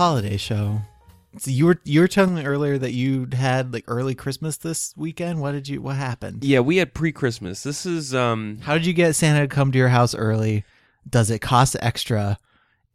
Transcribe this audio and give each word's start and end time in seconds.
Holiday 0.00 0.38
show. 0.38 0.80
So 1.36 1.50
you 1.50 1.66
were 1.66 1.78
you 1.84 2.00
were 2.00 2.08
telling 2.08 2.34
me 2.34 2.46
earlier 2.46 2.78
that 2.78 2.92
you 2.92 3.28
had 3.34 3.74
like 3.74 3.84
early 3.86 4.14
Christmas 4.14 4.56
this 4.56 4.94
weekend. 4.96 5.42
What 5.42 5.52
did 5.52 5.68
you? 5.68 5.82
What 5.82 5.96
happened? 5.96 6.42
Yeah, 6.42 6.60
we 6.60 6.78
had 6.78 6.94
pre-Christmas. 6.94 7.62
This 7.62 7.84
is 7.84 8.14
um 8.14 8.60
How 8.62 8.72
did 8.72 8.86
you 8.86 8.94
get 8.94 9.14
Santa 9.14 9.42
to 9.42 9.54
come 9.54 9.70
to 9.72 9.78
your 9.78 9.90
house 9.90 10.14
early? 10.14 10.64
Does 11.06 11.28
it 11.28 11.40
cost 11.40 11.76
extra? 11.80 12.38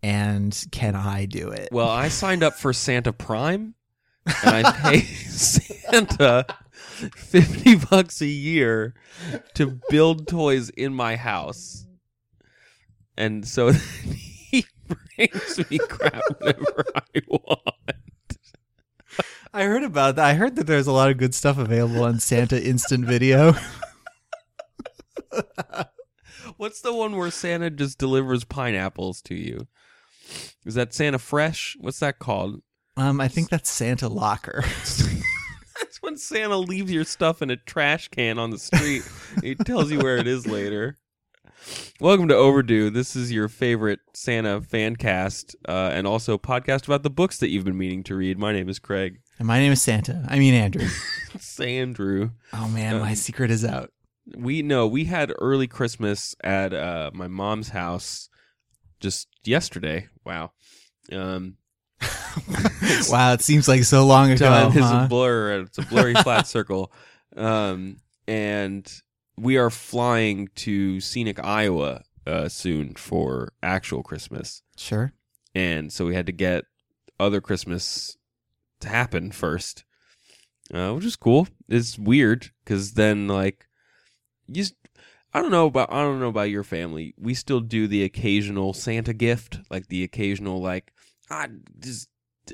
And 0.02 0.60
can 0.72 0.96
I 0.96 1.26
do 1.26 1.49
it? 1.49 1.70
well, 1.72 1.90
I 1.90 2.08
signed 2.08 2.41
up 2.41 2.55
for 2.55 2.73
Santa 2.73 3.13
Prime 3.13 3.76
and 4.44 4.66
I 4.66 4.72
pay 4.72 5.02
Santa 5.02 6.48
50 7.18 7.76
bucks 7.76 8.20
a 8.20 8.26
year 8.26 8.96
to 9.54 9.80
build 9.91 10.27
toys 10.27 10.72
in 10.72 10.96
my 10.96 11.18
house. 11.18 11.85
And 13.16 13.48
so 13.48 13.72
brings 15.16 15.70
me 15.70 15.78
crap 15.78 16.22
whenever 16.40 16.86
I 16.96 17.22
want. 17.28 17.60
I 19.54 19.64
heard 19.64 19.84
about 19.84 20.18
that. 20.18 20.26
I 20.26 20.34
heard 20.34 20.55
that 20.58 20.68
there's 20.68 20.88
a 20.88 20.91
lot 20.91 21.10
of 21.10 21.18
good 21.18 21.34
stuff 21.34 21.58
available 21.58 22.04
on 22.04 22.20
Santa 22.20 22.62
Instant 22.62 23.06
Video. 23.06 23.56
What's 26.58 26.82
the 26.82 26.94
one 26.94 27.16
where 27.16 27.32
Santa 27.32 27.70
just 27.70 27.98
delivers 27.98 28.44
pineapples 28.44 29.22
to 29.24 29.36
you? 29.36 29.68
Is 30.66 30.76
that 30.76 30.94
Santa 30.94 31.20
Fresh? 31.20 31.78
What's 31.80 32.00
that 32.00 32.20
called? 32.20 32.62
Um, 32.98 33.22
I 33.22 33.28
think 33.28 33.50
that's 33.50 33.70
Santa 33.70 34.08
Locker. 34.08 34.63
That's 35.78 36.02
when 36.02 36.16
Santa 36.18 36.56
leaves 36.56 36.90
your 36.90 37.04
stuff 37.04 37.41
in 37.41 37.50
a 37.50 37.58
trash 37.58 38.08
can 38.08 38.40
on 38.40 38.50
the 38.50 38.58
street. 38.58 39.04
he 39.41 39.56
tells 39.56 39.91
you 39.91 40.00
where 40.00 40.16
it 40.16 40.26
is 40.26 40.48
later. 40.48 40.98
Welcome 41.99 42.27
to 42.27 42.35
Overdue. 42.35 42.90
This 42.90 43.16
is 43.16 43.32
your 43.32 43.48
favorite 43.48 43.99
Santa 44.13 44.62
fan 44.62 44.96
cast 44.96 45.55
uh, 45.68 45.90
and 45.94 46.05
also 46.05 46.38
podcast 46.38 46.85
about 46.85 47.04
the 47.04 47.10
books 47.10 47.38
that 47.40 47.49
you've 47.49 47.66
been 47.66 47.77
meaning 47.77 48.04
to 48.04 48.16
read. 48.16 48.38
My 48.38 48.52
name 48.54 48.70
is 48.70 48.80
Craig. 48.80 49.20
And 49.40 49.48
my 49.48 49.60
name 49.60 49.72
is 49.72 49.82
Santa. 49.82 50.26
I 50.27 50.38
mean 50.38 50.54
Andrew. 50.54 50.85
Sandrew. 51.38 52.32
Oh 52.54 52.68
man, 52.70 52.99
my 52.99 53.10
Um, 53.10 53.16
secret 53.16 53.49
is 53.52 53.66
out. 53.66 53.91
We 54.35 54.62
know 54.62 54.88
we 54.88 55.05
had 55.05 55.32
early 55.40 55.68
Christmas 55.68 56.35
at 56.44 56.74
uh, 56.74 57.12
my 57.13 57.27
mom's 57.27 57.70
house 57.70 58.29
just 59.00 59.27
yesterday. 59.44 60.07
Wow. 60.26 60.52
Um, 61.12 61.57
wow, 63.10 63.34
it 63.34 63.41
seems 63.41 63.68
like 63.68 63.84
so 63.84 64.06
long 64.06 64.31
ago. 64.31 64.46
time 64.50 64.78
is 64.78 64.84
huh? 64.84 65.03
a 65.06 65.07
blur. 65.07 65.62
It's 65.62 65.78
a 65.78 65.84
blurry 65.84 66.13
flat 66.16 66.47
circle. 66.47 66.91
Um, 67.35 67.97
and 68.28 68.91
we 69.38 69.58
are 69.58 69.69
flying 69.69 70.50
to 70.56 71.00
scenic 71.02 71.44
Iowa 71.44 72.03
uh, 72.25 72.47
soon 72.50 72.96
for 72.96 73.53
actual 73.62 74.03
Christmas, 74.03 74.62
Sure. 74.78 75.14
and 75.53 75.91
so 75.91 76.06
we 76.06 76.16
had 76.16 76.25
to 76.25 76.31
get 76.31 76.66
other 77.19 77.41
Christmas 77.41 78.18
to 78.81 78.90
happen 78.90 79.31
first, 79.31 79.84
uh, 80.74 80.91
which 80.94 81.06
is 81.06 81.16
cool. 81.16 81.47
It's 81.69 81.97
weird 82.00 82.51
because 82.63 82.94
then 82.94 83.28
like 83.28 83.68
you. 84.47 84.56
Just, 84.56 84.75
I 85.34 85.41
don't 85.41 85.51
know 85.51 85.66
about 85.68 85.91
I 85.91 86.01
don't 86.01 86.19
know 86.22 86.29
about 86.29 86.50
your 86.50 86.63
family. 86.63 87.13
We 87.18 87.34
still 87.34 87.59
do 87.59 87.88
the 87.88 88.03
occasional 88.03 88.74
Santa 88.74 89.13
gift, 89.13 89.59
like 89.69 89.88
the 89.88 90.03
occasional 90.03 90.62
like 90.62 90.94
I 91.29 91.50
just 91.79 92.07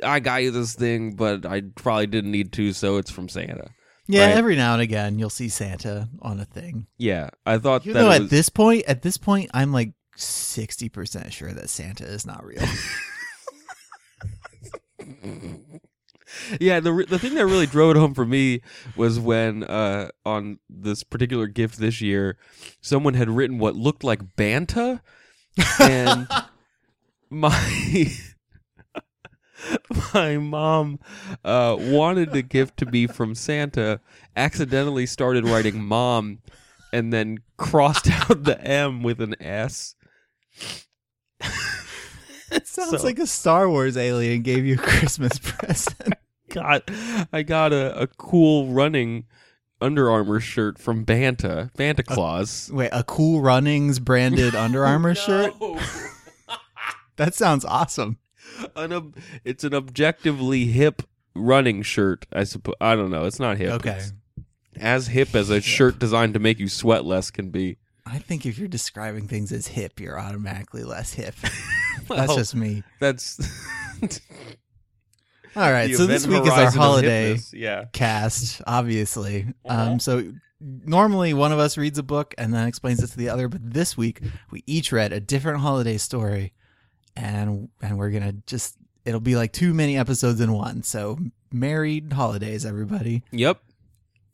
I 0.03 0.19
got 0.19 0.41
you 0.43 0.51
this 0.51 0.73
thing, 0.73 1.13
but 1.15 1.45
I 1.45 1.61
probably 1.75 2.07
didn't 2.07 2.31
need 2.31 2.51
to, 2.53 2.73
so 2.73 2.97
it's 2.97 3.11
from 3.11 3.29
Santa. 3.29 3.69
Yeah, 4.07 4.25
Right. 4.27 4.35
every 4.37 4.55
now 4.55 4.73
and 4.73 4.81
again 4.81 5.19
you'll 5.19 5.29
see 5.29 5.47
Santa 5.49 6.09
on 6.21 6.39
a 6.39 6.45
thing. 6.45 6.87
Yeah, 6.97 7.29
I 7.45 7.57
thought 7.57 7.85
You 7.85 7.93
that 7.93 8.01
know, 8.01 8.11
it 8.11 8.23
at 8.23 8.29
this 8.29 8.49
point, 8.49 8.83
at 8.87 9.01
this 9.03 9.17
point, 9.17 9.49
I'm 9.53 9.71
like 9.71 9.93
sixty 10.15 10.89
percent 10.89 11.31
sure 11.33 11.51
that 11.53 11.69
Santa 11.69 12.03
is 12.05 12.25
not 12.25 12.43
real. 12.43 12.63
yeah. 16.59 16.79
The 16.79 17.05
the 17.07 17.19
thing 17.19 17.35
that 17.35 17.45
really 17.45 17.65
drove 17.67 17.95
it 17.95 17.99
home 17.99 18.13
for 18.13 18.25
me 18.25 18.61
was 18.95 19.19
when 19.19 19.63
uh 19.63 20.09
on 20.25 20.59
this 20.69 21.03
particular 21.03 21.47
gift 21.47 21.77
this 21.77 22.01
year, 22.01 22.37
someone 22.81 23.13
had 23.13 23.29
written 23.29 23.59
what 23.59 23.75
looked 23.75 24.03
like 24.03 24.35
banta, 24.35 25.01
and 25.79 26.27
my. 27.29 28.07
My 30.13 30.37
mom 30.37 30.99
uh, 31.43 31.75
wanted 31.79 32.31
the 32.31 32.41
gift 32.41 32.77
to 32.77 32.85
be 32.85 33.07
from 33.07 33.35
Santa, 33.35 33.99
accidentally 34.35 35.05
started 35.05 35.45
writing 35.47 35.83
mom, 35.83 36.39
and 36.93 37.11
then 37.13 37.39
crossed 37.57 38.09
out 38.29 38.43
the 38.43 38.59
M 38.61 39.03
with 39.03 39.21
an 39.21 39.35
S. 39.41 39.95
it 42.51 42.67
sounds 42.67 42.89
So- 43.01 43.03
like 43.03 43.19
a 43.19 43.27
Star 43.27 43.69
Wars 43.69 43.97
alien 43.97 44.41
gave 44.41 44.65
you 44.65 44.75
a 44.75 44.77
Christmas 44.77 45.37
present. 45.41 46.13
got 46.49 46.83
I 47.31 47.43
got 47.43 47.71
a, 47.73 47.97
a 48.01 48.07
cool 48.07 48.67
running 48.67 49.25
Under 49.79 50.09
Armour 50.11 50.39
shirt 50.39 50.77
from 50.77 51.03
Banta, 51.03 51.71
Banta 51.77 52.03
Claus. 52.03 52.69
Wait, 52.73 52.89
a 52.91 53.03
Cool 53.03 53.41
Runnings 53.41 53.99
branded 53.99 54.53
Under 54.55 54.85
Armour 54.85 55.15
shirt? 55.15 55.53
That 57.17 57.35
sounds 57.35 57.63
awesome. 57.65 58.17
An 58.75 59.13
it's 59.43 59.63
an 59.63 59.73
objectively 59.73 60.65
hip 60.65 61.01
running 61.35 61.81
shirt, 61.81 62.25
I 62.31 62.43
suppose. 62.43 62.75
I 62.81 62.95
don't 62.95 63.11
know. 63.11 63.25
It's 63.25 63.39
not 63.39 63.57
hip. 63.57 63.71
Okay. 63.73 63.97
It's 63.97 64.13
as 64.79 65.07
hip 65.07 65.35
as 65.35 65.49
a 65.49 65.61
shirt 65.61 65.99
designed 65.99 66.33
to 66.33 66.39
make 66.39 66.59
you 66.59 66.67
sweat 66.67 67.05
less 67.05 67.31
can 67.31 67.49
be. 67.49 67.77
I 68.05 68.19
think 68.19 68.45
if 68.45 68.57
you're 68.57 68.67
describing 68.67 69.27
things 69.27 69.51
as 69.51 69.67
hip, 69.67 69.99
you're 69.99 70.19
automatically 70.19 70.83
less 70.83 71.13
hip. 71.13 71.35
That's 72.07 72.35
just 72.35 72.55
me. 72.55 72.83
that's 72.99 73.39
All 75.55 75.71
right, 75.71 75.87
the 75.87 75.95
so 75.95 76.05
this 76.05 76.25
week 76.25 76.43
is 76.43 76.49
our 76.49 76.71
holiday. 76.71 77.37
Yeah. 77.53 77.85
cast, 77.91 78.61
obviously. 78.65 79.53
Uh-huh. 79.65 79.91
Um, 79.91 79.99
so 79.99 80.31
normally 80.59 81.33
one 81.33 81.51
of 81.51 81.59
us 81.59 81.77
reads 81.77 81.99
a 81.99 82.03
book 82.03 82.33
and 82.37 82.53
then 82.53 82.67
explains 82.67 83.03
it 83.03 83.07
to 83.07 83.17
the 83.17 83.29
other, 83.29 83.47
but 83.47 83.61
this 83.61 83.97
week 83.97 84.21
we 84.49 84.63
each 84.65 84.91
read 84.91 85.11
a 85.11 85.19
different 85.19 85.59
holiday 85.59 85.97
story, 85.97 86.53
and 87.15 87.69
and 87.81 87.97
we're 87.97 88.11
gonna 88.11 88.33
just 88.47 88.77
it'll 89.05 89.19
be 89.19 89.35
like 89.35 89.51
too 89.51 89.73
many 89.73 89.97
episodes 89.97 90.41
in 90.41 90.51
one. 90.51 90.83
So 90.83 91.17
married 91.51 92.13
holidays, 92.13 92.65
everybody. 92.65 93.23
Yep. 93.31 93.61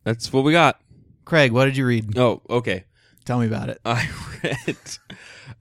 That's 0.04 0.32
what 0.32 0.44
we 0.44 0.52
got. 0.52 0.80
Craig, 1.26 1.52
what 1.52 1.66
did 1.66 1.76
you 1.76 1.86
read? 1.86 2.18
Oh, 2.18 2.42
okay. 2.50 2.86
Tell 3.26 3.40
me 3.40 3.48
about 3.48 3.70
it. 3.70 3.80
I 3.84 4.08
read 4.44 4.78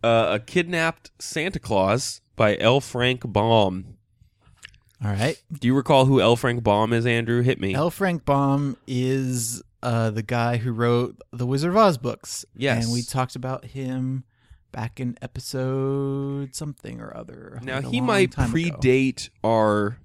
uh, 0.04 0.28
A 0.34 0.38
Kidnapped 0.38 1.10
Santa 1.18 1.58
Claus 1.58 2.20
by 2.36 2.56
L. 2.58 2.80
Frank 2.80 3.22
Baum. 3.24 3.96
All 5.04 5.10
right. 5.10 5.40
Do 5.52 5.66
you 5.66 5.74
recall 5.74 6.04
who 6.06 6.20
L. 6.20 6.36
Frank 6.36 6.62
Baum 6.62 6.92
is, 6.92 7.04
Andrew? 7.04 7.42
Hit 7.42 7.60
me. 7.60 7.74
L. 7.74 7.90
Frank 7.90 8.24
Baum 8.24 8.76
is 8.86 9.62
uh, 9.82 10.10
the 10.10 10.22
guy 10.22 10.56
who 10.56 10.72
wrote 10.72 11.20
the 11.32 11.46
Wizard 11.46 11.70
of 11.70 11.76
Oz 11.76 11.98
books. 11.98 12.44
Yes. 12.56 12.84
And 12.84 12.92
we 12.92 13.02
talked 13.02 13.36
about 13.36 13.64
him 13.64 14.24
back 14.76 15.00
in 15.00 15.16
episode 15.22 16.54
something 16.54 17.00
or 17.00 17.16
other. 17.16 17.58
now, 17.62 17.76
like 17.76 17.86
he 17.86 18.02
might 18.02 18.30
time 18.32 18.54
ago. 18.54 18.76
predate 18.76 19.30
our. 19.42 19.96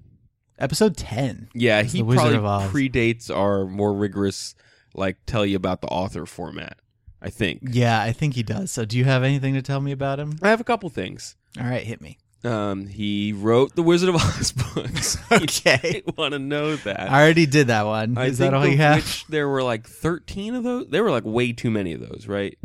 episode 0.58 0.96
10. 0.96 1.50
Yeah, 1.54 1.82
he 1.82 2.02
probably 2.02 2.36
of 2.36 2.44
Oz. 2.46 2.70
predates 2.72 3.30
our 3.34 3.66
more 3.66 3.92
rigorous, 3.92 4.54
like, 4.94 5.18
tell 5.26 5.44
you 5.44 5.56
about 5.56 5.82
the 5.82 5.88
author 5.88 6.24
format, 6.24 6.78
I 7.20 7.28
think. 7.28 7.60
Yeah, 7.70 8.00
I 8.00 8.12
think 8.12 8.32
he 8.34 8.42
does. 8.42 8.72
So 8.72 8.86
do 8.86 8.96
you 8.96 9.04
have 9.04 9.22
anything 9.22 9.52
to 9.54 9.62
tell 9.62 9.80
me 9.80 9.92
about 9.92 10.18
him? 10.18 10.38
I 10.40 10.48
have 10.48 10.60
a 10.60 10.64
couple 10.64 10.88
things. 10.88 11.36
All 11.60 11.66
right, 11.66 11.82
hit 11.82 12.00
me. 12.00 12.16
Um, 12.42 12.86
he 12.86 13.32
wrote 13.34 13.76
the 13.76 13.82
Wizard 13.82 14.08
of 14.08 14.14
Oz 14.16 14.52
books. 14.74 15.18
Okay. 15.32 16.02
want 16.16 16.32
to 16.32 16.38
know 16.38 16.76
that. 16.76 17.10
I 17.10 17.22
already 17.22 17.46
did 17.46 17.66
that 17.68 17.84
one. 17.86 18.16
I 18.16 18.26
Is 18.26 18.38
that 18.38 18.54
all 18.54 18.66
you 18.66 18.76
have? 18.78 18.96
which 18.96 19.26
there 19.26 19.48
were 19.48 19.62
like 19.62 19.86
13 19.86 20.54
of 20.54 20.64
those. 20.64 20.86
There 20.88 21.02
were 21.04 21.10
like 21.10 21.24
way 21.24 21.52
too 21.52 21.70
many 21.70 21.92
of 21.92 22.00
those, 22.00 22.26
right? 22.26 22.56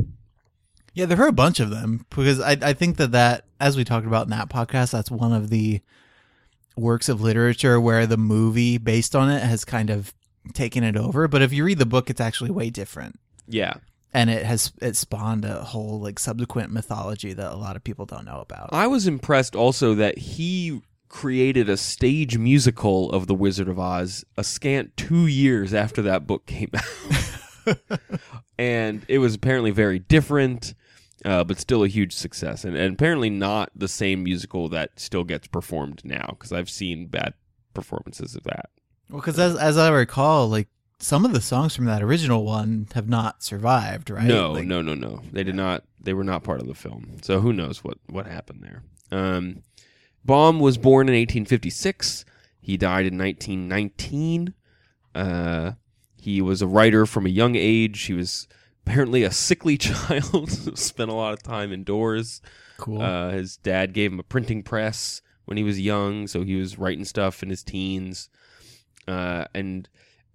Yeah, 0.98 1.06
there 1.06 1.16
were 1.16 1.28
a 1.28 1.32
bunch 1.32 1.60
of 1.60 1.70
them 1.70 2.04
because 2.10 2.40
I 2.40 2.56
I 2.60 2.72
think 2.72 2.96
that 2.96 3.12
that 3.12 3.44
as 3.60 3.76
we 3.76 3.84
talked 3.84 4.06
about 4.06 4.24
in 4.26 4.30
that 4.30 4.48
podcast, 4.50 4.90
that's 4.90 5.10
one 5.10 5.32
of 5.32 5.48
the 5.48 5.80
works 6.76 7.08
of 7.08 7.20
literature 7.20 7.80
where 7.80 8.06
the 8.06 8.16
movie 8.16 8.78
based 8.78 9.14
on 9.16 9.30
it 9.30 9.42
has 9.42 9.64
kind 9.64 9.90
of 9.90 10.12
taken 10.54 10.82
it 10.84 10.96
over. 10.96 11.28
But 11.28 11.42
if 11.42 11.52
you 11.52 11.64
read 11.64 11.78
the 11.78 11.86
book, 11.86 12.10
it's 12.10 12.20
actually 12.20 12.50
way 12.50 12.70
different. 12.70 13.18
Yeah. 13.46 13.74
and 14.12 14.28
it 14.30 14.44
has 14.44 14.72
it 14.82 14.96
spawned 14.96 15.44
a 15.44 15.62
whole 15.62 16.00
like 16.00 16.18
subsequent 16.18 16.72
mythology 16.72 17.32
that 17.32 17.52
a 17.52 17.56
lot 17.56 17.76
of 17.76 17.84
people 17.84 18.04
don't 18.06 18.24
know 18.24 18.40
about. 18.40 18.70
I 18.72 18.86
was 18.88 19.06
impressed 19.06 19.54
also 19.56 19.94
that 19.94 20.18
he 20.18 20.82
created 21.08 21.68
a 21.68 21.76
stage 21.76 22.36
musical 22.36 23.10
of 23.12 23.26
The 23.26 23.34
Wizard 23.34 23.68
of 23.68 23.78
Oz 23.78 24.24
a 24.36 24.44
scant 24.44 24.96
two 24.96 25.26
years 25.26 25.72
after 25.72 26.02
that 26.02 26.26
book 26.26 26.44
came 26.46 26.70
out. 26.74 28.00
and 28.58 29.04
it 29.08 29.18
was 29.18 29.34
apparently 29.34 29.70
very 29.70 29.98
different, 29.98 30.74
uh, 31.24 31.44
but 31.44 31.58
still 31.58 31.82
a 31.84 31.88
huge 31.88 32.12
success. 32.14 32.64
And, 32.64 32.76
and 32.76 32.94
apparently 32.94 33.30
not 33.30 33.70
the 33.74 33.88
same 33.88 34.22
musical 34.22 34.68
that 34.70 34.98
still 34.98 35.24
gets 35.24 35.46
performed 35.46 36.02
now, 36.04 36.26
because 36.30 36.52
I've 36.52 36.70
seen 36.70 37.06
bad 37.06 37.34
performances 37.74 38.34
of 38.34 38.44
that. 38.44 38.70
Well, 39.10 39.20
because 39.20 39.38
as 39.38 39.56
as 39.56 39.78
I 39.78 39.88
recall, 39.88 40.48
like 40.48 40.68
some 41.00 41.24
of 41.24 41.32
the 41.32 41.40
songs 41.40 41.74
from 41.76 41.84
that 41.86 42.02
original 42.02 42.44
one 42.44 42.88
have 42.94 43.08
not 43.08 43.42
survived, 43.42 44.10
right? 44.10 44.24
No, 44.24 44.52
Like, 44.52 44.66
no, 44.66 44.82
no, 44.82 44.94
no. 44.94 45.22
They 45.32 45.44
did 45.44 45.54
not. 45.54 45.84
They 46.00 46.12
were 46.12 46.24
not 46.24 46.42
part 46.42 46.60
of 46.60 46.66
the 46.66 46.74
film. 46.74 47.16
So 47.22 47.40
who 47.40 47.52
knows 47.52 47.82
what 47.84 47.98
what 48.06 48.26
happened 48.26 48.62
there? 48.62 48.82
Um, 49.10 49.62
Baum 50.24 50.60
was 50.60 50.76
born 50.76 51.08
in 51.08 51.14
1856. 51.14 52.24
He 52.60 52.76
died 52.76 53.06
in 53.06 53.16
1919. 53.16 54.52
Uh, 55.14 55.72
he 56.20 56.42
was 56.42 56.60
a 56.60 56.66
writer 56.66 57.06
from 57.06 57.24
a 57.24 57.30
young 57.30 57.54
age. 57.56 58.02
He 58.02 58.12
was 58.12 58.46
apparently 58.88 59.22
a 59.22 59.30
sickly 59.30 59.76
child. 59.78 60.78
Spent 60.78 61.10
a 61.10 61.14
lot 61.14 61.32
of 61.32 61.42
time 61.42 61.72
indoors. 61.72 62.40
Cool. 62.78 63.02
Uh, 63.02 63.30
his 63.30 63.56
dad 63.56 63.92
gave 63.92 64.12
him 64.12 64.20
a 64.20 64.24
printing 64.24 64.62
press 64.62 65.22
when 65.44 65.56
he 65.56 65.64
was 65.64 65.80
young, 65.80 66.26
so 66.26 66.42
he 66.42 66.56
was 66.56 66.78
writing 66.78 67.04
stuff 67.04 67.42
in 67.42 67.50
his 67.50 67.62
teens. 67.62 68.28
Uh, 69.06 69.46
and 69.54 69.88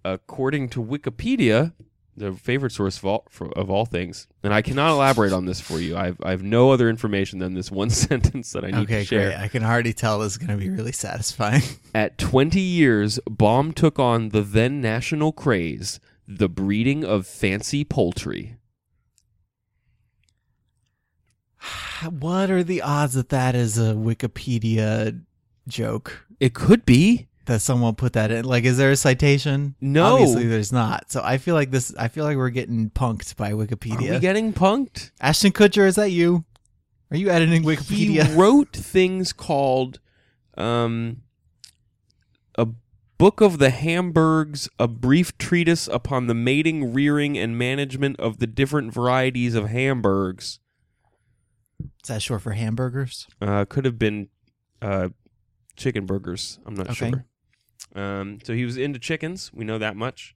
according 0.04 0.68
to 0.70 0.82
Wikipedia, 0.82 1.72
the 2.16 2.32
favorite 2.32 2.72
source 2.72 2.98
of 2.98 3.04
all, 3.06 3.24
for, 3.28 3.50
of 3.58 3.70
all 3.70 3.86
things, 3.86 4.26
and 4.42 4.52
I 4.52 4.62
cannot 4.62 4.90
elaborate 4.90 5.32
on 5.32 5.46
this 5.46 5.60
for 5.60 5.80
you. 5.80 5.96
I've, 5.96 6.18
I 6.22 6.30
have 6.30 6.42
no 6.42 6.70
other 6.70 6.88
information 6.88 7.38
than 7.38 7.54
this 7.54 7.70
one 7.70 7.90
sentence 7.90 8.52
that 8.52 8.64
I 8.64 8.68
need 8.68 8.84
okay, 8.84 9.00
to 9.00 9.04
share. 9.04 9.20
Okay, 9.20 9.36
great. 9.36 9.44
I 9.44 9.48
can 9.48 9.64
already 9.64 9.92
tell 9.92 10.18
this 10.18 10.32
is 10.32 10.38
going 10.38 10.56
to 10.56 10.62
be 10.62 10.70
really 10.70 10.92
satisfying. 10.92 11.62
At 11.94 12.18
20 12.18 12.60
years, 12.60 13.18
Baum 13.28 13.72
took 13.72 13.98
on 13.98 14.30
the 14.30 14.42
then 14.42 14.80
national 14.80 15.32
craze, 15.32 15.98
the 16.26 16.48
breeding 16.48 17.04
of 17.04 17.26
fancy 17.26 17.84
poultry. 17.84 18.56
what 22.10 22.50
are 22.50 22.62
the 22.62 22.82
odds 22.82 23.14
that 23.14 23.30
that 23.30 23.54
is 23.54 23.78
a 23.78 23.94
Wikipedia 23.94 25.22
joke? 25.68 26.26
It 26.40 26.54
could 26.54 26.84
be. 26.84 27.28
That 27.46 27.60
someone 27.60 27.94
put 27.94 28.14
that 28.14 28.30
in. 28.30 28.46
Like, 28.46 28.64
is 28.64 28.78
there 28.78 28.90
a 28.90 28.96
citation? 28.96 29.74
No. 29.78 30.14
obviously 30.14 30.46
there's 30.46 30.72
not. 30.72 31.10
So 31.12 31.20
I 31.22 31.36
feel 31.36 31.54
like 31.54 31.70
this. 31.70 31.94
I 31.98 32.08
feel 32.08 32.24
like 32.24 32.38
we're 32.38 32.48
getting 32.48 32.88
punked 32.88 33.36
by 33.36 33.52
Wikipedia. 33.52 34.08
Are 34.08 34.14
we 34.14 34.18
getting 34.18 34.54
punked? 34.54 35.10
Ashton 35.20 35.52
Kutcher, 35.52 35.86
is 35.86 35.96
that 35.96 36.10
you? 36.10 36.46
Are 37.10 37.18
you 37.18 37.28
editing 37.28 37.62
Wikipedia? 37.62 38.26
He 38.26 38.34
wrote 38.34 38.72
things 38.72 39.34
called 39.34 40.00
um, 40.56 41.20
book 43.18 43.40
of 43.40 43.58
the 43.58 43.70
Hamburgs, 43.70 44.68
a 44.78 44.88
brief 44.88 45.36
treatise 45.38 45.88
upon 45.88 46.26
the 46.26 46.34
mating, 46.34 46.92
rearing, 46.92 47.36
and 47.38 47.56
management 47.58 48.18
of 48.20 48.38
the 48.38 48.46
different 48.46 48.92
varieties 48.92 49.54
of 49.54 49.68
Hamburgs. 49.68 50.58
Is 52.02 52.08
that 52.08 52.22
short 52.22 52.42
for 52.42 52.52
hamburgers? 52.52 53.26
Uh, 53.40 53.64
could 53.64 53.84
have 53.84 53.98
been 53.98 54.28
uh, 54.82 55.08
chicken 55.76 56.06
burgers. 56.06 56.58
I'm 56.66 56.74
not 56.74 56.90
Okay. 56.90 57.10
sure. 57.10 57.24
Um, 57.94 58.38
so 58.44 58.52
he 58.54 58.64
was 58.64 58.76
into 58.76 58.98
chickens. 58.98 59.50
We 59.52 59.64
know 59.64 59.78
that 59.78 59.96
much. 59.96 60.34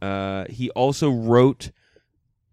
Uh, 0.00 0.46
he 0.48 0.70
also 0.70 1.10
wrote. 1.10 1.70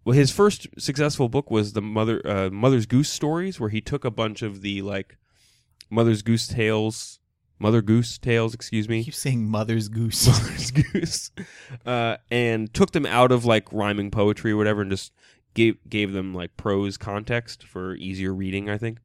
Well, 0.04 0.16
his 0.16 0.30
first 0.30 0.66
successful 0.78 1.28
book 1.28 1.50
was 1.50 1.72
the 1.74 1.82
mother 1.82 2.22
uh, 2.26 2.48
Mother's 2.50 2.86
Goose 2.86 3.10
stories, 3.10 3.60
where 3.60 3.68
he 3.70 3.80
took 3.80 4.04
a 4.04 4.10
bunch 4.10 4.40
of 4.42 4.62
the 4.62 4.80
like 4.82 5.16
Mother's 5.90 6.22
Goose 6.22 6.46
tales, 6.46 7.17
Mother 7.58 7.82
Goose 7.82 8.18
tales, 8.18 8.54
excuse 8.54 8.88
me, 8.88 9.04
keep 9.04 9.14
saying 9.14 9.48
mother's 9.48 9.88
goose. 9.88 10.26
Mother's 10.26 10.70
Goose, 10.70 11.30
uh, 11.86 12.18
and 12.30 12.72
took 12.72 12.92
them 12.92 13.06
out 13.06 13.32
of 13.32 13.44
like 13.44 13.72
rhyming 13.72 14.10
poetry 14.10 14.52
or 14.52 14.56
whatever, 14.56 14.82
and 14.82 14.90
just 14.90 15.12
gave 15.54 15.76
gave 15.88 16.12
them 16.12 16.34
like 16.34 16.56
prose 16.56 16.96
context 16.96 17.64
for 17.64 17.94
easier 17.96 18.32
reading. 18.32 18.70
I 18.70 18.78
think, 18.78 18.98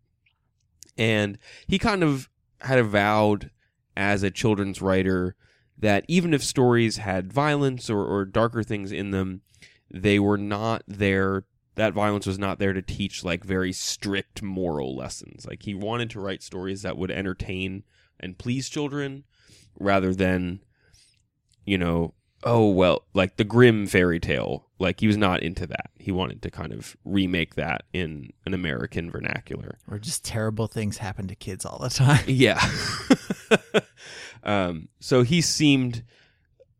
and 0.98 1.38
he 1.68 1.80
kind 1.80 2.04
of 2.04 2.30
had 2.62 2.80
avowed 2.80 3.50
as 3.98 4.24
a 4.24 4.32
children's 4.32 4.82
writer 4.82 5.36
that 5.78 6.06
even 6.08 6.34
if 6.34 6.44
stories 6.44 6.98
had 6.98 7.34
violence 7.34 7.90
or, 7.90 8.06
or 8.06 8.26
darker 8.26 8.64
things 8.64 8.92
in 8.92 9.12
them, 9.12 9.42
they 9.90 10.20
were 10.20 10.38
not 10.38 10.84
there. 10.88 11.46
That 11.76 11.94
violence 11.94 12.28
was 12.28 12.38
not 12.38 12.60
there 12.60 12.74
to 12.74 12.84
teach 12.84 13.24
like 13.24 13.44
very 13.44 13.74
strict 13.74 14.44
moral 14.44 14.96
lessons. 14.96 15.48
Like 15.48 15.64
he 15.64 15.74
wanted 15.74 16.12
to 16.12 16.20
write 16.20 16.44
stories 16.44 16.84
that 16.84 16.98
would 16.98 17.10
entertain 17.10 17.84
and 18.20 18.38
please 18.38 18.70
children 18.70 19.24
rather 19.80 20.14
than, 20.14 20.62
you 21.66 21.78
know, 21.78 22.14
oh, 22.44 22.70
well, 22.70 23.04
like 23.14 23.38
the 23.38 23.44
grim 23.44 23.88
fairy 23.88 24.20
tale. 24.20 24.68
Like 24.80 25.00
he 25.00 25.08
was 25.08 25.18
not 25.18 25.42
into 25.42 25.66
that. 25.68 25.92
He 25.98 26.12
wanted 26.12 26.42
to 26.42 26.52
kind 26.52 26.74
of 26.74 26.98
remake 27.06 27.56
that 27.56 27.84
in 27.94 28.32
an 28.46 28.54
American 28.54 29.10
vernacular. 29.10 29.78
Or 29.90 29.98
just 29.98 30.26
terrible 30.26 30.68
things 30.68 30.98
happen 30.98 31.28
to 31.28 31.36
kids 31.36 31.66
all 31.66 31.80
the 31.80 31.90
time. 31.90 32.24
Yeah. 32.28 32.62
um, 34.44 34.90
so 35.00 35.24
he 35.24 35.42
seemed, 35.42 36.04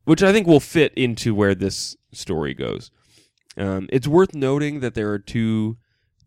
which 0.04 0.24
I 0.24 0.32
think 0.32 0.48
will 0.48 0.60
fit 0.60 0.94
into 0.96 1.34
where 1.34 1.56
this 1.56 1.96
story 2.12 2.54
goes. 2.54 2.92
Um, 3.56 3.88
it's 3.92 4.08
worth 4.08 4.34
noting 4.34 4.80
that 4.82 4.96
there 4.96 5.12
are 5.12 5.20
two 5.20 5.78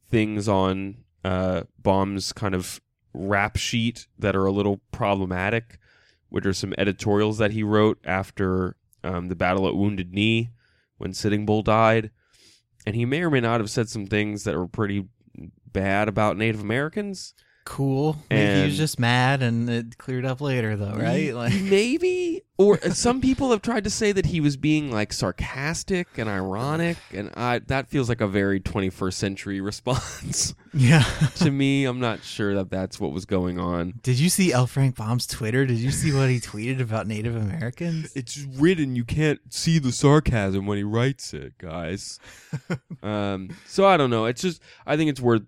things 0.09 0.49
on 0.49 0.99
uh, 1.25 1.63
Baum's 1.83 2.33
kind 2.33 2.55
of 2.55 2.81
rap 3.17 3.57
sheet 3.57 4.07
that 4.19 4.37
are 4.37 4.47
a 4.47 4.53
little 4.53 4.81
problematic, 4.93 5.79
which 6.29 6.47
are 6.47 6.53
some 6.53 6.75
editorials 6.79 7.39
that 7.39 7.53
he 7.53 7.63
wrote 7.63 7.99
after 8.05 8.77
um, 9.03 9.29
the 9.29 9.37
Battle 9.37 9.67
at 9.67 9.75
Wounded 9.75 10.13
Knee 10.13 10.51
when 10.99 11.13
Sitting 11.13 11.47
Bull 11.47 11.63
died. 11.63 12.11
And 12.87 12.95
he 12.95 13.05
may 13.05 13.23
or 13.23 13.31
may 13.31 13.41
not 13.41 13.61
have 13.61 13.71
said 13.71 13.89
some 13.89 14.07
things 14.07 14.45
that 14.45 14.57
were 14.57 14.69
pretty 14.69 15.07
bad 15.73 16.09
about 16.09 16.37
Native 16.37 16.61
Americans. 16.61 17.35
Cool. 17.65 18.17
Maybe 18.31 18.61
he 18.61 18.67
was 18.67 18.77
just 18.77 19.01
mad 19.01 19.43
and 19.43 19.69
it 19.69 19.99
cleared 19.99 20.25
up 20.25 20.41
later, 20.41 20.77
though, 20.77 20.95
right? 20.95 21.35
Like, 21.35 21.53
maybe 21.53 22.43
or 22.59 22.81
some 22.91 23.21
people 23.21 23.51
have 23.51 23.61
tried 23.61 23.85
to 23.85 23.91
say 23.91 24.13
that 24.13 24.27
he 24.27 24.41
was 24.41 24.57
being 24.57 24.91
like 24.91 25.13
sarcastic 25.13 26.09
and 26.17 26.29
ironic 26.29 26.97
and 27.13 27.31
I 27.37 27.59
that 27.61 27.89
feels 27.89 28.09
like 28.09 28.21
a 28.21 28.27
very 28.27 28.61
21st 28.61 29.13
century 29.13 29.61
response 29.73 30.55
yeah. 30.73 31.03
to 31.37 31.51
me 31.51 31.85
I'm 31.85 32.01
not 32.01 32.23
sure 32.23 32.55
that 32.55 32.71
that's 32.71 32.99
what 32.99 33.13
was 33.13 33.25
going 33.27 33.59
on 33.59 33.95
Did 34.03 34.19
you 34.19 34.29
see 34.29 34.53
L. 34.53 34.67
Frank 34.67 34.97
Baum's 34.97 35.27
Twitter? 35.27 35.67
Did 35.67 35.79
you 35.79 35.91
see 35.91 36.13
what 36.13 36.29
he 36.31 36.41
tweeted 36.41 36.81
about 36.81 37.07
Native 37.07 37.37
Americans? 37.37 38.13
it's 38.15 38.39
written 38.39 38.97
you 38.97 39.05
can't 39.05 39.41
see 39.53 39.79
the 39.79 39.93
sarcasm 39.93 40.67
when 40.67 40.79
he 40.79 40.85
writes 40.85 41.35
it 41.35 41.59
guys 41.59 42.19
um 43.03 43.51
so 43.67 43.87
I 43.87 43.97
don't 43.97 44.11
know 44.11 44.25
it's 44.25 44.43
just 44.43 44.63
I 44.87 44.97
think 44.97 45.11
it's 45.11 45.21
worth 45.21 45.43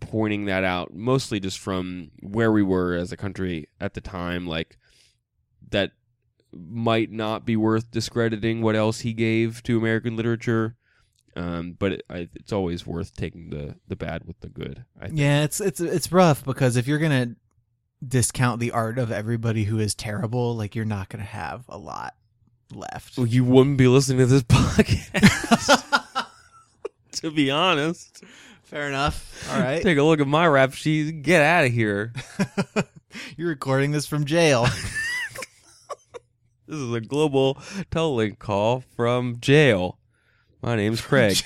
pointing 0.00 0.46
that 0.46 0.64
out 0.64 0.94
mostly 0.94 1.40
just 1.40 1.58
from 1.58 2.10
where 2.20 2.52
we 2.52 2.62
were 2.62 2.94
as 2.94 3.12
a 3.12 3.16
country 3.16 3.68
at 3.80 3.94
the 3.94 4.00
time 4.00 4.46
like 4.46 4.76
that 5.70 5.92
might 6.56 7.10
not 7.10 7.44
be 7.44 7.56
worth 7.56 7.90
discrediting 7.90 8.62
what 8.62 8.76
else 8.76 9.00
he 9.00 9.12
gave 9.12 9.62
to 9.64 9.78
American 9.78 10.16
literature. 10.16 10.76
Um, 11.36 11.76
but 11.78 11.92
it, 11.92 12.02
I, 12.08 12.28
it's 12.34 12.52
always 12.52 12.86
worth 12.86 13.16
taking 13.16 13.50
the, 13.50 13.76
the 13.88 13.96
bad 13.96 14.24
with 14.24 14.40
the 14.40 14.48
good. 14.48 14.84
I 15.00 15.06
think. 15.06 15.18
Yeah, 15.18 15.42
it's 15.42 15.60
it's 15.60 15.80
it's 15.80 16.12
rough 16.12 16.44
because 16.44 16.76
if 16.76 16.86
you're 16.86 16.98
gonna 16.98 17.34
discount 18.06 18.60
the 18.60 18.70
art 18.70 18.98
of 18.98 19.10
everybody 19.10 19.64
who 19.64 19.78
is 19.78 19.94
terrible, 19.94 20.54
like 20.54 20.74
you're 20.74 20.84
not 20.84 21.08
gonna 21.08 21.24
have 21.24 21.64
a 21.68 21.78
lot 21.78 22.14
left. 22.72 23.16
Well, 23.16 23.26
you 23.26 23.44
wouldn't 23.44 23.78
be 23.78 23.88
listening 23.88 24.18
to 24.18 24.26
this 24.26 24.42
podcast, 24.44 26.06
to 27.12 27.30
be 27.30 27.50
honest. 27.50 28.22
Fair 28.62 28.88
enough. 28.88 29.48
All 29.52 29.60
right. 29.60 29.82
Take 29.82 29.98
a 29.98 30.02
look 30.02 30.20
at 30.20 30.26
my 30.26 30.46
rap 30.46 30.72
sheet. 30.72 31.22
Get 31.22 31.42
out 31.42 31.64
of 31.64 31.72
here. 31.72 32.12
you're 33.36 33.48
recording 33.48 33.92
this 33.92 34.06
from 34.06 34.24
jail. 34.24 34.66
This 36.66 36.78
is 36.78 36.92
a 36.94 37.00
global 37.00 37.56
telelink 37.90 38.38
call 38.38 38.84
from 38.96 39.38
jail. 39.38 39.98
My 40.62 40.76
name's 40.76 41.02
Craig. 41.02 41.36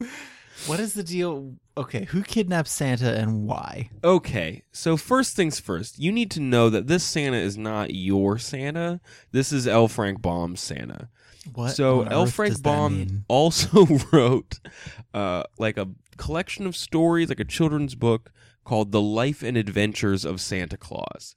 what 0.67 0.79
is 0.79 0.95
the 0.95 1.03
deal? 1.03 1.57
Okay, 1.77 2.05
who 2.05 2.23
kidnapped 2.23 2.69
Santa 2.69 3.13
and 3.17 3.45
why? 3.47 3.91
Okay, 4.05 4.63
so 4.71 4.97
first 4.97 5.35
things 5.35 5.59
first, 5.59 5.99
you 5.99 6.13
need 6.13 6.31
to 6.31 6.41
know 6.41 6.71
that 6.71 6.87
this 6.87 7.03
Santa 7.03 7.39
is 7.39 7.59
not 7.59 7.93
your 7.93 8.39
Santa. 8.39 9.01
This 9.33 9.53
is 9.53 9.67
L. 9.67 9.89
Frank 9.89 10.23
Baum's 10.23 10.61
Santa. 10.61 11.09
What? 11.55 11.71
so 11.71 12.03
L. 12.03 12.27
Frank 12.27 12.63
Baum 12.63 13.25
also 13.27 13.87
wrote 14.13 14.61
uh, 15.13 15.43
like 15.59 15.77
a 15.77 15.89
collection 16.17 16.67
of 16.67 16.77
stories, 16.77 17.31
like 17.31 17.41
a 17.41 17.45
children's 17.45 17.95
book 17.97 18.31
called 18.65 18.93
"The 18.93 19.01
Life 19.01 19.43
and 19.43 19.57
Adventures 19.57 20.25
of 20.25 20.41
Santa 20.41 20.77
Claus," 20.77 21.35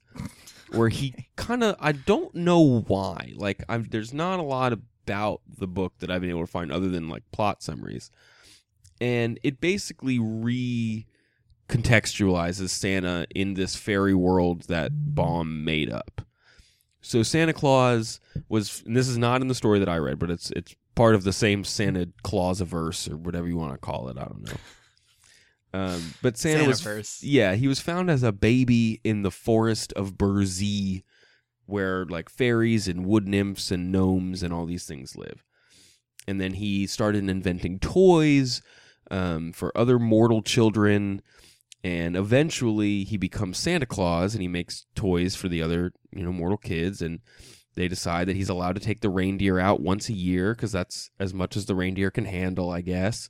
where 0.70 0.88
he 0.88 1.28
kind 1.36 1.62
of 1.62 1.76
I 1.80 1.92
don't 1.92 2.34
know 2.34 2.80
why. 2.86 3.32
Like, 3.36 3.64
I'm, 3.68 3.84
there's 3.84 4.14
not 4.14 4.38
a 4.38 4.42
lot 4.42 4.72
about 4.72 5.40
the 5.58 5.66
book 5.66 5.94
that 5.98 6.10
I've 6.10 6.20
been 6.20 6.30
able 6.30 6.42
to 6.42 6.46
find 6.46 6.72
other 6.72 6.88
than 6.88 7.08
like 7.08 7.22
plot 7.32 7.62
summaries. 7.62 8.10
And 9.00 9.38
it 9.42 9.60
basically 9.60 10.18
recontextualizes 10.18 12.70
Santa 12.70 13.26
in 13.34 13.54
this 13.54 13.76
fairy 13.76 14.14
world 14.14 14.62
that 14.62 15.14
Baum 15.14 15.64
made 15.64 15.90
up. 15.90 16.22
So 17.02 17.22
Santa 17.22 17.52
Claus 17.52 18.20
was 18.48 18.82
and 18.86 18.96
this 18.96 19.08
is 19.08 19.18
not 19.18 19.42
in 19.42 19.48
the 19.48 19.54
story 19.54 19.78
that 19.78 19.88
I 19.88 19.98
read, 19.98 20.18
but 20.18 20.30
it's 20.30 20.50
it's 20.52 20.74
part 20.94 21.14
of 21.14 21.24
the 21.24 21.32
same 21.32 21.64
Santa 21.64 22.08
Claus 22.22 22.60
verse 22.60 23.08
or 23.08 23.16
whatever 23.16 23.46
you 23.46 23.56
want 23.56 23.72
to 23.72 23.78
call 23.78 24.08
it. 24.08 24.16
I 24.16 24.24
don't 24.24 24.46
know. 24.46 24.56
Um, 25.74 26.14
but 26.22 26.38
Santa 26.38 26.68
was 26.68 26.80
Santaverse. 26.80 27.18
yeah, 27.22 27.56
he 27.56 27.66
was 27.66 27.80
found 27.80 28.08
as 28.08 28.22
a 28.22 28.30
baby 28.30 29.00
in 29.02 29.22
the 29.22 29.30
forest 29.32 29.92
of 29.94 30.16
Burzee, 30.16 31.02
where 31.66 32.04
like 32.04 32.28
fairies 32.28 32.86
and 32.86 33.04
wood 33.04 33.26
nymphs 33.26 33.72
and 33.72 33.90
gnomes 33.90 34.44
and 34.44 34.54
all 34.54 34.66
these 34.66 34.86
things 34.86 35.16
live. 35.16 35.42
And 36.28 36.40
then 36.40 36.54
he 36.54 36.86
started 36.86 37.28
inventing 37.28 37.80
toys 37.80 38.62
um, 39.10 39.52
for 39.52 39.76
other 39.76 39.98
mortal 39.98 40.42
children. 40.42 41.20
And 41.82 42.16
eventually 42.16 43.02
he 43.02 43.16
becomes 43.16 43.58
Santa 43.58 43.84
Claus 43.84 44.32
and 44.32 44.42
he 44.42 44.48
makes 44.48 44.86
toys 44.94 45.34
for 45.34 45.48
the 45.48 45.60
other, 45.60 45.92
you 46.12 46.24
know, 46.24 46.32
mortal 46.32 46.56
kids. 46.56 47.02
And 47.02 47.18
they 47.74 47.88
decide 47.88 48.28
that 48.28 48.36
he's 48.36 48.48
allowed 48.48 48.76
to 48.76 48.80
take 48.80 49.00
the 49.00 49.10
reindeer 49.10 49.58
out 49.58 49.80
once 49.80 50.08
a 50.08 50.14
year 50.14 50.54
because 50.54 50.70
that's 50.70 51.10
as 51.18 51.34
much 51.34 51.56
as 51.56 51.66
the 51.66 51.74
reindeer 51.74 52.12
can 52.12 52.26
handle, 52.26 52.70
I 52.70 52.80
guess. 52.80 53.28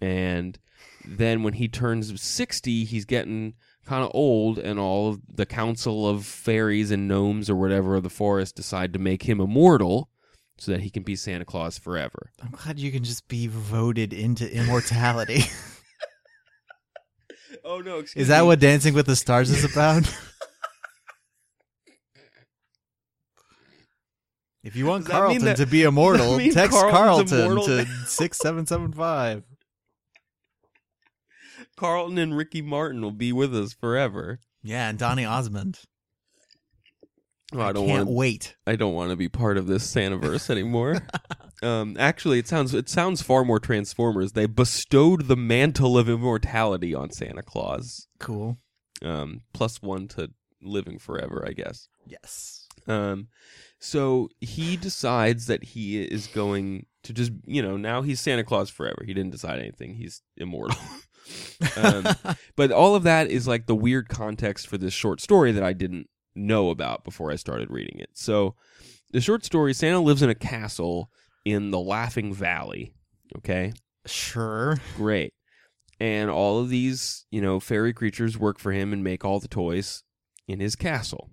And 0.00 0.58
then 1.06 1.42
when 1.42 1.54
he 1.54 1.68
turns 1.68 2.20
60, 2.20 2.84
he's 2.84 3.04
getting 3.04 3.54
kind 3.84 4.04
of 4.04 4.10
old, 4.14 4.58
and 4.58 4.78
all 4.78 5.10
of 5.10 5.20
the 5.32 5.46
council 5.46 6.08
of 6.08 6.24
fairies 6.24 6.90
and 6.90 7.08
gnomes 7.08 7.50
or 7.50 7.56
whatever 7.56 7.96
of 7.96 8.02
the 8.04 8.10
forest 8.10 8.54
decide 8.56 8.92
to 8.92 8.98
make 8.98 9.24
him 9.24 9.40
immortal 9.40 10.08
so 10.58 10.70
that 10.70 10.82
he 10.82 10.90
can 10.90 11.02
be 11.02 11.16
Santa 11.16 11.44
Claus 11.44 11.78
forever. 11.78 12.30
I'm 12.42 12.50
glad 12.52 12.78
you 12.78 12.92
can 12.92 13.02
just 13.02 13.26
be 13.26 13.48
voted 13.48 14.12
into 14.12 14.48
immortality. 14.52 15.42
Oh, 17.64 17.78
no, 17.80 17.98
excuse 18.00 18.22
is 18.22 18.28
that 18.28 18.42
what 18.44 18.58
Dancing 18.58 18.92
with 18.92 19.06
the 19.06 19.14
Stars 19.14 19.48
is 19.50 19.62
about? 19.64 20.02
if 24.64 24.74
you 24.74 24.86
want 24.86 25.04
Does 25.06 25.12
mean 25.12 25.18
Carlton 25.20 25.44
that- 25.44 25.56
to 25.58 25.66
be 25.66 25.82
immortal, 25.84 26.26
does 26.38 26.38
that 26.38 26.42
mean 26.42 26.52
text 26.54 26.76
Carlton 26.78 27.40
immortal 27.40 27.66
to 27.66 27.84
6775. 28.06 29.44
Carlton 31.82 32.16
and 32.16 32.36
Ricky 32.36 32.62
Martin 32.62 33.02
will 33.02 33.10
be 33.10 33.32
with 33.32 33.52
us 33.56 33.72
forever. 33.72 34.38
Yeah, 34.62 34.88
and 34.88 34.96
Donny 34.96 35.24
Osmond. 35.24 35.80
Oh, 37.52 37.60
I 37.60 37.72
don't 37.72 37.88
can't 37.88 38.06
want 38.06 38.16
wait. 38.16 38.54
I 38.68 38.76
don't 38.76 38.94
want 38.94 39.10
to 39.10 39.16
be 39.16 39.28
part 39.28 39.58
of 39.58 39.66
this 39.66 39.92
Santaverse 39.92 40.48
anymore. 40.50 41.02
um, 41.60 41.96
actually, 41.98 42.38
it 42.38 42.46
sounds 42.46 42.72
it 42.72 42.88
sounds 42.88 43.20
far 43.20 43.44
more 43.44 43.58
Transformers. 43.58 44.30
They 44.30 44.46
bestowed 44.46 45.26
the 45.26 45.34
mantle 45.36 45.98
of 45.98 46.08
immortality 46.08 46.94
on 46.94 47.10
Santa 47.10 47.42
Claus, 47.42 48.06
Cool. 48.20 48.58
um, 49.04 49.40
plus 49.52 49.82
one 49.82 50.06
to 50.08 50.30
living 50.62 51.00
forever, 51.00 51.44
I 51.44 51.50
guess. 51.52 51.88
Yes. 52.06 52.68
Um, 52.86 53.26
so 53.80 54.28
he 54.40 54.76
decides 54.76 55.46
that 55.46 55.64
he 55.64 56.00
is 56.00 56.28
going 56.28 56.86
to 57.02 57.12
just 57.12 57.32
you 57.44 57.60
know 57.60 57.76
now 57.76 58.02
he's 58.02 58.20
Santa 58.20 58.44
Claus 58.44 58.70
forever. 58.70 59.02
He 59.04 59.12
didn't 59.14 59.32
decide 59.32 59.58
anything. 59.58 59.94
He's 59.96 60.22
immortal. 60.36 60.78
um, 61.76 62.06
but 62.56 62.72
all 62.72 62.94
of 62.94 63.02
that 63.04 63.30
is 63.30 63.46
like 63.46 63.66
the 63.66 63.74
weird 63.74 64.08
context 64.08 64.66
for 64.66 64.78
this 64.78 64.92
short 64.92 65.20
story 65.20 65.52
that 65.52 65.62
I 65.62 65.72
didn't 65.72 66.08
know 66.34 66.70
about 66.70 67.04
before 67.04 67.30
I 67.30 67.36
started 67.36 67.70
reading 67.70 67.98
it. 67.98 68.10
So, 68.14 68.54
the 69.10 69.20
short 69.20 69.44
story 69.44 69.74
Santa 69.74 70.00
lives 70.00 70.22
in 70.22 70.30
a 70.30 70.34
castle 70.34 71.10
in 71.44 71.70
the 71.70 71.80
Laughing 71.80 72.32
Valley. 72.32 72.94
Okay, 73.36 73.72
sure. 74.06 74.78
great. 74.96 75.34
And 76.00 76.30
all 76.30 76.58
of 76.58 76.68
these, 76.68 77.26
you 77.30 77.40
know, 77.40 77.60
fairy 77.60 77.92
creatures 77.92 78.38
work 78.38 78.58
for 78.58 78.72
him 78.72 78.92
and 78.92 79.04
make 79.04 79.24
all 79.24 79.38
the 79.38 79.48
toys 79.48 80.02
in 80.48 80.58
his 80.58 80.74
castle. 80.74 81.30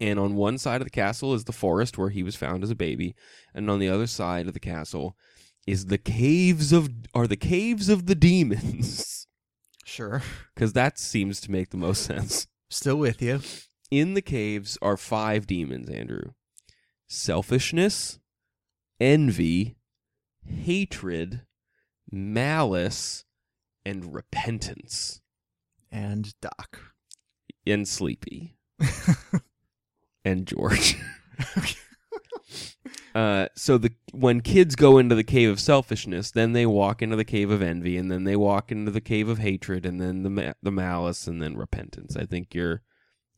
And 0.00 0.18
on 0.18 0.34
one 0.34 0.58
side 0.58 0.80
of 0.80 0.86
the 0.86 0.90
castle 0.90 1.34
is 1.34 1.44
the 1.44 1.52
forest 1.52 1.96
where 1.96 2.10
he 2.10 2.22
was 2.22 2.36
found 2.36 2.62
as 2.64 2.70
a 2.70 2.76
baby, 2.76 3.14
and 3.54 3.70
on 3.70 3.78
the 3.78 3.88
other 3.88 4.06
side 4.06 4.46
of 4.46 4.54
the 4.54 4.60
castle 4.60 5.16
is 5.66 5.86
the 5.86 5.98
caves 5.98 6.72
of 6.72 6.90
are 7.14 7.26
the 7.26 7.36
caves 7.36 7.88
of 7.88 8.06
the 8.06 8.14
demons. 8.14 9.26
Sure. 9.84 10.22
Cuz 10.56 10.72
that 10.72 10.98
seems 10.98 11.40
to 11.42 11.50
make 11.50 11.70
the 11.70 11.76
most 11.76 12.02
sense. 12.02 12.46
Still 12.70 12.96
with 12.96 13.20
you. 13.20 13.40
In 13.90 14.14
the 14.14 14.22
caves 14.22 14.78
are 14.80 14.96
five 14.96 15.46
demons, 15.46 15.90
Andrew. 15.90 16.32
Selfishness, 17.06 18.18
envy, 18.98 19.76
hatred, 20.46 21.42
malice, 22.10 23.24
and 23.84 24.14
repentance. 24.14 25.20
And 25.90 26.32
Doc. 26.40 26.94
And 27.66 27.86
sleepy. 27.86 28.56
and 30.24 30.46
George. 30.46 30.96
Uh, 33.14 33.46
so 33.54 33.76
the 33.78 33.92
when 34.12 34.40
kids 34.40 34.74
go 34.74 34.96
into 34.98 35.14
the 35.14 35.24
cave 35.24 35.50
of 35.50 35.60
selfishness, 35.60 36.30
then 36.30 36.52
they 36.52 36.64
walk 36.66 37.02
into 37.02 37.16
the 37.16 37.24
cave 37.24 37.50
of 37.50 37.60
envy, 37.62 37.96
and 37.96 38.10
then 38.10 38.24
they 38.24 38.36
walk 38.36 38.72
into 38.72 38.90
the 38.90 39.00
cave 39.00 39.28
of 39.28 39.38
hatred, 39.38 39.84
and 39.84 40.00
then 40.00 40.22
the 40.22 40.30
ma- 40.30 40.52
the 40.62 40.70
malice, 40.70 41.26
and 41.26 41.42
then 41.42 41.56
repentance. 41.56 42.16
I 42.16 42.24
think 42.24 42.54
you're 42.54 42.82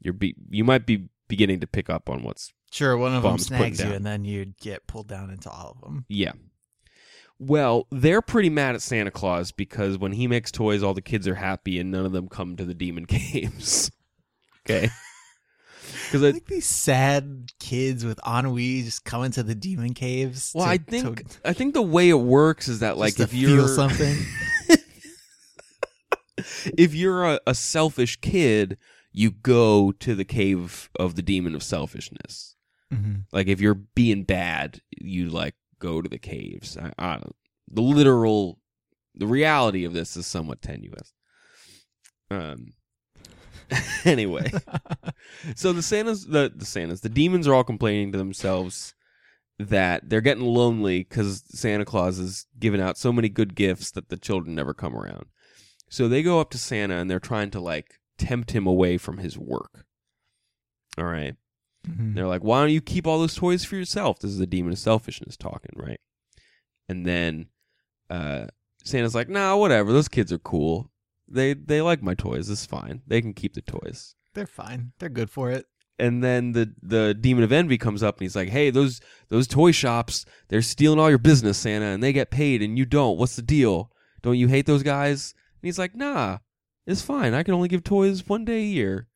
you're 0.01 0.15
be- 0.15 0.37
you 0.51 0.63
might 0.65 0.87
be 0.87 1.09
beginning 1.29 1.61
to 1.61 1.67
pick 1.67 1.91
up 1.91 2.09
on 2.09 2.23
what's 2.23 2.53
Sure, 2.71 2.97
one 2.97 3.15
of 3.15 3.23
them 3.23 3.39
snags 3.39 3.81
you, 3.83 3.91
and 3.93 4.05
then 4.05 4.25
you'd 4.25 4.57
get 4.59 4.87
pulled 4.87 5.09
down 5.09 5.31
into 5.31 5.49
all 5.51 5.77
of 5.77 5.81
them. 5.81 6.05
yeah. 6.09 6.33
Well, 7.41 7.89
they're 7.91 8.23
pretty 8.23 8.49
mad 8.49 8.77
at 8.77 8.83
Santa 8.83 9.11
Claus 9.11 9.51
because 9.51 9.99
when 9.99 10.13
he 10.13 10.29
makes 10.29 10.53
toys, 10.53 10.85
all 10.85 10.95
the 10.95 11.01
kids 11.03 11.27
are 11.27 11.35
happy, 11.35 11.81
and 11.81 11.91
none 11.91 12.07
of 12.07 12.13
them 12.13 12.29
come 12.29 12.57
to 12.57 12.65
the 12.65 12.75
demon 12.75 13.07
caves. 13.09 13.91
okay. 14.65 14.89
Because 16.07 16.23
I 16.23 16.33
think 16.33 16.47
these 16.47 16.67
sad 16.67 17.51
kids 17.61 18.05
with 18.05 18.19
ennui 18.27 18.83
just 18.83 19.05
come 19.05 19.25
into 19.25 19.43
the 19.43 19.55
demon 19.55 19.95
caves. 19.95 20.53
well, 20.55 20.65
to- 20.67 20.71
I 20.73 20.77
to- 20.77 20.85
think 20.85 21.25
I 21.45 21.53
think 21.53 21.75
the 21.75 21.83
way 21.83 22.09
it 22.09 22.15
works 22.21 22.69
is 22.69 22.81
that 22.81 22.97
like 22.99 23.19
if 23.21 23.33
you're 23.35 23.67
feel 23.67 23.69
something. 23.69 24.17
if 26.77 26.95
you're 26.95 27.25
a, 27.25 27.41
a 27.47 27.55
selfish 27.55 28.21
kid, 28.21 28.77
you 29.13 29.31
go 29.31 29.93
to 29.93 30.15
the 30.15 30.25
cave 30.25 30.91
of 30.99 31.15
the 31.15 31.23
demon 31.23 31.55
of 31.55 31.63
selfishness. 31.63 32.57
Mhm. 32.93 33.25
Like 33.33 33.47
if 33.47 33.61
you're 33.61 33.75
being 33.75 34.25
bad, 34.25 34.81
you 34.91 35.29
like 35.31 35.55
go 35.79 36.03
to 36.03 36.09
the 36.09 36.19
caves. 36.19 36.77
I, 36.77 36.93
I 36.99 37.13
don't. 37.15 37.37
The 37.71 37.83
literal, 37.83 38.59
the 39.15 39.27
reality 39.27 39.85
of 39.85 39.93
this 39.93 40.17
is 40.17 40.27
somewhat 40.27 40.63
tenuous. 40.63 41.13
Um. 42.31 42.73
anyway, 44.05 44.51
so 45.57 45.73
the 45.73 45.83
Santas, 45.83 46.25
the 46.25 46.53
the 46.55 46.65
Santas, 46.65 47.01
the 47.01 47.09
demons 47.09 47.47
are 47.49 47.55
all 47.55 47.65
complaining 47.65 48.13
to 48.13 48.19
themselves 48.19 48.95
that 49.59 50.09
they're 50.09 50.21
getting 50.21 50.45
lonely 50.45 51.01
because 51.01 51.45
Santa 51.49 51.85
Claus 51.85 52.19
is 52.19 52.47
giving 52.59 52.81
out 52.81 52.99
so 52.99 53.13
many 53.13 53.29
good 53.29 53.55
gifts 53.55 53.91
that 53.93 54.09
the 54.09 54.17
children 54.17 54.55
never 54.55 54.75
come 54.75 54.97
around. 54.97 55.27
So 55.89 56.09
they 56.09 56.23
go 56.23 56.41
up 56.41 56.51
to 56.51 56.59
Santa 56.59 56.97
and 56.97 57.09
they're 57.11 57.21
trying 57.21 57.51
to 57.53 57.61
like 57.61 58.01
tempt 58.19 58.51
him 58.51 58.67
away 58.67 58.99
from 58.99 59.19
his 59.19 59.39
work. 59.39 59.85
All 60.99 61.05
right. 61.05 61.37
Mhm. 61.87 62.15
They're 62.15 62.27
like, 62.27 62.43
why 62.43 62.61
don't 62.61 62.73
you 62.73 62.81
keep 62.81 63.07
all 63.07 63.19
those 63.19 63.35
toys 63.35 63.65
for 63.65 63.77
yourself? 63.77 64.19
This 64.19 64.31
is 64.31 64.39
the 64.39 64.47
demon 64.47 64.73
of 64.73 64.79
selfishness 64.79 65.37
talking, 65.37 65.73
right? 65.77 66.01
And 66.89 67.07
then 67.07 67.47
uh, 68.11 68.47
Santa's 68.85 69.15
like, 69.15 69.29
nah, 69.29 69.57
whatever. 69.57 69.93
Those 69.93 70.09
kids 70.09 70.33
are 70.33 70.39
cool. 70.39 70.91
They 71.29 71.55
they 71.55 71.81
like 71.81 72.03
my 72.03 72.15
toys. 72.15 72.51
It's 72.51 72.67
fine. 72.67 73.03
They 73.07 73.21
can 73.21 73.35
keep 73.35 73.55
the 73.55 73.63
toys. 73.63 74.15
They're 74.35 74.47
fine. 74.47 74.93
They're 74.99 75.09
good 75.09 75.31
for 75.31 75.51
it. 75.51 75.67
And 75.99 76.25
then 76.25 76.53
the 76.53 76.75
the 76.83 77.15
demon 77.15 77.45
of 77.45 77.53
envy 77.53 77.79
comes 77.79 78.03
up 78.03 78.17
and 78.17 78.23
he's 78.23 78.37
like, 78.37 78.49
hey, 78.49 78.71
those 78.71 79.01
those 79.29 79.47
toy 79.47 79.73
shops, 79.73 80.25
they're 80.49 80.63
stealing 80.63 80.99
all 80.99 81.09
your 81.09 81.19
business, 81.19 81.59
Santa, 81.59 81.87
and 81.87 82.03
they 82.03 82.13
get 82.13 82.31
paid 82.31 82.63
and 82.63 82.77
you 82.77 82.85
don't. 82.85 83.17
What's 83.17 83.37
the 83.37 83.43
deal? 83.43 83.91
Don't 84.23 84.39
you 84.39 84.49
hate 84.49 84.67
those 84.67 84.83
guys? 84.83 85.35
And 85.63 85.69
he's 85.69 85.79
like, 85.79 85.95
nah, 85.95 86.39
it's 86.87 87.03
fine. 87.03 87.33
I 87.33 87.43
can 87.43 87.55
only 87.55 87.69
give 87.69 87.85
toys 87.85 88.27
one 88.27 88.45
day 88.45 88.59
a 88.59 88.67
year. 88.67 89.09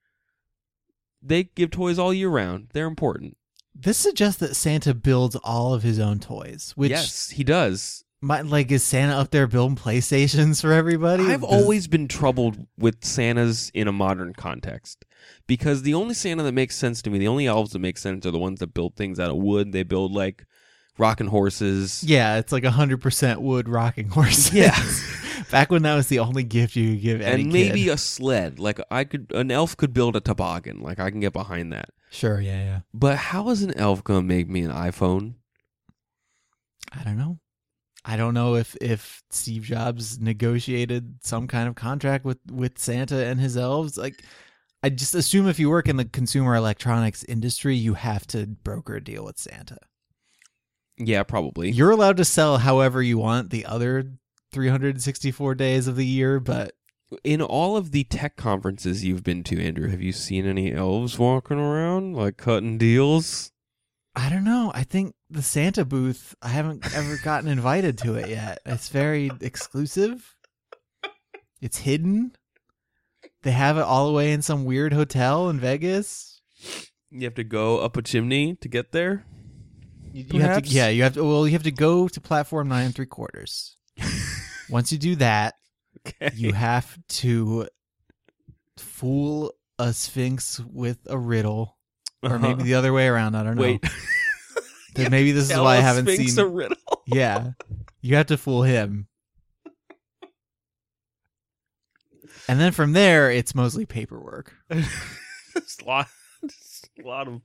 They 1.20 1.44
give 1.44 1.70
toys 1.70 1.98
all 1.98 2.14
year 2.14 2.28
round. 2.28 2.68
They're 2.72 2.86
important. 2.86 3.36
This 3.74 3.98
suggests 3.98 4.40
that 4.40 4.56
Santa 4.56 4.94
builds 4.94 5.36
all 5.36 5.74
of 5.74 5.82
his 5.82 5.98
own 5.98 6.20
toys, 6.20 6.72
which 6.76 6.90
yes, 6.90 7.30
he 7.30 7.44
does. 7.44 8.04
Might 8.20 8.46
like 8.46 8.70
is 8.72 8.82
Santa 8.82 9.14
up 9.16 9.30
there 9.30 9.46
building 9.46 9.76
PlayStations 9.76 10.60
for 10.60 10.72
everybody? 10.72 11.24
I've 11.24 11.40
Does- 11.42 11.50
always 11.50 11.86
been 11.86 12.08
troubled 12.08 12.66
with 12.76 13.04
Santas 13.04 13.70
in 13.74 13.86
a 13.88 13.92
modern 13.92 14.32
context 14.32 15.04
because 15.46 15.82
the 15.82 15.94
only 15.94 16.14
Santa 16.14 16.42
that 16.42 16.52
makes 16.52 16.76
sense 16.76 17.00
to 17.02 17.10
me, 17.10 17.18
the 17.18 17.28
only 17.28 17.46
elves 17.46 17.72
that 17.72 17.78
make 17.78 17.98
sense 17.98 18.26
are 18.26 18.30
the 18.30 18.38
ones 18.38 18.60
that 18.60 18.74
build 18.74 18.96
things 18.96 19.20
out 19.20 19.30
of 19.30 19.36
wood. 19.36 19.72
They 19.72 19.82
build 19.84 20.12
like 20.12 20.46
rocking 20.98 21.28
horses. 21.28 22.02
Yeah, 22.04 22.38
it's 22.38 22.52
like 22.52 22.64
hundred 22.64 23.00
percent 23.00 23.40
wood 23.40 23.68
rocking 23.68 24.08
horses. 24.08 24.52
Yeah. 24.52 24.76
Back 25.50 25.70
when 25.70 25.82
that 25.82 25.94
was 25.94 26.08
the 26.08 26.18
only 26.18 26.42
gift 26.42 26.76
you 26.76 26.92
could 26.94 27.02
give 27.02 27.20
and 27.22 27.50
maybe 27.50 27.84
kid. 27.84 27.92
a 27.92 27.96
sled. 27.96 28.58
Like 28.58 28.80
I 28.90 29.04
could, 29.04 29.32
an 29.34 29.50
elf 29.50 29.76
could 29.78 29.94
build 29.94 30.14
a 30.14 30.20
toboggan. 30.20 30.82
Like 30.82 30.98
I 30.98 31.10
can 31.10 31.20
get 31.20 31.32
behind 31.32 31.72
that. 31.72 31.88
Sure, 32.10 32.38
yeah, 32.38 32.62
yeah. 32.64 32.80
But 32.92 33.16
how 33.16 33.48
is 33.48 33.62
an 33.62 33.72
elf 33.78 34.04
gonna 34.04 34.22
make 34.22 34.48
me 34.48 34.60
an 34.62 34.72
iPhone? 34.72 35.34
I 36.92 37.02
don't 37.04 37.16
know. 37.16 37.38
I 38.04 38.16
don't 38.16 38.34
know 38.34 38.54
if 38.56 38.76
if 38.80 39.22
Steve 39.30 39.62
Jobs 39.62 40.18
negotiated 40.20 41.18
some 41.22 41.46
kind 41.48 41.68
of 41.68 41.74
contract 41.74 42.24
with 42.24 42.38
with 42.50 42.78
Santa 42.78 43.24
and 43.26 43.40
his 43.40 43.56
elves. 43.56 43.96
Like, 43.98 44.24
I 44.82 44.88
just 44.90 45.14
assume 45.14 45.48
if 45.48 45.58
you 45.58 45.68
work 45.70 45.88
in 45.88 45.96
the 45.96 46.04
consumer 46.04 46.54
electronics 46.54 47.24
industry, 47.24 47.76
you 47.76 47.94
have 47.94 48.26
to 48.28 48.46
broker 48.46 48.96
a 48.96 49.04
deal 49.04 49.24
with 49.24 49.38
Santa. 49.38 49.78
Yeah, 50.96 51.22
probably. 51.22 51.70
You're 51.70 51.90
allowed 51.92 52.16
to 52.18 52.24
sell 52.24 52.58
however 52.58 53.02
you 53.02 53.18
want 53.18 53.50
the 53.50 53.66
other 53.66 54.12
364 54.52 55.54
days 55.54 55.86
of 55.86 55.96
the 55.96 56.06
year, 56.06 56.40
but 56.40 56.72
In 57.24 57.40
all 57.40 57.76
of 57.76 57.90
the 57.92 58.04
tech 58.04 58.36
conferences 58.36 59.04
you've 59.04 59.22
been 59.22 59.42
to, 59.44 59.62
Andrew, 59.62 59.88
have 59.88 60.02
you 60.02 60.12
seen 60.12 60.46
any 60.46 60.72
elves 60.72 61.18
walking 61.18 61.58
around 61.58 62.14
like 62.16 62.36
cutting 62.36 62.76
deals? 62.78 63.50
I 64.18 64.28
don't 64.30 64.42
know. 64.44 64.72
I 64.74 64.82
think 64.82 65.14
the 65.30 65.42
Santa 65.42 65.84
booth, 65.84 66.34
I 66.42 66.48
haven't 66.48 66.84
ever 66.94 67.18
gotten 67.22 67.48
invited 67.48 67.98
to 67.98 68.14
it 68.16 68.28
yet. 68.28 68.58
It's 68.66 68.88
very 68.88 69.30
exclusive. 69.40 70.34
It's 71.60 71.78
hidden. 71.78 72.32
They 73.42 73.52
have 73.52 73.78
it 73.78 73.82
all 73.82 74.08
the 74.08 74.12
way 74.12 74.32
in 74.32 74.42
some 74.42 74.64
weird 74.64 74.92
hotel 74.92 75.48
in 75.48 75.60
Vegas. 75.60 76.40
You 77.10 77.22
have 77.24 77.34
to 77.34 77.44
go 77.44 77.78
up 77.78 77.96
a 77.96 78.02
chimney 78.02 78.56
to 78.56 78.68
get 78.68 78.90
there. 78.90 79.24
You, 80.12 80.24
you 80.32 80.40
have 80.40 80.64
to, 80.64 80.68
yeah, 80.68 80.88
you 80.88 81.04
have 81.04 81.14
to. 81.14 81.22
Well, 81.24 81.46
you 81.46 81.52
have 81.52 81.62
to 81.62 81.70
go 81.70 82.08
to 82.08 82.20
platform 82.20 82.68
nine 82.68 82.86
and 82.86 82.94
three 82.94 83.06
quarters. 83.06 83.76
Once 84.68 84.90
you 84.90 84.98
do 84.98 85.14
that, 85.16 85.54
Okay. 86.06 86.30
you 86.34 86.52
have 86.54 86.98
to 87.08 87.68
fool 88.76 89.52
a 89.78 89.92
sphinx 89.92 90.58
with 90.60 90.98
a 91.06 91.16
riddle, 91.18 91.77
or 92.22 92.30
Uh-huh. 92.34 92.38
maybe 92.38 92.62
the 92.64 92.74
other 92.74 92.92
way 92.92 93.06
around. 93.06 93.34
I 93.34 93.42
don't 93.44 93.56
know. 93.56 93.62
Wait. 93.62 93.84
Then 94.94 95.10
maybe 95.12 95.30
this 95.32 95.48
is 95.50 95.56
why 95.56 95.76
I 95.76 95.80
haven't 95.80 96.06
Sphinx 96.06 96.34
seen. 96.34 96.44
a 96.44 96.48
riddle. 96.48 96.76
Yeah. 97.06 97.50
You 98.00 98.16
have 98.16 98.26
to 98.26 98.36
fool 98.36 98.62
him. 98.64 99.06
And 102.48 102.58
then 102.58 102.72
from 102.72 102.92
there, 102.92 103.30
it's 103.30 103.54
mostly 103.54 103.86
paperwork. 103.86 104.54
Just 105.54 105.82
a 105.82 105.84
lot, 105.84 106.08
just 106.48 106.88
a 107.02 107.06
lot 107.06 107.28
of 107.28 107.42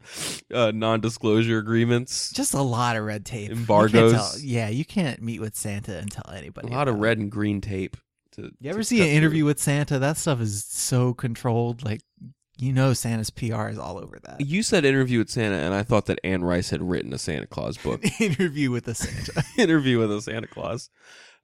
uh, 0.54 0.72
non-disclosure 0.74 1.58
agreements. 1.58 2.32
Just 2.32 2.54
a 2.54 2.62
lot 2.62 2.96
of 2.96 3.04
red 3.04 3.26
tape. 3.26 3.50
You 3.50 3.56
can't 3.56 3.60
Embargoes. 3.60 4.12
tell- 4.14 4.40
yeah, 4.42 4.70
you 4.70 4.86
can't 4.86 5.22
meet 5.22 5.40
with 5.42 5.56
Santa 5.56 5.98
and 5.98 6.10
tell 6.12 6.30
anybody. 6.34 6.70
a 6.70 6.72
lot 6.72 6.88
of 6.88 6.96
about 6.96 7.00
it. 7.00 7.08
red 7.08 7.18
and 7.20 7.32
green 7.32 7.60
tape. 7.62 7.98
To, 8.34 8.50
You 8.60 8.70
ever 8.70 8.80
to 8.80 8.84
see 8.84 8.98
cut 8.98 9.04
an 9.04 9.10
through. 9.10 9.18
interview 9.18 9.46
with 9.46 9.60
Santa? 9.60 10.00
That 10.00 10.18
stuff 10.18 10.40
is 10.42 10.64
so 10.66 11.14
controlled. 11.14 11.84
Like, 11.84 12.02
you 12.64 12.72
know, 12.72 12.94
Santa's 12.94 13.30
PR 13.30 13.68
is 13.68 13.78
all 13.78 13.98
over 13.98 14.20
that. 14.24 14.40
You 14.40 14.64
said 14.64 14.86
interview 14.86 15.20
with 15.20 15.30
Santa, 15.30 15.58
and 15.58 15.74
I 15.74 15.84
thought 15.84 16.06
that 16.06 16.20
Anne 16.24 16.46
Rice 16.46 16.70
had 16.70 16.82
written 16.82 17.12
a 17.14 17.18
Santa 17.18 17.46
Claus 17.46 17.78
book. 17.78 18.02
interview 18.22 18.72
with 18.72 18.86
the 18.86 18.96
Santa. 18.96 19.44
interview 19.62 20.00
with 20.00 20.10
a 20.12 20.22
Santa 20.22 20.48
Claus. 20.48 20.90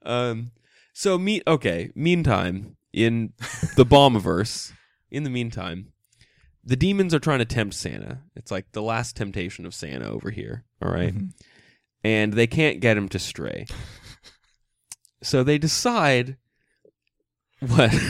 Um, 0.05 0.51
so 0.93 1.17
meet 1.17 1.43
okay. 1.45 1.91
Meantime, 1.93 2.77
in 2.93 3.33
the 3.75 3.85
Baumiverse, 3.85 4.71
in 5.11 5.23
the 5.23 5.29
meantime, 5.29 5.91
the 6.63 6.77
demons 6.77 7.13
are 7.13 7.19
trying 7.19 7.39
to 7.39 7.45
tempt 7.45 7.75
Santa. 7.75 8.21
It's 8.37 8.49
like 8.51 8.71
the 8.71 8.81
last 8.81 9.17
temptation 9.17 9.65
of 9.65 9.73
Santa 9.73 10.09
over 10.09 10.29
here. 10.31 10.63
All 10.81 10.89
right? 10.91 11.13
Mhm. 11.13 11.31
and 12.01 12.31
they 12.31 12.47
can't 12.47 12.79
get 12.79 12.95
him 12.95 13.09
to 13.09 13.19
stray. 13.19 13.65
so 15.21 15.43
they 15.43 15.57
decide 15.57 16.37
what. 17.59 17.93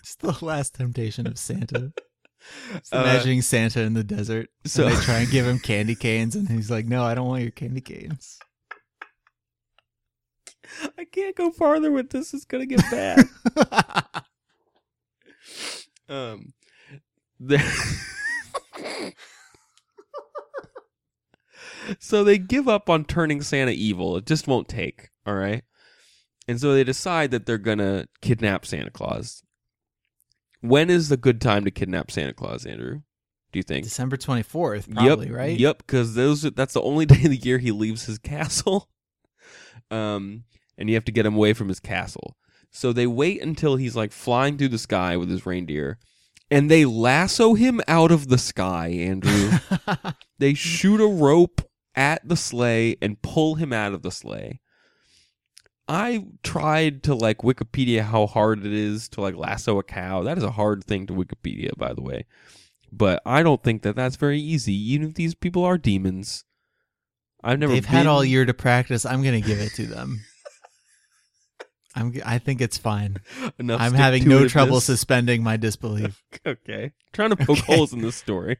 It's 0.00 0.16
the 0.16 0.44
last 0.44 0.74
temptation 0.74 1.26
of 1.26 1.38
Santa. 1.38 1.92
Uh, 2.92 3.00
imagining 3.00 3.42
Santa 3.42 3.80
in 3.80 3.94
the 3.94 4.04
desert. 4.04 4.48
so- 4.64 4.88
they 4.88 4.94
try 5.02 5.18
and 5.20 5.30
give 5.30 5.46
him 5.46 5.58
candy 5.62 5.94
canes, 5.94 6.34
and 6.36 6.48
he's 6.48 6.70
like, 6.70 6.86
"No, 6.86 7.02
I 7.04 7.14
don't 7.14 7.28
want 7.28 7.42
your 7.42 7.50
candy 7.50 7.80
canes." 7.80 8.38
I 10.98 11.04
can't 11.04 11.36
go 11.36 11.50
farther 11.52 11.92
with 11.92 12.10
this. 12.10 12.34
It's 12.34 12.44
gonna 12.44 12.66
get 12.66 12.82
bad. 12.90 13.28
um, 16.08 16.52
so 22.00 22.24
they 22.24 22.38
give 22.38 22.66
up 22.68 22.90
on 22.90 23.04
turning 23.04 23.40
Santa 23.42 23.70
evil. 23.70 24.16
It 24.16 24.26
just 24.26 24.48
won't 24.48 24.68
take. 24.68 25.10
All 25.26 25.34
right, 25.34 25.62
and 26.48 26.60
so 26.60 26.74
they 26.74 26.82
decide 26.84 27.30
that 27.30 27.46
they're 27.46 27.56
gonna 27.58 28.06
kidnap 28.20 28.66
Santa 28.66 28.90
Claus. 28.90 29.43
When 30.64 30.88
is 30.88 31.10
the 31.10 31.18
good 31.18 31.42
time 31.42 31.66
to 31.66 31.70
kidnap 31.70 32.10
Santa 32.10 32.32
Claus, 32.32 32.64
Andrew? 32.64 33.02
Do 33.52 33.58
you 33.58 33.62
think? 33.62 33.84
December 33.84 34.16
twenty 34.16 34.42
fourth, 34.42 34.90
probably 34.90 35.26
yep, 35.26 35.36
right. 35.36 35.60
Yep, 35.60 35.78
because 35.78 36.14
those 36.14 36.40
that's 36.40 36.72
the 36.72 36.80
only 36.80 37.04
day 37.06 37.16
of 37.16 37.30
the 37.30 37.36
year 37.36 37.58
he 37.58 37.70
leaves 37.70 38.06
his 38.06 38.18
castle. 38.18 38.88
Um, 39.90 40.44
and 40.78 40.88
you 40.88 40.94
have 40.94 41.04
to 41.04 41.12
get 41.12 41.26
him 41.26 41.34
away 41.34 41.52
from 41.52 41.68
his 41.68 41.78
castle. 41.78 42.36
So 42.70 42.92
they 42.92 43.06
wait 43.06 43.42
until 43.42 43.76
he's 43.76 43.94
like 43.94 44.12
flying 44.12 44.56
through 44.56 44.68
the 44.68 44.78
sky 44.78 45.16
with 45.16 45.28
his 45.28 45.44
reindeer, 45.44 45.98
and 46.50 46.70
they 46.70 46.84
lasso 46.84 47.52
him 47.54 47.80
out 47.86 48.10
of 48.10 48.28
the 48.28 48.38
sky, 48.38 48.88
Andrew. 48.88 49.50
they 50.38 50.54
shoot 50.54 51.00
a 51.00 51.06
rope 51.06 51.60
at 51.94 52.26
the 52.26 52.36
sleigh 52.36 52.96
and 53.02 53.20
pull 53.20 53.56
him 53.56 53.72
out 53.72 53.92
of 53.92 54.02
the 54.02 54.10
sleigh. 54.10 54.60
I 55.86 56.26
tried 56.42 57.02
to 57.04 57.14
like 57.14 57.38
Wikipedia 57.38 58.02
how 58.02 58.26
hard 58.26 58.64
it 58.64 58.72
is 58.72 59.08
to 59.10 59.20
like 59.20 59.36
lasso 59.36 59.78
a 59.78 59.82
cow. 59.82 60.22
That 60.22 60.38
is 60.38 60.44
a 60.44 60.50
hard 60.52 60.84
thing 60.84 61.06
to 61.06 61.12
Wikipedia, 61.12 61.76
by 61.76 61.92
the 61.92 62.00
way. 62.02 62.24
But 62.90 63.20
I 63.26 63.42
don't 63.42 63.62
think 63.62 63.82
that 63.82 63.96
that's 63.96 64.16
very 64.16 64.40
easy, 64.40 64.72
even 64.92 65.08
if 65.08 65.14
these 65.14 65.34
people 65.34 65.64
are 65.64 65.76
demons. 65.76 66.44
I've 67.42 67.58
never. 67.58 67.72
They've 67.74 67.84
had 67.84 68.06
all 68.06 68.24
year 68.24 68.44
to 68.46 68.54
practice. 68.54 69.04
I'm 69.04 69.22
gonna 69.22 69.40
give 69.40 69.60
it 69.60 69.72
to 69.74 69.86
them. 69.86 70.20
I'm. 71.94 72.14
I 72.24 72.38
think 72.38 72.60
it's 72.60 72.78
fine. 72.78 73.18
enough 73.58 73.80
I'm 73.80 73.92
having 73.94 74.26
no 74.28 74.48
trouble 74.48 74.80
suspending 74.80 75.42
my 75.42 75.56
disbelief. 75.56 76.22
okay. 76.46 76.92
Trying 77.12 77.30
to 77.30 77.36
poke 77.36 77.58
Okay. 77.58 77.76
holes 77.76 77.92
in 77.92 78.00
this 78.00 78.16
story. 78.16 78.58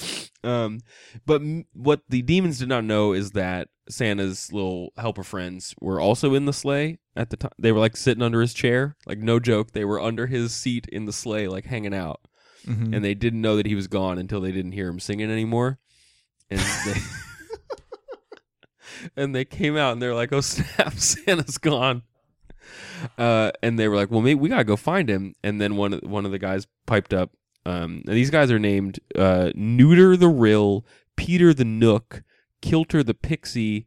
Um, 0.44 0.80
but 1.24 1.40
m- 1.40 1.66
what 1.72 2.00
the 2.08 2.20
demons 2.20 2.58
did 2.58 2.68
not 2.68 2.82
know 2.82 3.12
is 3.12 3.30
that 3.30 3.68
Santa's 3.88 4.52
little 4.52 4.92
helper 4.98 5.22
friends 5.22 5.72
were 5.80 6.00
also 6.00 6.34
in 6.34 6.46
the 6.46 6.52
sleigh 6.52 6.98
at 7.14 7.30
the 7.30 7.36
time. 7.36 7.52
They 7.60 7.70
were 7.70 7.78
like 7.78 7.96
sitting 7.96 8.24
under 8.24 8.40
his 8.40 8.52
chair, 8.52 8.96
like 9.06 9.18
no 9.18 9.38
joke. 9.38 9.70
They 9.70 9.84
were 9.84 10.00
under 10.00 10.26
his 10.26 10.52
seat 10.52 10.88
in 10.90 11.04
the 11.04 11.12
sleigh, 11.12 11.46
like 11.46 11.66
hanging 11.66 11.94
out, 11.94 12.22
Mhm. 12.66 12.92
and 12.92 13.04
they 13.04 13.14
didn't 13.14 13.40
know 13.40 13.54
that 13.56 13.66
he 13.66 13.76
was 13.76 13.86
gone 13.86 14.18
until 14.18 14.40
they 14.40 14.50
didn't 14.50 14.72
hear 14.72 14.88
him 14.88 14.98
singing 14.98 15.30
anymore, 15.30 15.78
and 16.50 16.58
they. 16.86 16.94
And 19.16 19.34
they 19.34 19.44
came 19.44 19.76
out 19.76 19.92
and 19.92 20.02
they're 20.02 20.14
like, 20.14 20.32
"Oh 20.32 20.40
snap, 20.40 20.92
Santa's 20.96 21.58
gone." 21.58 22.02
Uh, 23.18 23.50
and 23.62 23.78
they 23.78 23.88
were 23.88 23.96
like, 23.96 24.10
"Well, 24.10 24.20
maybe 24.20 24.38
we 24.38 24.48
gotta 24.48 24.64
go 24.64 24.76
find 24.76 25.08
him." 25.08 25.34
And 25.42 25.60
then 25.60 25.76
one 25.76 25.92
one 26.04 26.24
of 26.24 26.30
the 26.30 26.38
guys 26.38 26.66
piped 26.86 27.12
up. 27.14 27.30
Um, 27.64 28.02
these 28.06 28.30
guys 28.30 28.50
are 28.50 28.58
named 28.58 29.00
uh, 29.16 29.50
Nuter 29.54 30.16
the 30.16 30.28
Ryl, 30.28 30.84
Peter 31.16 31.54
the 31.54 31.64
Knook, 31.64 32.22
Kilter 32.60 33.02
the 33.02 33.14
Pixie, 33.14 33.86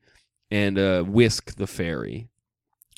and 0.49 0.77
uh, 0.77 1.03
Wisk 1.07 1.55
the 1.55 1.67
Fairy. 1.67 2.29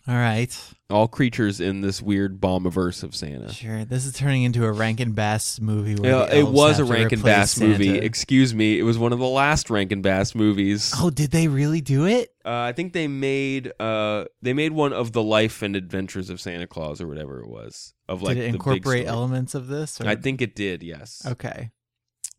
All 0.08 0.16
right. 0.16 0.58
All 0.90 1.10
creatures 1.10 1.60
in 1.60 1.82
this 1.82 2.02
weird 2.02 2.40
baumiverse 2.40 3.04
of 3.04 3.14
Santa. 3.14 3.52
Sure. 3.52 3.84
This 3.84 4.06
is 4.06 4.14
turning 4.14 4.44
into 4.44 4.64
a 4.64 4.72
Rankin 4.72 5.12
Bass 5.12 5.60
movie. 5.60 5.96
Where 5.96 6.12
Yeah, 6.12 6.34
it 6.34 6.48
was 6.48 6.80
a 6.80 6.86
Rankin 6.86 7.22
Bass 7.22 7.60
movie. 7.60 7.98
Excuse 7.98 8.54
me, 8.56 8.80
it 8.80 8.84
was 8.84 8.98
one 8.98 9.12
of 9.12 9.20
the 9.20 9.28
last 9.28 9.70
Rankin 9.70 10.02
Bass 10.02 10.34
movies. 10.34 10.94
Oh, 10.98 11.10
did 11.10 11.32
they 11.32 11.50
really 11.50 11.82
do 11.82 12.06
it? 12.06 12.30
Uh, 12.46 12.52
I 12.52 12.72
think 12.72 12.94
they 12.94 13.10
made 13.10 13.74
uh 13.82 14.26
they 14.42 14.54
made 14.54 14.72
one 14.72 14.94
of 14.94 15.12
the 15.12 15.22
life 15.22 15.62
and 15.62 15.76
adventures 15.76 16.30
of 16.30 16.40
Santa 16.40 16.68
Claus 16.68 17.02
or 17.02 17.08
whatever 17.08 17.42
it 17.42 17.50
was 17.50 17.94
of 18.08 18.22
like 18.22 18.36
did 18.36 18.46
it 18.46 18.56
incorporate 18.56 19.08
elements 19.08 19.56
of 19.56 19.68
this? 19.68 20.00
Or? 20.00 20.08
I 20.08 20.16
think 20.16 20.42
it 20.42 20.56
did. 20.56 20.84
Yes. 20.84 21.22
Okay. 21.26 21.72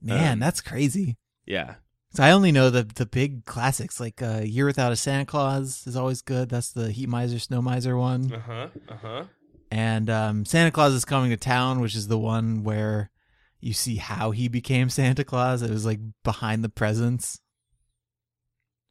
Man, 0.00 0.34
Um, 0.34 0.38
that's 0.38 0.62
crazy. 0.62 1.18
Yeah. 1.44 1.74
So 2.18 2.24
I 2.24 2.32
only 2.32 2.50
know 2.50 2.68
the 2.68 2.82
the 2.82 3.06
big 3.06 3.44
classics 3.44 4.00
like 4.00 4.20
uh, 4.20 4.40
"Year 4.42 4.66
Without 4.66 4.90
a 4.90 4.96
Santa 4.96 5.24
Claus" 5.24 5.86
is 5.86 5.94
always 5.94 6.20
good. 6.20 6.48
That's 6.48 6.72
the 6.72 6.90
Heat 6.90 7.08
Miser, 7.08 7.38
Snow 7.38 7.62
Miser 7.62 7.96
one. 7.96 8.32
Uh 8.32 8.40
huh. 8.40 8.68
Uh 8.88 8.96
huh. 9.00 9.24
And 9.70 10.10
um, 10.10 10.44
Santa 10.44 10.72
Claus 10.72 10.94
is 10.94 11.04
coming 11.04 11.30
to 11.30 11.36
town, 11.36 11.78
which 11.78 11.94
is 11.94 12.08
the 12.08 12.18
one 12.18 12.64
where 12.64 13.12
you 13.60 13.72
see 13.72 13.98
how 13.98 14.32
he 14.32 14.48
became 14.48 14.90
Santa 14.90 15.22
Claus. 15.22 15.62
It 15.62 15.70
was 15.70 15.86
like 15.86 16.00
behind 16.24 16.64
the 16.64 16.68
presents 16.68 17.38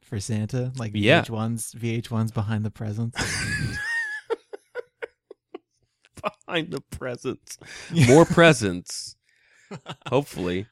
for 0.02 0.18
Santa, 0.18 0.72
like 0.78 0.92
Yeah. 0.94 1.20
VH1's 1.20 1.74
VH1's 1.74 2.32
behind 2.32 2.64
the 2.64 2.70
presents. 2.70 3.22
Behind 6.46 6.72
the 6.72 6.80
presents, 6.80 7.58
more 8.08 8.24
presents. 8.24 9.16
Hopefully. 10.08 10.66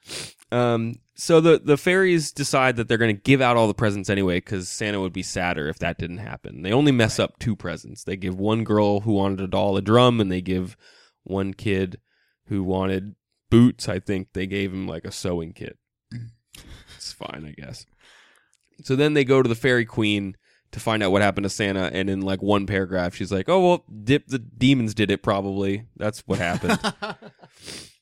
Um. 0.52 0.96
So 1.14 1.40
the 1.40 1.58
the 1.58 1.78
fairies 1.78 2.30
decide 2.30 2.76
that 2.76 2.88
they're 2.88 2.98
going 2.98 3.16
to 3.16 3.22
give 3.22 3.40
out 3.40 3.56
all 3.56 3.68
the 3.68 3.74
presents 3.74 4.10
anyway 4.10 4.36
because 4.36 4.68
Santa 4.68 5.00
would 5.00 5.12
be 5.12 5.22
sadder 5.22 5.68
if 5.68 5.78
that 5.78 5.98
didn't 5.98 6.18
happen. 6.18 6.62
They 6.62 6.72
only 6.72 6.92
mess 6.92 7.18
up 7.18 7.38
two 7.38 7.56
presents. 7.56 8.04
They 8.04 8.16
give 8.16 8.38
one 8.38 8.64
girl 8.64 9.00
who 9.00 9.12
wanted 9.12 9.40
a 9.40 9.46
doll 9.46 9.76
a 9.76 9.82
drum, 9.82 10.20
and 10.20 10.30
they 10.30 10.42
give 10.42 10.76
one 11.24 11.54
kid 11.54 12.00
who 12.46 12.62
wanted 12.62 13.14
boots. 13.50 13.88
I 13.88 13.98
think 13.98 14.28
they 14.32 14.46
gave 14.46 14.72
him 14.72 14.86
like 14.86 15.04
a 15.04 15.12
sewing 15.12 15.52
kit. 15.52 15.78
it's 16.96 17.12
fine, 17.12 17.44
I 17.46 17.60
guess. 17.60 17.86
So 18.82 18.94
then 18.94 19.14
they 19.14 19.24
go 19.24 19.42
to 19.42 19.48
the 19.48 19.54
fairy 19.54 19.84
queen 19.84 20.36
to 20.72 20.80
find 20.80 21.02
out 21.02 21.12
what 21.12 21.22
happened 21.22 21.44
to 21.44 21.50
Santa. 21.50 21.90
And 21.92 22.10
in 22.10 22.20
like 22.20 22.42
one 22.42 22.66
paragraph, 22.66 23.14
she's 23.14 23.32
like, 23.32 23.48
"Oh 23.48 23.66
well, 23.66 23.84
dip 24.04 24.26
the 24.26 24.38
demons 24.38 24.94
did 24.94 25.10
it. 25.10 25.22
Probably 25.22 25.86
that's 25.96 26.20
what 26.26 26.38
happened." 26.38 26.78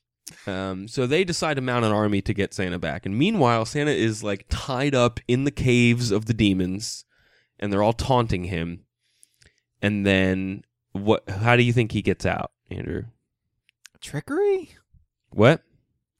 Um, 0.47 0.87
so 0.87 1.05
they 1.05 1.23
decide 1.23 1.55
to 1.55 1.61
mount 1.61 1.85
an 1.85 1.91
army 1.91 2.21
to 2.23 2.33
get 2.33 2.53
Santa 2.53 2.79
back. 2.79 3.05
And 3.05 3.17
meanwhile, 3.17 3.65
Santa 3.65 3.91
is 3.91 4.23
like 4.23 4.45
tied 4.49 4.95
up 4.95 5.19
in 5.27 5.43
the 5.43 5.51
caves 5.51 6.11
of 6.11 6.25
the 6.25 6.33
demons, 6.33 7.05
and 7.59 7.71
they're 7.71 7.83
all 7.83 7.93
taunting 7.93 8.45
him. 8.45 8.85
And 9.81 10.05
then 10.05 10.63
what? 10.93 11.29
How 11.29 11.55
do 11.55 11.63
you 11.63 11.73
think 11.73 11.91
he 11.91 12.01
gets 12.01 12.25
out, 12.25 12.51
Andrew? 12.69 13.03
Trickery? 14.01 14.75
What? 15.29 15.63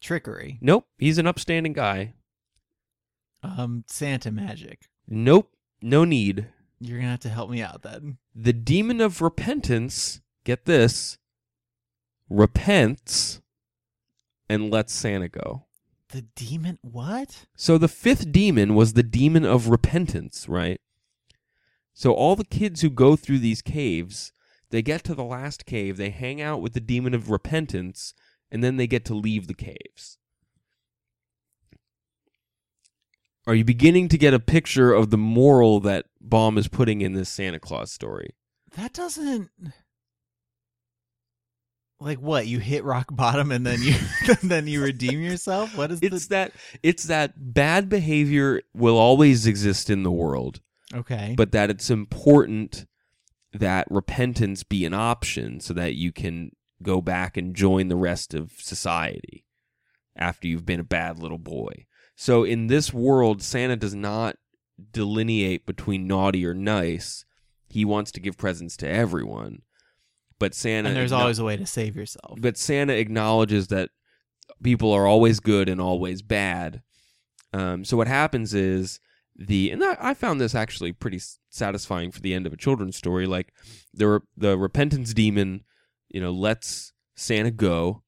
Trickery. 0.01 0.59
Nope. 0.61 0.87
He's 0.97 1.17
an 1.17 1.27
upstanding 1.27 1.73
guy. 1.73 2.13
Um, 3.41 3.83
Santa 3.87 4.31
magic. 4.31 4.87
Nope. 5.07 5.51
No 5.81 6.03
need. 6.03 6.47
You're 6.79 6.99
gonna 6.99 7.11
have 7.11 7.19
to 7.21 7.29
help 7.29 7.49
me 7.49 7.61
out 7.61 7.81
then. 7.81 8.17
The 8.35 8.53
demon 8.53 9.01
of 9.01 9.21
repentance. 9.21 10.21
Get 10.43 10.65
this. 10.65 11.17
Repents 12.29 13.41
and 14.49 14.71
lets 14.71 14.93
Santa 14.93 15.29
go. 15.29 15.65
The 16.09 16.21
demon? 16.35 16.79
What? 16.81 17.45
So 17.55 17.77
the 17.77 17.87
fifth 17.87 18.31
demon 18.31 18.75
was 18.75 18.93
the 18.93 19.03
demon 19.03 19.45
of 19.45 19.69
repentance, 19.69 20.47
right? 20.47 20.79
So 21.93 22.13
all 22.13 22.35
the 22.35 22.45
kids 22.45 22.81
who 22.81 22.89
go 22.89 23.15
through 23.15 23.39
these 23.39 23.61
caves, 23.61 24.31
they 24.69 24.81
get 24.81 25.03
to 25.05 25.15
the 25.15 25.23
last 25.23 25.65
cave, 25.65 25.97
they 25.97 26.09
hang 26.09 26.41
out 26.41 26.61
with 26.61 26.73
the 26.73 26.79
demon 26.79 27.13
of 27.13 27.29
repentance, 27.29 28.13
and 28.51 28.63
then 28.63 28.77
they 28.77 28.87
get 28.87 29.05
to 29.05 29.15
leave 29.15 29.47
the 29.47 29.53
caves. 29.53 30.17
Are 33.47 33.55
you 33.55 33.63
beginning 33.63 34.07
to 34.09 34.17
get 34.17 34.33
a 34.33 34.39
picture 34.39 34.91
of 34.91 35.11
the 35.11 35.17
moral 35.17 35.79
that 35.81 36.05
Baum 36.19 36.57
is 36.57 36.67
putting 36.67 37.01
in 37.01 37.13
this 37.13 37.29
Santa 37.29 37.59
Claus 37.59 37.91
story? 37.91 38.35
That 38.75 38.91
doesn't. 38.91 39.49
Like 41.99 42.19
what? 42.19 42.45
You 42.47 42.59
hit 42.59 42.83
rock 42.83 43.07
bottom 43.15 43.51
and 43.51 43.65
then 43.65 43.81
you 43.81 43.95
then 44.43 44.67
you 44.67 44.81
redeem 44.81 45.21
yourself? 45.21 45.77
What 45.77 45.91
is 45.91 45.99
It's 46.01 46.27
that 46.27 46.51
it's 46.83 47.05
that 47.05 47.33
bad 47.53 47.89
behavior 47.89 48.61
will 48.73 48.97
always 48.97 49.47
exist 49.47 49.89
in 49.89 50.03
the 50.03 50.11
world. 50.11 50.61
Okay. 50.93 51.33
but 51.35 51.51
that 51.51 51.71
it's 51.71 51.89
important 51.89 52.85
that 53.51 53.87
repentance 53.89 54.63
be 54.63 54.85
an 54.85 54.93
option 54.93 55.59
so 55.59 55.73
that 55.73 55.95
you 55.95 56.11
can 56.11 56.51
go 56.83 57.01
back 57.01 57.37
and 57.37 57.55
join 57.55 57.87
the 57.87 57.95
rest 57.95 58.33
of 58.33 58.51
society 58.59 59.45
after 60.15 60.47
you've 60.47 60.65
been 60.65 60.79
a 60.79 60.85
bad 60.85 61.19
little 61.19 61.39
boy. 61.39 61.85
So 62.15 62.43
in 62.43 62.67
this 62.67 62.93
world, 62.93 63.41
Santa 63.41 63.75
does 63.75 63.95
not 63.95 64.37
delineate 64.91 65.65
between 65.65 66.07
naughty 66.07 66.45
or 66.45 66.53
nice. 66.53 67.25
He 67.67 67.83
wants 67.83 68.11
to 68.11 68.19
give 68.19 68.37
presents 68.37 68.77
to 68.77 68.87
everyone. 68.87 69.63
But 70.39 70.53
Santa 70.53 70.89
and 70.89 70.97
there's 70.97 71.11
acknow- 71.11 71.19
always 71.19 71.39
a 71.39 71.43
way 71.45 71.57
to 71.57 71.65
save 71.65 71.95
yourself. 71.95 72.37
but 72.41 72.57
Santa 72.57 72.93
acknowledges 72.93 73.67
that 73.67 73.89
people 74.61 74.91
are 74.91 75.07
always 75.07 75.39
good 75.39 75.69
and 75.69 75.79
always 75.81 76.21
bad. 76.21 76.81
Um, 77.53 77.85
so 77.85 77.95
what 77.95 78.07
happens 78.07 78.53
is 78.53 78.99
the 79.35 79.71
and 79.71 79.83
I, 79.83 79.97
I 79.99 80.13
found 80.13 80.39
this 80.41 80.53
actually 80.55 80.91
pretty 80.91 81.21
satisfying 81.49 82.11
for 82.11 82.19
the 82.21 82.33
end 82.33 82.45
of 82.45 82.53
a 82.53 82.57
children's 82.57 82.97
story. 82.97 83.25
Like 83.25 83.53
the 83.93 84.07
re- 84.07 84.19
the 84.35 84.57
repentance 84.57 85.13
demon, 85.13 85.63
you 86.09 86.19
know, 86.21 86.31
lets 86.31 86.91
Santa 87.15 87.51
go, 87.51 88.03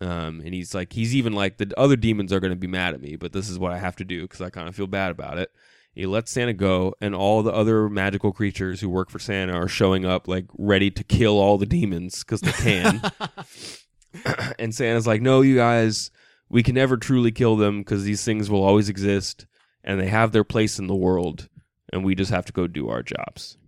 um, 0.00 0.40
and 0.44 0.54
he's 0.54 0.74
like 0.74 0.92
he's 0.94 1.14
even 1.14 1.32
like 1.34 1.58
the 1.58 1.72
other 1.76 1.96
demons 1.96 2.32
are 2.32 2.40
going 2.40 2.52
to 2.52 2.56
be 2.56 2.66
mad 2.66 2.94
at 2.94 3.00
me, 3.02 3.16
but 3.16 3.32
this 3.32 3.48
is 3.50 3.58
what 3.58 3.72
I 3.72 3.78
have 3.78 3.96
to 3.96 4.04
do 4.04 4.22
because 4.22 4.40
I 4.40 4.50
kind 4.50 4.68
of 4.68 4.74
feel 4.74 4.86
bad 4.86 5.10
about 5.10 5.38
it. 5.38 5.50
He 5.94 6.06
lets 6.06 6.30
Santa 6.30 6.54
go, 6.54 6.94
and 7.00 7.14
all 7.14 7.42
the 7.42 7.52
other 7.52 7.88
magical 7.88 8.32
creatures 8.32 8.80
who 8.80 8.88
work 8.88 9.10
for 9.10 9.18
Santa 9.18 9.52
are 9.52 9.68
showing 9.68 10.06
up, 10.06 10.26
like 10.26 10.46
ready 10.56 10.90
to 10.90 11.04
kill 11.04 11.38
all 11.38 11.58
the 11.58 11.66
demons 11.66 12.20
because 12.24 12.40
they 12.40 12.52
can. 12.52 13.02
and 14.58 14.74
Santa's 14.74 15.06
like, 15.06 15.20
"No, 15.20 15.42
you 15.42 15.56
guys, 15.56 16.10
we 16.48 16.62
can 16.62 16.74
never 16.74 16.96
truly 16.96 17.30
kill 17.30 17.56
them 17.56 17.80
because 17.80 18.04
these 18.04 18.24
things 18.24 18.48
will 18.48 18.62
always 18.62 18.88
exist, 18.88 19.46
and 19.84 20.00
they 20.00 20.08
have 20.08 20.32
their 20.32 20.44
place 20.44 20.78
in 20.78 20.86
the 20.86 20.94
world, 20.94 21.48
and 21.92 22.04
we 22.04 22.14
just 22.14 22.30
have 22.30 22.46
to 22.46 22.52
go 22.52 22.66
do 22.66 22.88
our 22.88 23.02
jobs." 23.02 23.58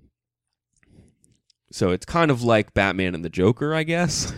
So 1.73 1.91
it's 1.91 2.07
kind 2.07 2.31
of 2.31 2.43
like 2.43 2.73
Batman 2.73 3.15
and 3.15 3.25
the 3.25 3.31
Joker, 3.31 3.75
I 3.75 3.83
guess. 3.83 4.33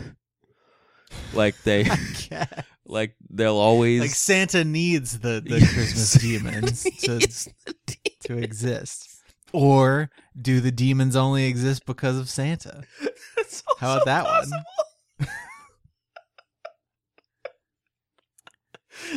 like 1.35 1.61
they, 1.63 1.85
Yeah. 2.31 2.47
Like 2.89 3.15
they'll 3.31 3.57
always 3.57 4.01
Like 4.01 4.11
Santa 4.11 4.65
needs 4.65 5.19
the, 5.21 5.41
the 5.45 5.59
Christmas 5.59 6.15
demons 6.15 6.85
to 7.01 7.21
to 8.25 8.39
exist. 8.39 9.23
Or 9.53 10.11
do 10.41 10.61
the 10.61 10.73
demons 10.73 11.17
only 11.17 11.47
exist 11.47 11.87
because 11.87 12.19
of 12.19 12.29
Santa? 12.29 12.83
How 13.79 13.97
about 13.97 14.05
that 14.07 14.25
one? 14.25 15.29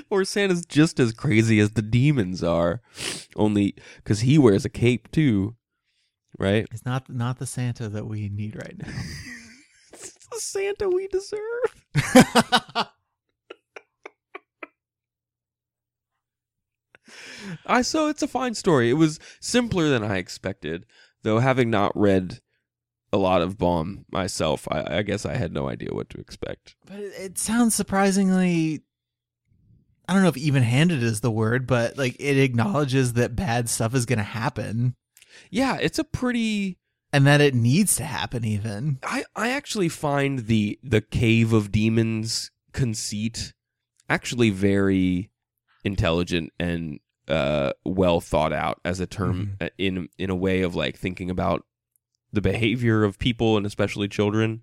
or 0.09 0.23
Santa's 0.23 0.65
just 0.65 0.99
as 0.99 1.13
crazy 1.13 1.59
as 1.59 1.71
the 1.71 1.81
demons 1.81 2.43
are, 2.43 2.81
only 3.35 3.75
because 3.97 4.21
he 4.21 4.37
wears 4.37 4.65
a 4.65 4.69
cape 4.69 5.11
too, 5.11 5.55
right? 6.37 6.67
It's 6.71 6.85
not 6.85 7.09
not 7.09 7.39
the 7.39 7.47
Santa 7.47 7.89
that 7.89 8.05
we 8.05 8.29
need 8.29 8.55
right 8.55 8.75
now. 8.77 8.93
It's 9.91 10.27
the 10.27 10.39
Santa 10.39 10.87
we 10.89 11.07
deserve. 11.07 12.89
I 17.65 17.81
so 17.81 18.07
it's 18.07 18.21
a 18.23 18.27
fine 18.27 18.53
story. 18.53 18.89
It 18.89 18.93
was 18.93 19.19
simpler 19.39 19.89
than 19.89 20.03
I 20.03 20.17
expected, 20.17 20.85
though. 21.23 21.39
Having 21.39 21.69
not 21.69 21.97
read 21.97 22.39
a 23.11 23.17
lot 23.17 23.41
of 23.41 23.57
Baum 23.57 24.05
myself, 24.11 24.67
I, 24.69 24.97
I 24.99 25.01
guess 25.01 25.25
I 25.25 25.35
had 25.35 25.51
no 25.53 25.67
idea 25.69 25.89
what 25.91 26.09
to 26.11 26.19
expect. 26.19 26.75
But 26.85 26.99
it, 26.99 27.13
it 27.17 27.37
sounds 27.37 27.73
surprisingly 27.75 28.81
I 30.07 30.13
don't 30.13 30.23
know 30.23 30.29
if 30.29 30.37
even 30.37 30.63
handed 30.63 31.03
is 31.03 31.21
the 31.21 31.29
word, 31.31 31.67
but 31.67 31.97
like 31.97 32.15
it 32.19 32.37
acknowledges 32.37 33.13
that 33.13 33.35
bad 33.35 33.69
stuff 33.69 33.93
is 33.93 34.05
going 34.07 34.17
to 34.17 34.23
happen 34.23 34.95
Yeah, 35.51 35.77
it's 35.79 35.99
a 35.99 36.03
pretty. 36.03 36.77
and 37.13 37.25
that 37.27 37.41
it 37.41 37.53
needs 37.53 37.95
to 37.97 38.03
happen 38.03 38.43
even. 38.43 38.99
I 39.03 39.23
I 39.35 39.51
actually 39.51 39.89
find 39.89 40.47
the 40.47 40.79
the 40.83 41.01
cave 41.01 41.53
of 41.53 41.71
demons 41.71 42.49
conceit 42.73 43.53
actually 44.09 44.49
very 44.49 45.29
intelligent 45.83 46.51
and 46.59 46.99
uh, 47.29 47.73
well 47.85 48.19
thought 48.21 48.51
out 48.53 48.79
as 48.83 48.99
a 48.99 49.05
term 49.07 49.55
uh 49.61 49.69
in 49.77 50.09
in 50.17 50.29
a 50.29 50.35
way 50.35 50.61
of 50.61 50.75
like 50.75 50.97
thinking 50.97 51.29
about 51.29 51.65
the 52.31 52.41
behavior 52.41 53.03
of 53.03 53.17
people 53.19 53.57
and 53.57 53.65
especially 53.65 54.07
children. 54.07 54.61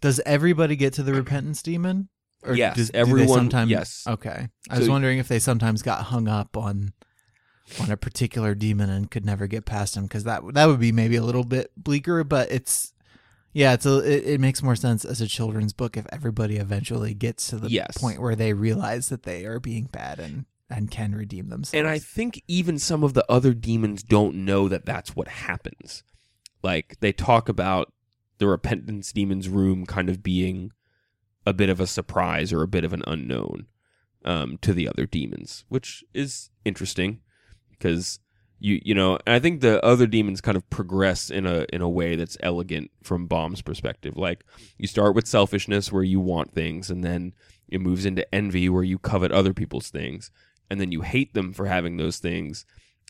Does 0.00 0.20
everybody 0.26 0.76
get 0.76 0.92
to 0.94 1.02
the 1.02 1.14
repentance 1.14 1.62
demon? 1.62 2.08
Yes, 2.52 2.76
does- 2.76 2.90
do 2.90 2.98
everyone- 2.98 3.28
sometimes- 3.38 3.70
yes. 3.70 4.04
Okay. 4.06 4.48
I 4.68 4.78
was 4.78 4.88
wondering 4.88 5.18
if 5.18 5.28
they 5.28 5.38
sometimes 5.38 5.80
got 5.82 6.04
hung 6.04 6.28
up 6.28 6.56
on 6.56 6.92
on 7.80 7.90
a 7.90 7.96
particular 7.96 8.54
demon 8.54 8.90
and 8.90 9.10
could 9.10 9.24
never 9.24 9.46
get 9.46 9.64
past 9.64 9.96
him 9.96 10.02
because 10.04 10.24
that 10.24 10.42
that 10.52 10.66
would 10.66 10.80
be 10.80 10.92
maybe 10.92 11.16
a 11.16 11.22
little 11.22 11.44
bit 11.44 11.70
bleaker, 11.76 12.22
but 12.22 12.50
it's 12.52 12.92
yeah, 13.54 13.72
it's 13.72 13.86
a 13.86 13.98
it, 14.00 14.34
it 14.34 14.40
makes 14.40 14.62
more 14.62 14.76
sense 14.76 15.04
as 15.04 15.20
a 15.22 15.26
children's 15.26 15.72
book 15.72 15.96
if 15.96 16.04
everybody 16.12 16.56
eventually 16.58 17.14
gets 17.14 17.46
to 17.48 17.56
the 17.56 17.70
Yes. 17.70 17.96
point 17.96 18.20
where 18.20 18.36
they 18.36 18.52
realize 18.52 19.08
that 19.08 19.22
they 19.22 19.46
are 19.46 19.58
being 19.60 19.84
bad 19.86 20.18
and 20.20 20.44
and 20.70 20.90
can 20.90 21.14
redeem 21.14 21.48
themselves. 21.48 21.74
And 21.74 21.86
I 21.86 21.98
think 21.98 22.42
even 22.48 22.78
some 22.78 23.04
of 23.04 23.14
the 23.14 23.24
other 23.30 23.54
demons 23.54 24.02
don't 24.02 24.34
know 24.34 24.68
that 24.68 24.86
that's 24.86 25.14
what 25.14 25.28
happens. 25.28 26.02
Like 26.62 26.98
they 27.00 27.12
talk 27.12 27.48
about 27.48 27.92
the 28.38 28.46
repentance 28.46 29.12
demon's 29.12 29.48
room 29.48 29.86
kind 29.86 30.08
of 30.08 30.22
being 30.22 30.72
a 31.46 31.52
bit 31.52 31.68
of 31.68 31.80
a 31.80 31.86
surprise 31.86 32.52
or 32.52 32.62
a 32.62 32.68
bit 32.68 32.84
of 32.84 32.92
an 32.92 33.02
unknown 33.06 33.66
um, 34.24 34.58
to 34.62 34.72
the 34.72 34.88
other 34.88 35.06
demons, 35.06 35.64
which 35.68 36.02
is 36.14 36.50
interesting 36.64 37.20
because 37.70 38.18
you 38.58 38.80
you 38.82 38.94
know 38.94 39.18
I 39.26 39.38
think 39.38 39.60
the 39.60 39.84
other 39.84 40.06
demons 40.06 40.40
kind 40.40 40.56
of 40.56 40.68
progress 40.70 41.30
in 41.30 41.46
a 41.46 41.66
in 41.72 41.82
a 41.82 41.88
way 41.88 42.16
that's 42.16 42.38
elegant 42.40 42.90
from 43.02 43.26
Baum's 43.26 43.60
perspective. 43.62 44.16
Like 44.16 44.44
you 44.78 44.86
start 44.86 45.14
with 45.14 45.26
selfishness 45.26 45.92
where 45.92 46.02
you 46.02 46.20
want 46.20 46.54
things, 46.54 46.90
and 46.90 47.04
then 47.04 47.34
it 47.68 47.80
moves 47.80 48.06
into 48.06 48.34
envy 48.34 48.68
where 48.68 48.82
you 48.82 48.98
covet 48.98 49.32
other 49.32 49.52
people's 49.52 49.90
things, 49.90 50.30
and 50.74 50.80
then 50.80 50.90
you 50.90 51.02
hate 51.02 51.34
them 51.34 51.52
for 51.52 51.66
having 51.66 51.96
those 51.96 52.18
things, 52.18 52.66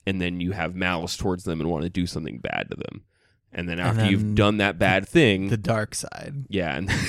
and 0.07 0.20
then 0.20 0.38
you 0.38 0.53
have 0.53 0.74
malice 0.77 1.16
towards 1.16 1.44
them 1.44 1.61
and 1.62 1.70
want 1.70 1.85
to 1.85 1.90
do 1.90 2.07
something 2.07 2.38
bad 2.38 2.68
to 2.70 2.77
them. 2.77 3.05
And 3.53 3.66
then 3.68 3.79
And 3.79 3.88
after 3.88 4.03
then 4.03 4.11
you've 4.11 4.35
done 4.35 4.59
that 4.59 4.79
bad 4.79 5.09
thing, 5.09 5.48
the 5.48 5.57
dark 5.57 5.94
side. 5.94 6.44
yeah, 6.50 6.77
and 6.77 6.90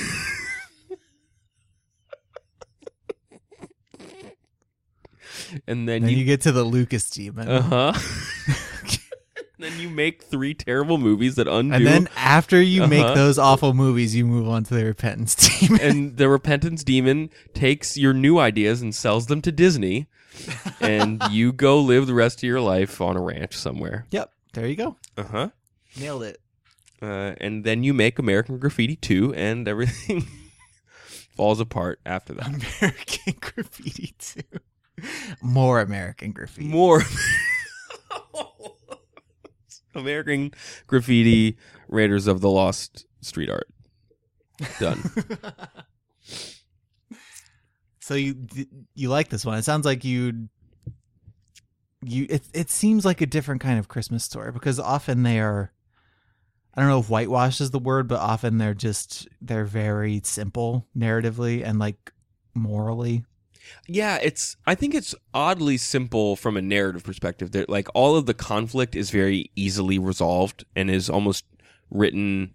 and 5.66 5.88
then 5.88 6.02
Then 6.02 6.10
you 6.10 6.18
you 6.18 6.24
get 6.24 6.42
to 6.42 6.52
the 6.52 6.64
Lucas 6.64 7.08
demon. 7.10 7.48
uh 7.48 7.62
huh. 7.62 7.92
then 9.58 9.78
you 9.78 9.88
make 9.88 10.22
three 10.22 10.54
terrible 10.54 10.98
movies 10.98 11.36
that 11.36 11.48
undo. 11.48 11.74
and 11.74 11.86
then 11.86 12.08
after 12.16 12.60
you 12.60 12.86
make 12.86 13.04
Uh-huh. 13.04 13.14
those 13.14 13.38
awful 13.38 13.74
movies, 13.74 14.14
you 14.14 14.26
move 14.26 14.48
on 14.48 14.64
to 14.64 14.74
the 14.74 14.84
repentance 14.84 15.34
demon. 15.60 15.80
and 15.80 16.16
the 16.16 16.28
repentance 16.28 16.84
demon 16.84 17.30
takes 17.54 17.96
your 17.96 18.12
new 18.12 18.38
ideas 18.38 18.82
and 18.82 18.94
sells 18.94 19.26
them 19.26 19.42
to 19.42 19.52
Disney, 19.52 20.06
and 20.80 21.22
you 21.30 21.52
go 21.52 21.80
live 21.80 22.06
the 22.06 22.14
rest 22.14 22.38
of 22.38 22.42
your 22.44 22.60
life 22.60 23.00
on 23.00 23.16
a 23.16 23.20
ranch 23.20 23.54
somewhere. 23.54 24.06
Yep. 24.10 24.32
There 24.52 24.66
you 24.66 24.76
go. 24.76 24.96
Uh 25.16 25.24
huh. 25.24 25.48
Nailed 25.98 26.22
it. 26.22 26.40
Uh, 27.00 27.34
and 27.40 27.64
then 27.64 27.84
you 27.84 27.92
make 27.92 28.18
American 28.18 28.58
Graffiti 28.58 28.96
2, 28.96 29.34
and 29.34 29.68
everything 29.68 30.26
falls 31.36 31.60
apart 31.60 32.00
after 32.06 32.32
that. 32.34 32.46
American 32.46 33.34
Graffiti 33.40 34.14
too. 34.18 34.42
More 35.42 35.80
American 35.80 36.32
Graffiti. 36.32 36.68
More 36.68 37.02
American 39.94 40.52
Graffiti 40.86 41.58
Raiders 41.88 42.26
of 42.26 42.40
the 42.40 42.50
Lost 42.50 43.06
Street 43.20 43.50
Art. 43.50 43.68
Done. 44.80 45.02
So 48.06 48.14
you 48.14 48.36
you 48.94 49.08
like 49.08 49.30
this 49.30 49.44
one? 49.44 49.58
It 49.58 49.64
sounds 49.64 49.84
like 49.84 50.04
you 50.04 50.48
you 52.02 52.28
it 52.30 52.42
it 52.54 52.70
seems 52.70 53.04
like 53.04 53.20
a 53.20 53.26
different 53.26 53.60
kind 53.60 53.80
of 53.80 53.88
Christmas 53.88 54.22
story 54.22 54.52
because 54.52 54.78
often 54.78 55.24
they 55.24 55.40
are 55.40 55.72
I 56.72 56.80
don't 56.80 56.88
know 56.88 57.00
if 57.00 57.10
whitewash 57.10 57.60
is 57.60 57.72
the 57.72 57.80
word, 57.80 58.06
but 58.06 58.20
often 58.20 58.58
they're 58.58 58.74
just 58.74 59.26
they're 59.40 59.64
very 59.64 60.20
simple 60.22 60.86
narratively 60.96 61.66
and 61.66 61.80
like 61.80 62.12
morally. 62.54 63.24
Yeah, 63.88 64.20
it's. 64.22 64.56
I 64.64 64.76
think 64.76 64.94
it's 64.94 65.12
oddly 65.34 65.76
simple 65.76 66.36
from 66.36 66.56
a 66.56 66.62
narrative 66.62 67.02
perspective. 67.02 67.50
That 67.50 67.68
like 67.68 67.88
all 67.92 68.14
of 68.14 68.26
the 68.26 68.34
conflict 68.34 68.94
is 68.94 69.10
very 69.10 69.50
easily 69.56 69.98
resolved 69.98 70.64
and 70.76 70.88
is 70.88 71.10
almost 71.10 71.44
written 71.90 72.54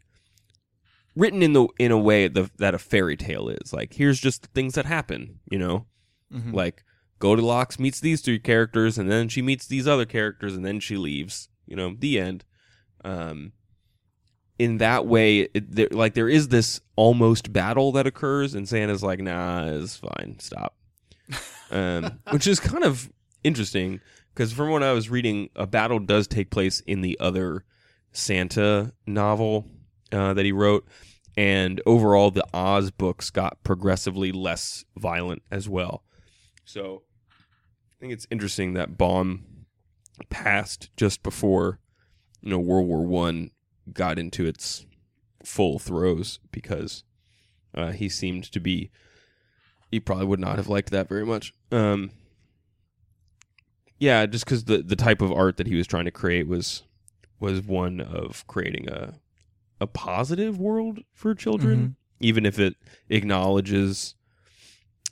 written 1.15 1.41
in 1.43 1.53
the 1.53 1.67
in 1.79 1.91
a 1.91 1.97
way 1.97 2.27
the, 2.27 2.49
that 2.57 2.73
a 2.73 2.79
fairy 2.79 3.17
tale 3.17 3.49
is. 3.49 3.73
Like 3.73 3.93
here's 3.93 4.19
just 4.19 4.43
the 4.43 4.47
things 4.49 4.75
that 4.75 4.85
happen. 4.85 5.39
You 5.49 5.59
know, 5.59 5.85
Mhm. 6.33 6.53
like 6.53 6.83
Goldilocks 7.19 7.77
meets 7.79 7.99
these 7.99 8.21
three 8.21 8.39
characters, 8.39 8.97
and 8.97 9.09
then 9.11 9.27
she 9.29 9.41
meets 9.41 9.67
these 9.67 9.87
other 9.87 10.05
characters, 10.05 10.55
and 10.55 10.65
then 10.65 10.79
she 10.79 10.97
leaves. 10.97 11.49
You 11.67 11.75
know, 11.75 11.95
the 11.97 12.19
end. 12.19 12.43
Um, 13.05 13.53
in 14.59 14.77
that 14.77 15.05
way, 15.07 15.49
it, 15.53 15.75
there, 15.75 15.87
like 15.91 16.13
there 16.13 16.29
is 16.29 16.49
this 16.49 16.81
almost 16.95 17.51
battle 17.53 17.91
that 17.93 18.05
occurs, 18.07 18.53
and 18.53 18.67
Santa's 18.67 19.03
like, 19.03 19.19
"Nah, 19.19 19.65
it's 19.67 19.97
fine, 19.97 20.37
stop." 20.39 20.75
um, 21.71 22.19
which 22.31 22.45
is 22.47 22.59
kind 22.59 22.83
of 22.83 23.09
interesting 23.43 24.01
because 24.33 24.51
from 24.53 24.69
what 24.69 24.83
I 24.83 24.91
was 24.91 25.09
reading, 25.09 25.49
a 25.55 25.65
battle 25.65 25.99
does 25.99 26.27
take 26.27 26.49
place 26.51 26.79
in 26.81 27.01
the 27.01 27.19
other 27.19 27.65
Santa 28.11 28.93
novel 29.07 29.67
uh, 30.11 30.33
that 30.33 30.45
he 30.45 30.51
wrote, 30.51 30.87
and 31.37 31.81
overall, 31.85 32.31
the 32.31 32.45
Oz 32.53 32.91
books 32.91 33.29
got 33.29 33.63
progressively 33.63 34.31
less 34.31 34.85
violent 34.97 35.41
as 35.51 35.69
well. 35.69 36.03
So, 36.65 37.03
I 37.91 37.95
think 37.99 38.13
it's 38.13 38.27
interesting 38.29 38.73
that 38.73 38.97
Baum 38.97 39.45
passed 40.29 40.89
just 40.97 41.23
before 41.23 41.79
you 42.41 42.49
know 42.49 42.59
World 42.59 42.87
War 42.87 43.05
One 43.05 43.51
got 43.91 44.19
into 44.19 44.45
its 44.45 44.85
full 45.43 45.79
throes 45.79 46.39
because 46.51 47.03
uh, 47.73 47.91
he 47.91 48.09
seemed 48.09 48.43
to 48.51 48.59
be 48.59 48.91
he 49.89 49.99
probably 49.99 50.25
would 50.25 50.39
not 50.39 50.57
have 50.57 50.69
liked 50.69 50.91
that 50.91 51.09
very 51.09 51.25
much. 51.25 51.53
Um, 51.71 52.11
yeah, 53.99 54.25
just 54.25 54.45
because 54.45 54.65
the 54.65 54.79
the 54.79 54.95
type 54.95 55.21
of 55.21 55.31
art 55.31 55.57
that 55.57 55.67
he 55.67 55.75
was 55.75 55.87
trying 55.87 56.05
to 56.05 56.11
create 56.11 56.47
was 56.47 56.83
was 57.39 57.61
one 57.61 57.99
of 57.99 58.45
creating 58.47 58.89
a 58.89 59.19
a 59.81 59.87
positive 59.87 60.59
world 60.59 60.99
for 61.11 61.35
children, 61.35 61.77
mm-hmm. 61.79 61.91
even 62.19 62.45
if 62.45 62.59
it 62.59 62.75
acknowledges 63.09 64.15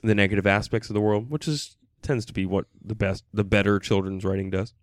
the 0.01 0.15
negative 0.15 0.47
aspects 0.47 0.89
of 0.89 0.93
the 0.93 1.01
world, 1.01 1.29
which 1.29 1.47
is 1.47 1.75
tends 2.01 2.25
to 2.25 2.31
be 2.31 2.45
what 2.45 2.65
the 2.81 2.95
best 2.95 3.25
the 3.33 3.43
better 3.43 3.79
children's 3.79 4.23
writing 4.23 4.49
does. 4.49 4.73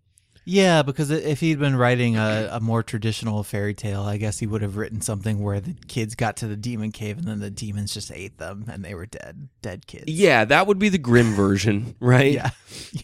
Yeah, 0.49 0.83
because 0.83 1.11
if 1.11 1.41
he'd 1.41 1.59
been 1.59 1.75
writing 1.75 2.17
a, 2.17 2.49
a 2.53 2.61
more 2.61 2.85
traditional 2.85 3.43
fairy 3.43 3.75
tale, 3.75 4.03
I 4.03 4.17
guess 4.17 4.39
he 4.39 4.47
would 4.47 4.63
have 4.63 4.77
written 4.77 5.01
something 5.01 5.43
where 5.43 5.61
the 5.61 5.75
kids 5.89 6.15
got 6.15 6.37
to 6.37 6.47
the 6.47 6.55
demon 6.55 6.93
cave 6.93 7.19
and 7.19 7.27
then 7.27 7.41
the 7.41 7.51
demons 7.51 7.93
just 7.93 8.13
ate 8.13 8.39
them 8.39 8.65
and 8.69 8.85
they 8.85 8.95
were 8.95 9.07
dead, 9.07 9.49
dead 9.61 9.89
kids. 9.89 10.05
Yeah, 10.07 10.45
that 10.45 10.69
would 10.69 10.79
be 10.79 10.89
the 10.89 10.99
grim 10.99 11.35
version, 11.35 11.97
right? 12.01 12.33
yeah, 12.33 12.51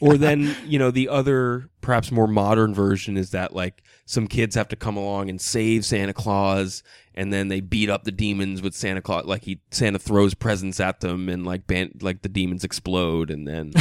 Or 0.00 0.16
then, 0.16 0.54
you 0.66 0.78
know, 0.78 0.92
the 0.92 1.08
other 1.08 1.68
perhaps 1.80 2.12
more 2.12 2.28
modern 2.28 2.72
version 2.74 3.16
is 3.16 3.30
that 3.32 3.52
like 3.52 3.82
some 4.06 4.28
kids 4.28 4.54
have 4.54 4.68
to 4.68 4.76
come 4.76 4.96
along 4.96 5.28
and 5.28 5.40
save 5.40 5.84
Santa 5.84 6.12
Claus 6.12 6.84
and 7.12 7.32
then 7.32 7.48
they 7.48 7.60
beat 7.60 7.90
up 7.90 8.04
the 8.04 8.12
demons 8.12 8.62
with 8.62 8.72
Santa 8.72 9.02
Claus 9.02 9.24
like 9.24 9.42
he 9.42 9.60
Santa 9.72 9.98
throws 9.98 10.32
presents 10.34 10.78
at 10.78 11.00
them 11.00 11.28
and 11.28 11.44
like 11.44 11.66
ban- 11.66 11.98
like 12.00 12.22
the 12.22 12.28
demons 12.28 12.62
explode 12.62 13.32
and 13.32 13.48
then 13.48 13.72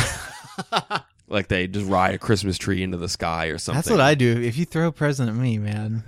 like 1.31 1.47
they 1.47 1.67
just 1.67 1.87
ride 1.87 2.13
a 2.13 2.17
Christmas 2.17 2.57
tree 2.57 2.83
into 2.83 2.97
the 2.97 3.09
sky 3.09 3.47
or 3.47 3.57
something. 3.57 3.77
that's 3.77 3.89
what 3.89 4.01
I 4.01 4.15
do. 4.15 4.41
If 4.41 4.57
you 4.57 4.65
throw 4.65 4.87
a 4.87 4.91
present 4.91 5.29
at 5.29 5.35
me, 5.35 5.57
man, 5.57 6.03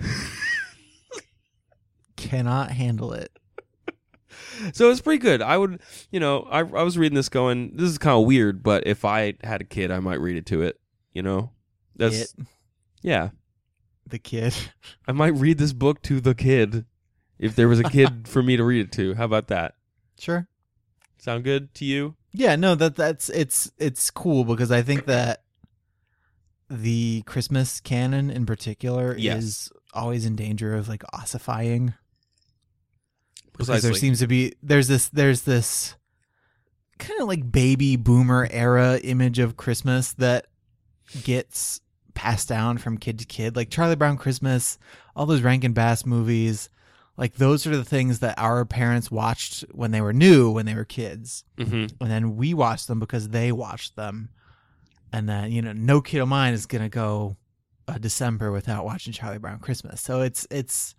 cannot 2.16 2.72
handle 2.72 3.14
it. 3.14 3.32
So 4.74 4.92
it's 4.92 5.02
pretty 5.02 5.20
good. 5.20 5.42
I 5.42 5.58
would, 5.58 5.82
you 6.12 6.20
know, 6.20 6.48
I 6.50 6.60
I 6.60 6.84
was 6.84 6.98
reading 6.98 7.16
this 7.16 7.30
going, 7.30 7.76
this 7.76 7.90
is 7.90 7.98
kind 7.98 8.20
of 8.20 8.26
weird, 8.26 8.64
but 8.64 8.86
if 8.86 9.04
I 9.04 9.34
had 9.44 9.62
a 9.62 9.66
kid, 9.66 9.92
I 9.92 10.00
might 10.00 10.20
read 10.22 10.38
it 10.38 10.46
to 10.48 10.62
it, 10.62 10.80
you 11.14 11.22
know. 11.22 11.52
That's 11.96 12.22
It, 12.22 12.34
yeah. 13.02 13.30
the 14.08 14.20
kid. 14.20 14.56
I 15.08 15.12
might 15.12 15.34
read 15.36 15.58
this 15.58 15.74
book 15.74 16.02
to 16.04 16.22
the 16.22 16.36
kid 16.36 16.86
if 17.40 17.56
there 17.56 17.68
was 17.68 17.80
a 17.80 17.84
kid 17.84 18.28
for 18.28 18.42
me 18.44 18.58
to 18.58 18.64
read 18.64 18.86
it 18.86 18.92
to. 18.94 19.16
How 19.16 19.26
about 19.26 19.48
that? 19.48 19.76
Sure. 20.20 20.48
Sound 21.18 21.44
good 21.44 21.74
to 21.76 21.86
you? 21.86 22.16
Yeah, 22.34 22.56
no, 22.56 22.76
that 22.76 22.96
that's 22.96 23.30
it's 23.30 23.72
it's 23.78 24.10
cool 24.10 24.44
because 24.44 24.72
I 24.72 24.82
think 24.82 25.06
that 25.06 25.44
the 26.70 27.22
Christmas 27.28 27.80
canon 27.80 28.30
in 28.32 28.46
particular 28.46 29.16
Yes. 29.18 29.44
is 29.44 29.72
always 29.94 30.26
in 30.26 30.36
danger 30.36 30.74
of 30.76 30.88
like 30.90 31.04
ossifying. 31.14 31.94
because 33.56 33.84
there 33.84 33.94
seems 33.94 34.20
to 34.20 34.28
be 34.28 34.54
there's 34.64 34.88
this 34.88 35.10
there's 35.10 35.42
this 35.44 35.96
kind 36.98 37.22
of 37.22 37.28
like 37.28 37.52
baby 37.52 37.96
boomer 37.98 38.48
era 38.50 38.98
image 39.04 39.38
of 39.40 39.56
Christmas 39.58 40.14
that 40.14 40.48
gets 41.24 41.82
passed 42.16 42.48
down 42.50 42.78
from 42.80 42.98
kid 42.98 43.20
to 43.20 43.26
kid 43.26 43.56
like 43.56 43.70
Charlie 43.70 43.96
Brown 43.96 44.18
Christmas 44.18 44.78
all 45.16 45.26
those 45.28 45.42
Rankin 45.42 45.74
Bass 45.74 46.06
movies 46.06 46.70
like 47.16 47.36
those 47.36 47.68
are 47.68 47.76
the 47.78 47.86
things 47.86 48.20
that 48.20 48.38
our 48.40 48.66
parents 48.66 49.12
watched 49.12 49.64
when 49.72 49.92
they 49.92 50.02
were 50.02 50.14
new 50.14 50.50
when 50.52 50.66
they 50.66 50.76
were 50.76 50.86
kids 50.86 51.44
hmm 51.58 51.86
and 52.02 52.10
then 52.12 52.36
we 52.36 52.54
watched 52.54 52.88
them 52.88 53.00
because 53.00 53.30
they 53.30 53.52
watched 53.52 53.96
them 53.96 54.30
and 55.12 55.30
then 55.30 55.52
you 55.52 55.62
know 55.62 55.74
no 55.74 56.02
kid 56.02 56.20
of 56.20 56.28
mine 56.28 56.54
is 56.54 56.66
gonna 56.66 56.90
go 56.90 57.38
a 57.88 58.00
december 58.00 58.52
without 58.52 58.84
watching 58.86 59.14
charlie 59.14 59.38
brown 59.38 59.60
christmas 59.60 60.02
so 60.02 60.22
it's 60.22 60.48
it's 60.50 60.96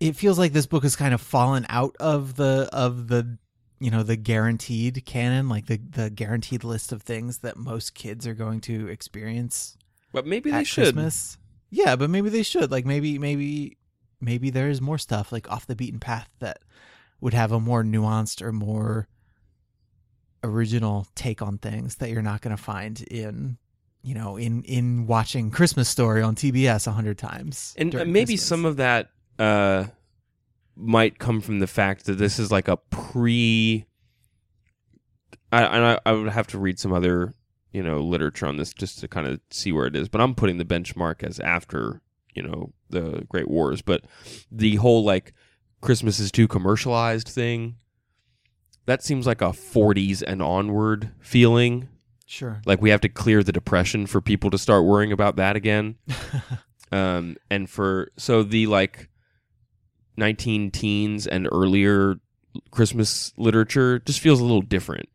it 0.00 0.14
feels 0.16 0.38
like 0.38 0.52
this 0.52 0.66
book 0.66 0.82
has 0.82 0.96
kind 0.96 1.14
of 1.14 1.20
fallen 1.20 1.66
out 1.68 1.96
of 1.98 2.36
the 2.36 2.68
of 2.72 3.08
the 3.08 3.38
you 3.80 3.90
know 3.90 4.02
the 4.02 4.16
guaranteed 4.16 5.04
canon 5.06 5.48
like 5.48 5.66
the 5.66 5.76
the 5.76 6.10
guaranteed 6.10 6.64
list 6.64 6.92
of 6.92 7.02
things 7.02 7.38
that 7.38 7.56
most 7.56 7.94
kids 7.94 8.26
are 8.26 8.34
going 8.34 8.60
to 8.60 8.88
experience 8.88 9.76
But 10.12 10.26
maybe 10.26 10.50
they 10.50 10.64
should. 10.64 10.84
Christmas. 10.94 11.37
Yeah, 11.70 11.96
but 11.96 12.10
maybe 12.10 12.28
they 12.30 12.42
should. 12.42 12.70
Like 12.70 12.86
maybe 12.86 13.18
maybe 13.18 13.76
maybe 14.20 14.50
there 14.50 14.68
is 14.68 14.80
more 14.80 14.98
stuff 14.98 15.32
like 15.32 15.50
off 15.50 15.66
the 15.66 15.76
beaten 15.76 16.00
path 16.00 16.28
that 16.40 16.58
would 17.20 17.34
have 17.34 17.52
a 17.52 17.60
more 17.60 17.82
nuanced 17.82 18.42
or 18.42 18.52
more 18.52 19.08
original 20.44 21.06
take 21.14 21.42
on 21.42 21.58
things 21.58 21.96
that 21.96 22.10
you're 22.10 22.22
not 22.22 22.40
going 22.40 22.56
to 22.56 22.62
find 22.62 23.02
in 23.02 23.58
you 24.02 24.14
know 24.14 24.36
in 24.36 24.62
in 24.62 25.06
watching 25.06 25.50
Christmas 25.50 25.88
Story 25.88 26.22
on 26.22 26.34
TBS 26.34 26.86
a 26.86 26.92
hundred 26.92 27.18
times. 27.18 27.74
And 27.76 27.94
uh, 27.94 28.04
maybe 28.04 28.34
Christmas. 28.34 28.46
some 28.46 28.64
of 28.64 28.76
that 28.76 29.10
uh, 29.38 29.86
might 30.76 31.18
come 31.18 31.40
from 31.40 31.58
the 31.58 31.66
fact 31.66 32.06
that 32.06 32.14
this 32.14 32.38
is 32.38 32.50
like 32.50 32.68
a 32.68 32.76
pre. 32.76 33.84
I, 35.50 35.62
and 35.62 35.84
I, 35.84 35.98
I 36.04 36.12
would 36.12 36.28
have 36.28 36.46
to 36.48 36.58
read 36.58 36.78
some 36.78 36.92
other, 36.92 37.32
you 37.78 37.84
know, 37.84 38.00
literature 38.00 38.44
on 38.44 38.56
this 38.56 38.74
just 38.74 38.98
to 38.98 39.06
kind 39.06 39.28
of 39.28 39.38
see 39.52 39.70
where 39.70 39.86
it 39.86 39.94
is. 39.94 40.08
But 40.08 40.20
I'm 40.20 40.34
putting 40.34 40.58
the 40.58 40.64
benchmark 40.64 41.22
as 41.22 41.38
after, 41.38 42.00
you 42.34 42.42
know, 42.42 42.72
the 42.90 43.24
Great 43.28 43.48
Wars. 43.48 43.82
But 43.82 44.02
the 44.50 44.74
whole 44.76 45.04
like 45.04 45.32
Christmas 45.80 46.18
is 46.18 46.32
too 46.32 46.48
commercialized 46.48 47.28
thing, 47.28 47.76
that 48.86 49.04
seems 49.04 49.28
like 49.28 49.40
a 49.40 49.50
40s 49.50 50.24
and 50.26 50.42
onward 50.42 51.12
feeling. 51.20 51.88
sure. 52.26 52.60
Like 52.66 52.82
we 52.82 52.90
have 52.90 53.02
to 53.02 53.08
clear 53.08 53.44
the 53.44 53.52
depression 53.52 54.08
for 54.08 54.20
people 54.20 54.50
to 54.50 54.58
start 54.58 54.84
worrying 54.84 55.12
about 55.12 55.36
that 55.36 55.54
again 55.54 55.94
um 56.90 57.36
and 57.48 57.70
for 57.70 58.10
so 58.16 58.42
the 58.42 58.66
like 58.66 59.08
19 60.16 60.70
teens 60.72 61.26
and 61.26 61.46
earlier 61.52 62.16
christmas 62.70 63.32
literature 63.36 63.98
just 63.98 64.20
feels 64.20 64.40
a 64.40 64.42
little 64.42 64.62
different 64.62 65.08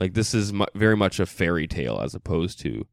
like 0.00 0.14
this 0.14 0.34
is 0.34 0.52
mu- 0.52 0.66
very 0.74 0.96
much 0.96 1.18
a 1.20 1.26
fairy 1.26 1.66
tale 1.66 2.00
as 2.02 2.14
opposed 2.14 2.58
to 2.60 2.86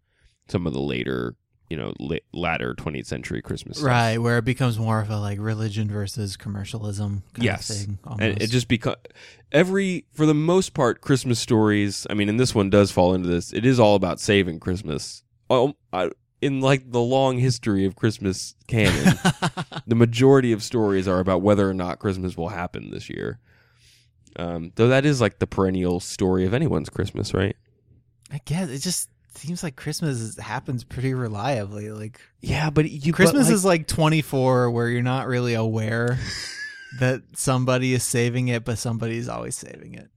some 0.47 0.65
of 0.67 0.73
the 0.73 0.79
later 0.81 1.35
you 1.69 1.77
know 1.77 1.93
la- 1.99 2.17
latter 2.33 2.75
20th 2.75 3.05
century 3.05 3.41
christmas 3.41 3.77
stuff. 3.77 3.87
right, 3.87 4.17
where 4.17 4.37
it 4.37 4.45
becomes 4.45 4.77
more 4.77 4.99
of 4.99 5.09
a 5.09 5.17
like 5.17 5.39
religion 5.39 5.89
versus 5.89 6.35
commercialism 6.37 7.23
kind 7.33 7.43
Yes. 7.43 7.69
of 7.69 7.75
thing. 7.77 7.99
and 8.19 8.21
it 8.21 8.33
almost. 8.33 8.51
just 8.51 8.67
becomes 8.67 8.97
every 9.51 10.05
for 10.13 10.25
the 10.25 10.33
most 10.33 10.73
part 10.73 11.01
christmas 11.01 11.39
stories 11.39 12.05
i 12.09 12.13
mean 12.13 12.29
and 12.29 12.39
this 12.39 12.53
one 12.53 12.69
does 12.69 12.91
fall 12.91 13.13
into 13.13 13.27
this 13.29 13.53
it 13.53 13.65
is 13.65 13.79
all 13.79 13.95
about 13.95 14.19
saving 14.19 14.59
christmas 14.59 15.23
oh, 15.49 15.73
I, 15.91 16.09
in 16.41 16.59
like 16.61 16.91
the 16.91 16.99
long 17.01 17.37
history 17.37 17.85
of 17.85 17.95
Christmas 17.95 18.55
canon, 18.67 19.15
the 19.87 19.95
majority 19.95 20.51
of 20.51 20.61
stories 20.63 21.07
are 21.07 21.19
about 21.19 21.41
whether 21.41 21.69
or 21.69 21.73
not 21.73 21.99
Christmas 21.99 22.35
will 22.35 22.49
happen 22.49 22.89
this 22.91 23.09
year. 23.09 23.39
Um, 24.37 24.71
though 24.75 24.87
that 24.87 25.05
is 25.05 25.21
like 25.21 25.39
the 25.39 25.47
perennial 25.47 25.99
story 25.99 26.45
of 26.45 26.53
anyone's 26.53 26.89
Christmas, 26.89 27.33
right? 27.33 27.55
I 28.31 28.39
guess 28.45 28.69
it 28.69 28.79
just 28.79 29.09
seems 29.35 29.63
like 29.63 29.75
Christmas 29.75 30.19
is- 30.19 30.37
happens 30.37 30.83
pretty 30.83 31.13
reliably. 31.13 31.91
Like 31.91 32.19
Yeah, 32.41 32.69
but 32.69 32.89
you 32.89 33.13
Christmas 33.13 33.49
is 33.49 33.63
like 33.65 33.87
24 33.87 34.71
where 34.71 34.87
you're 34.89 35.01
not 35.01 35.27
really 35.27 35.53
aware 35.53 36.17
that 36.99 37.21
somebody 37.35 37.93
is 37.93 38.03
saving 38.03 38.47
it, 38.47 38.63
but 38.65 38.77
somebody's 38.77 39.27
always 39.29 39.55
saving 39.55 39.95
it. 39.95 40.09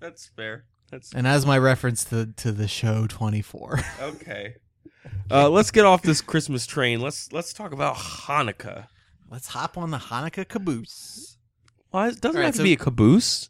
that's 0.00 0.26
fair. 0.26 0.64
That's 0.90 1.12
And 1.12 1.26
as 1.26 1.44
my 1.46 1.58
reference 1.58 2.04
to 2.04 2.26
to 2.36 2.52
the 2.52 2.68
show 2.68 3.06
24. 3.06 3.80
okay. 4.00 4.54
Uh, 5.30 5.48
let's 5.48 5.70
get 5.70 5.84
off 5.84 6.02
this 6.02 6.20
Christmas 6.20 6.66
train. 6.66 7.00
Let's 7.00 7.32
let's 7.32 7.52
talk 7.52 7.72
about 7.72 7.94
Hanukkah. 7.96 8.88
Let's 9.30 9.48
hop 9.48 9.76
on 9.78 9.90
the 9.92 9.98
Hanukkah 9.98 10.46
caboose. 10.48 11.35
Why 11.96 12.08
it 12.08 12.20
doesn't 12.20 12.36
All 12.36 12.40
right, 12.42 12.44
have 12.46 12.54
to 12.56 12.58
so- 12.58 12.64
be 12.64 12.74
a 12.74 12.76
caboose? 12.76 13.48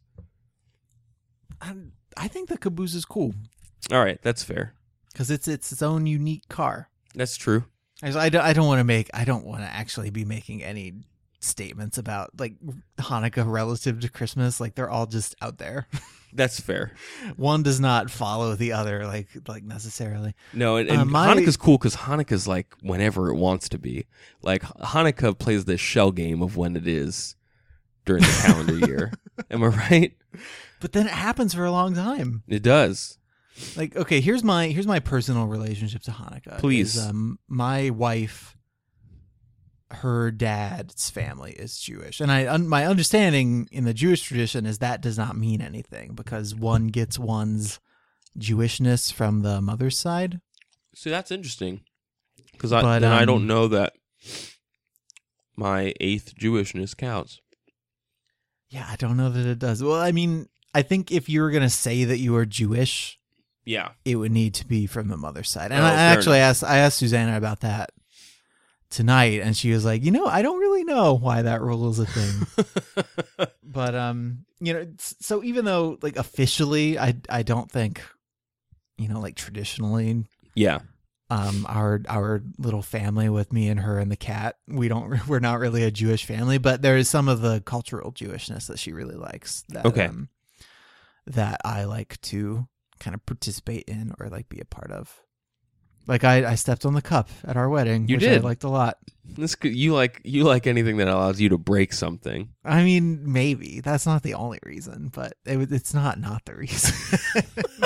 I, 1.61 1.75
I 2.17 2.29
think 2.29 2.49
the 2.49 2.57
caboose 2.59 2.95
is 2.95 3.05
cool 3.05 3.35
All 3.91 3.99
right, 4.05 4.21
that's 4.23 4.45
fair. 4.45 4.75
because 5.13 5.33
it's 5.33 5.49
it's 5.49 5.73
its 5.73 5.83
own 5.83 6.07
unique 6.07 6.49
car. 6.49 6.89
That's 7.15 7.37
true. 7.37 7.65
I, 8.05 8.07
just- 8.07 8.19
I 8.19 8.29
don't, 8.29 8.43
I 8.45 8.53
don't 8.53 8.67
want 8.69 8.79
to 8.79 8.85
make 8.85 9.11
I 9.13 9.25
don't 9.25 9.45
want 9.45 9.63
to 9.63 9.67
actually 9.69 10.11
be 10.11 10.25
making 10.25 10.63
any 10.63 10.95
statements 11.41 11.99
about 11.99 12.31
like 12.39 12.55
Hanukkah 12.99 13.51
relative 13.51 13.99
to 14.01 14.09
Christmas. 14.09 14.61
Like 14.61 14.77
they're 14.77 14.91
all 14.91 15.07
just 15.07 15.35
out 15.43 15.59
there. 15.59 15.89
That's 16.33 16.61
fair. 16.61 16.93
One 17.37 17.63
does 17.65 17.81
not 17.81 18.11
follow 18.13 18.55
the 18.55 18.73
other 18.73 19.07
like 19.07 19.29
like 19.49 19.65
necessarily. 19.65 20.35
No, 20.53 20.77
and, 20.77 20.89
and 20.89 21.01
Uh, 21.01 21.05
my- 21.07 21.35
Hanukkah's 21.35 21.57
cool 21.57 21.79
because 21.79 21.97
Hanukkah's 21.97 22.47
like 22.47 22.75
whenever 22.81 23.29
it 23.31 23.37
wants 23.37 23.69
to 23.71 23.79
be. 23.79 24.07
Like 24.43 24.63
Hanukkah 24.63 25.37
plays 25.37 25.65
this 25.65 25.81
shell 25.81 26.13
game 26.13 26.43
of 26.43 26.57
when 26.57 26.77
it 26.77 26.87
is 26.87 27.35
during 28.07 28.23
the 28.23 28.43
calendar 28.47 28.87
year. 28.87 29.13
Am 29.51 29.63
I 29.63 29.67
right? 29.67 30.17
But 30.81 30.93
then 30.93 31.07
it 31.07 31.13
happens 31.13 31.53
for 31.53 31.65
a 31.65 31.71
long 31.71 31.95
time. 31.95 32.43
It 32.49 32.63
does. 32.63 33.19
Like 33.77 33.97
okay, 33.97 34.21
here's 34.21 34.45
my 34.45 34.69
here's 34.69 34.87
my 34.87 35.01
personal 35.01 35.47
relationship 35.47 36.03
to 36.03 36.11
Hanukkah. 36.11 36.59
Please. 36.59 36.97
Is, 36.97 37.07
um, 37.07 37.39
my 37.49 37.91
wife, 37.91 38.57
her 39.91 40.31
dad's 40.31 41.09
family 41.09 41.53
is 41.53 41.79
Jewish, 41.79 42.21
and 42.21 42.31
I 42.31 42.47
un, 42.47 42.69
my 42.69 42.87
understanding 42.87 43.69
in 43.73 43.85
the 43.85 43.95
Jewish 43.95 44.23
tradition 44.23 44.67
is 44.67 44.79
that 44.79 45.01
does 45.01 45.17
not 45.17 45.37
mean 45.37 45.63
anything 45.63 46.13
because 46.15 46.55
one 46.55 46.89
gets 46.89 47.19
one's 47.19 47.81
Jewishness 48.39 49.11
from 49.11 49.41
the 49.41 49.63
mother's 49.63 49.99
side. 49.99 50.41
See, 50.95 51.11
that's 51.11 51.31
interesting. 51.31 51.81
Because 52.53 52.73
I 52.73 52.83
But, 52.83 52.99
then 53.01 53.13
I 53.13 53.21
um, 53.21 53.27
don't 53.27 53.47
know 53.47 53.69
that 53.69 53.95
my 55.57 55.95
eighth 56.01 56.35
Jewishness 56.39 56.97
counts. 56.97 57.41
Yeah, 58.71 58.87
I 58.91 58.97
don't 58.97 59.17
know 59.17 59.31
that 59.31 59.47
it 59.47 59.59
does. 59.59 59.83
Well, 59.83 60.01
I 60.01 60.13
mean, 60.13 60.49
I 60.75 60.83
think 60.83 61.11
if 61.13 61.29
you 61.29 61.41
were 61.43 61.51
gonna 61.51 61.71
say 61.71 62.05
that 62.05 62.19
you 62.19 62.35
are 62.37 62.45
Jewish, 62.47 63.19
Yeah. 63.65 63.91
it 64.05 64.17
would 64.17 64.33
need 64.33 64.55
to 64.55 64.67
be 64.67 64.87
from 64.87 65.09
the 65.09 65.17
mother's 65.17 65.49
side. 65.51 65.73
And 65.73 65.83
Oh, 65.83 65.87
I, 65.87 65.93
actually 65.93 66.39
asked 66.39 66.65
I 66.65 66.79
asked 66.79 66.99
Susanna 66.99 67.37
about 67.37 67.61
that 67.61 67.91
tonight, 68.91 69.41
and 69.43 69.57
she 69.57 69.73
was 69.73 69.85
like, 69.85 70.05
you 70.05 70.11
know, 70.11 70.27
I 70.27 70.43
don't 70.43 70.59
really 70.61 70.85
know 70.85 71.15
why 71.15 71.43
that 71.43 71.61
rule 71.63 71.89
is 71.91 71.99
a 71.99 72.07
thing. 72.07 73.47
but 73.63 73.95
um, 73.95 74.45
you 74.61 74.73
know, 74.73 74.87
so 74.99 75.43
even 75.45 75.65
though 75.65 75.99
like 76.03 76.17
officially, 76.17 76.99
I 76.99 77.15
I 77.29 77.43
don't 77.43 77.71
think, 77.71 78.03
you 78.99 79.09
know, 79.09 79.21
like 79.21 79.37
traditionally, 79.37 80.25
yeah. 80.55 80.81
Um, 81.31 81.67
our 81.69 82.01
our 82.09 82.43
little 82.59 82.83
family 82.83 83.29
with 83.29 83.53
me 83.53 83.69
and 83.69 83.81
her 83.81 83.99
and 83.99 84.11
the 84.13 84.17
cat, 84.17 84.57
we 84.69 84.89
don't 84.89 85.27
we're 85.29 85.41
not 85.41 85.59
really 85.59 85.83
a 85.83 85.91
Jewish 85.91 86.25
family, 86.25 86.59
but 86.59 86.83
there 86.83 86.97
is 86.97 87.09
some 87.11 87.29
of 87.29 87.41
the 87.41 87.61
cultural 87.65 88.13
Jewishness 88.13 88.67
that 88.69 88.79
she 88.79 88.93
really 88.93 89.17
likes. 89.17 89.65
That, 89.71 89.87
Okay. 89.87 90.07
um, 90.07 90.29
that 91.27 91.61
I 91.65 91.85
like 91.85 92.21
to 92.23 92.69
kind 93.01 93.15
of 93.15 93.27
participate 93.27 93.85
in 93.89 94.15
or 94.21 94.29
like 94.29 94.49
be 94.49 94.61
a 94.61 94.65
part 94.65 94.91
of. 94.93 95.21
Like 96.09 96.23
I, 96.23 96.53
I 96.53 96.55
stepped 96.55 96.87
on 96.87 96.95
the 96.95 97.03
cup 97.03 97.29
at 97.43 97.57
our 97.57 97.69
wedding, 97.69 98.07
You 98.09 98.15
which 98.15 98.25
I 98.25 98.29
did. 98.29 98.45
liked 98.45 98.63
a 98.63 98.69
lot. 98.69 98.99
This 99.25 99.57
you 99.65 99.93
like 99.93 100.21
you 100.23 100.45
like 100.45 100.69
anything 100.69 100.99
that 100.99 101.09
allows 101.09 101.41
you 101.41 101.49
to 101.49 101.59
break 101.59 101.93
something. 101.93 102.51
I 102.65 102.85
mean, 102.85 103.33
maybe 103.33 103.81
that's 103.81 104.07
not 104.07 104.23
the 104.23 104.35
only 104.35 104.61
reason, 104.65 105.11
but 105.13 105.33
it, 105.45 105.73
it's 105.73 105.93
not 105.93 106.21
not 106.21 106.45
the 106.45 106.55
reason. 106.55 106.95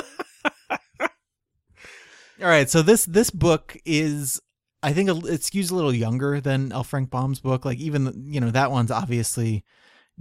All 2.40 2.48
right, 2.48 2.68
so 2.70 2.83
this 2.83 3.05
this 3.05 3.31
book 3.31 3.76
is, 3.85 4.40
I 4.83 4.92
think, 4.92 5.09
it 5.11 5.14
skews 5.42 5.70
a 5.70 5.74
little 5.74 5.92
younger 5.94 6.40
than 6.40 6.72
L. 6.72 6.85
Frank 6.85 7.11
Baum's 7.11 7.40
book. 7.40 7.64
Like 7.64 7.79
even 7.79 8.24
you 8.29 8.40
know 8.40 8.50
that 8.50 8.70
one's 8.70 8.90
obviously 8.90 9.64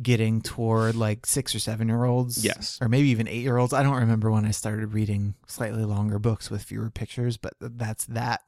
getting 0.02 0.42
toward 0.42 0.96
like 0.96 1.26
six 1.26 1.54
or 1.56 1.60
seven 1.60 1.88
year 1.88 2.06
olds, 2.06 2.44
Yes. 2.44 2.78
or 2.82 2.88
maybe 2.90 3.10
even 3.10 3.28
eight 3.28 3.42
year 3.42 3.58
olds. 3.58 3.74
I 3.74 3.84
don't 3.84 3.96
remember 3.96 4.32
when 4.32 4.46
I 4.46 4.52
started 4.52 4.94
reading 4.94 5.36
slightly 5.48 5.84
longer 5.84 6.20
books 6.20 6.50
with 6.50 6.64
fewer 6.64 6.90
pictures, 6.90 7.38
but 7.38 7.54
that's 7.60 8.06
that 8.06 8.42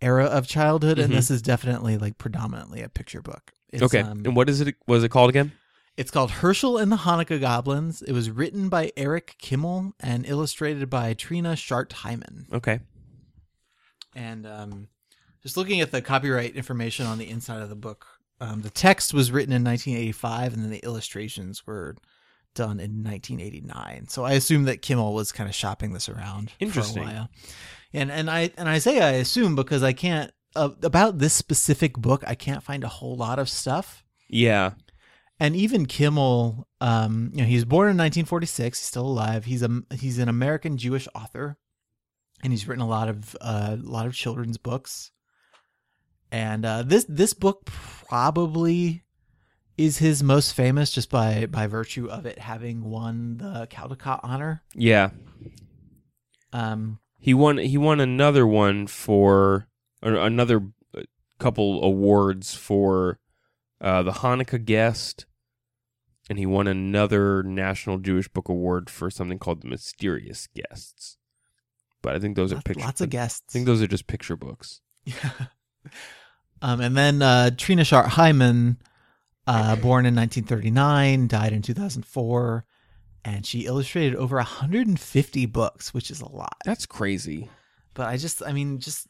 era 0.00 0.24
of 0.26 0.46
childhood, 0.46 0.98
and 0.98 1.12
Mhm. 1.12 1.16
this 1.16 1.30
is 1.30 1.42
definitely 1.42 1.98
like 1.98 2.18
predominantly 2.18 2.82
a 2.82 2.88
picture 2.88 3.20
book. 3.22 3.52
It's, 3.70 3.82
okay. 3.82 4.00
um, 4.00 4.22
and 4.24 4.34
what 4.36 4.48
is 4.48 4.60
it? 4.60 4.76
Was 4.86 5.04
it 5.04 5.10
called 5.10 5.30
again? 5.30 5.52
It's 5.98 6.12
called 6.12 6.30
Hershel 6.30 6.80
and 6.80 6.92
the 6.92 6.96
Hanukkah 6.98 7.40
Goblins. 7.40 8.02
It 8.02 8.12
was 8.12 8.30
written 8.30 8.68
by 8.68 8.92
Eric 8.96 9.34
Kimmel 9.38 9.94
and 9.98 10.24
illustrated 10.24 10.88
by 10.88 11.12
Trina 11.12 11.56
Schart 11.56 11.92
Hyman. 11.92 12.46
Okay. 12.52 12.78
And 14.14 14.46
um, 14.46 14.88
just 15.42 15.56
looking 15.56 15.80
at 15.80 15.90
the 15.90 16.00
copyright 16.00 16.54
information 16.54 17.04
on 17.04 17.18
the 17.18 17.28
inside 17.28 17.62
of 17.62 17.68
the 17.68 17.74
book, 17.74 18.06
um, 18.40 18.62
the 18.62 18.70
text 18.70 19.12
was 19.12 19.32
written 19.32 19.52
in 19.52 19.64
1985, 19.64 20.54
and 20.54 20.62
then 20.62 20.70
the 20.70 20.84
illustrations 20.84 21.66
were 21.66 21.96
done 22.54 22.78
in 22.78 23.02
1989. 23.02 24.06
So 24.06 24.22
I 24.22 24.34
assume 24.34 24.66
that 24.66 24.82
Kimmel 24.82 25.14
was 25.14 25.32
kind 25.32 25.48
of 25.48 25.54
shopping 25.56 25.94
this 25.94 26.08
around 26.08 26.52
Interesting. 26.60 27.02
for 27.02 27.10
a 27.10 27.12
while. 27.12 27.28
And 27.92 28.12
and 28.12 28.30
I 28.30 28.52
and 28.56 28.68
I 28.68 28.78
say 28.78 29.00
I 29.00 29.14
assume 29.14 29.56
because 29.56 29.82
I 29.82 29.94
can't 29.94 30.30
uh, 30.54 30.70
about 30.84 31.18
this 31.18 31.34
specific 31.34 31.94
book. 31.94 32.22
I 32.24 32.36
can't 32.36 32.62
find 32.62 32.84
a 32.84 32.88
whole 32.88 33.16
lot 33.16 33.40
of 33.40 33.48
stuff. 33.48 34.04
Yeah. 34.28 34.74
And 35.40 35.54
even 35.54 35.86
Kimmel, 35.86 36.66
um, 36.80 37.30
you 37.32 37.42
know, 37.42 37.46
he 37.46 37.54
was 37.54 37.64
born 37.64 37.84
in 37.86 37.96
1946. 37.96 38.78
He's 38.78 38.86
still 38.86 39.06
alive. 39.06 39.44
He's 39.44 39.62
a 39.62 39.82
he's 39.94 40.18
an 40.18 40.28
American 40.28 40.76
Jewish 40.76 41.06
author, 41.14 41.58
and 42.42 42.52
he's 42.52 42.66
written 42.66 42.82
a 42.82 42.88
lot 42.88 43.08
of 43.08 43.36
uh, 43.40 43.76
a 43.78 43.82
lot 43.82 44.06
of 44.06 44.14
children's 44.14 44.58
books. 44.58 45.10
And 46.30 46.64
uh, 46.64 46.82
this 46.82 47.06
this 47.08 47.34
book 47.34 47.66
probably 47.66 49.04
is 49.76 49.98
his 49.98 50.22
most 50.22 50.54
famous, 50.54 50.90
just 50.90 51.08
by 51.08 51.46
by 51.46 51.66
virtue 51.66 52.08
of 52.08 52.26
it 52.26 52.38
having 52.38 52.82
won 52.84 53.38
the 53.38 53.68
Caldecott 53.70 54.20
honor. 54.22 54.62
Yeah. 54.74 55.10
Um, 56.52 56.98
He 57.18 57.32
won. 57.32 57.58
He 57.58 57.78
won 57.78 58.00
another 58.00 58.46
one 58.46 58.86
for 58.86 59.68
or 60.02 60.14
another 60.14 60.62
uh, 60.96 61.02
couple 61.38 61.82
awards 61.84 62.54
for 62.54 63.18
uh, 63.80 64.02
the 64.02 64.12
Hanukkah 64.12 64.64
guest, 64.64 65.26
and 66.28 66.38
he 66.38 66.46
won 66.46 66.66
another 66.66 67.42
National 67.42 67.98
Jewish 67.98 68.28
Book 68.28 68.48
Award 68.48 68.90
for 68.90 69.10
something 69.10 69.38
called 69.38 69.62
the 69.62 69.68
Mysterious 69.68 70.48
Guests. 70.54 71.16
But 72.02 72.14
I 72.14 72.18
think 72.18 72.36
those 72.36 72.52
are 72.52 72.56
lots, 72.56 72.64
picture. 72.64 72.84
lots 72.84 73.00
of 73.00 73.10
guests. 73.10 73.44
I 73.48 73.52
think 73.52 73.66
those 73.66 73.82
are 73.82 73.86
just 73.86 74.06
picture 74.06 74.36
books. 74.36 74.80
Yeah. 75.04 75.30
Um, 76.60 76.80
and 76.80 76.96
then 76.96 77.22
uh, 77.22 77.50
Trina 77.56 77.84
Schart 77.84 78.06
Hyman, 78.08 78.78
uh, 79.46 79.76
born 79.76 80.06
in 80.06 80.14
1939, 80.14 81.28
died 81.28 81.52
in 81.52 81.62
2004, 81.62 82.64
and 83.24 83.46
she 83.46 83.60
illustrated 83.60 84.16
over 84.16 84.36
150 84.36 85.46
books, 85.46 85.94
which 85.94 86.10
is 86.10 86.20
a 86.20 86.28
lot. 86.28 86.56
That's 86.64 86.86
crazy. 86.86 87.48
But 87.94 88.08
I 88.08 88.16
just, 88.16 88.42
I 88.44 88.52
mean, 88.52 88.80
just 88.80 89.06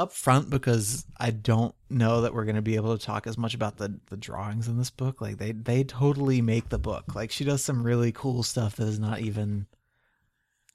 up 0.00 0.12
front 0.12 0.50
because 0.50 1.04
I 1.18 1.30
don't 1.30 1.74
know 1.88 2.22
that 2.22 2.34
we're 2.34 2.44
going 2.44 2.56
to 2.56 2.62
be 2.62 2.76
able 2.76 2.96
to 2.96 3.04
talk 3.04 3.26
as 3.26 3.36
much 3.38 3.54
about 3.54 3.76
the 3.76 4.00
the 4.08 4.16
drawings 4.16 4.66
in 4.68 4.78
this 4.78 4.90
book. 4.90 5.20
Like 5.20 5.38
they 5.38 5.52
they 5.52 5.84
totally 5.84 6.40
make 6.42 6.68
the 6.70 6.78
book. 6.78 7.14
Like 7.14 7.30
she 7.30 7.44
does 7.44 7.62
some 7.62 7.82
really 7.82 8.10
cool 8.12 8.42
stuff 8.42 8.76
that 8.76 8.88
is 8.88 8.98
not 8.98 9.20
even 9.20 9.66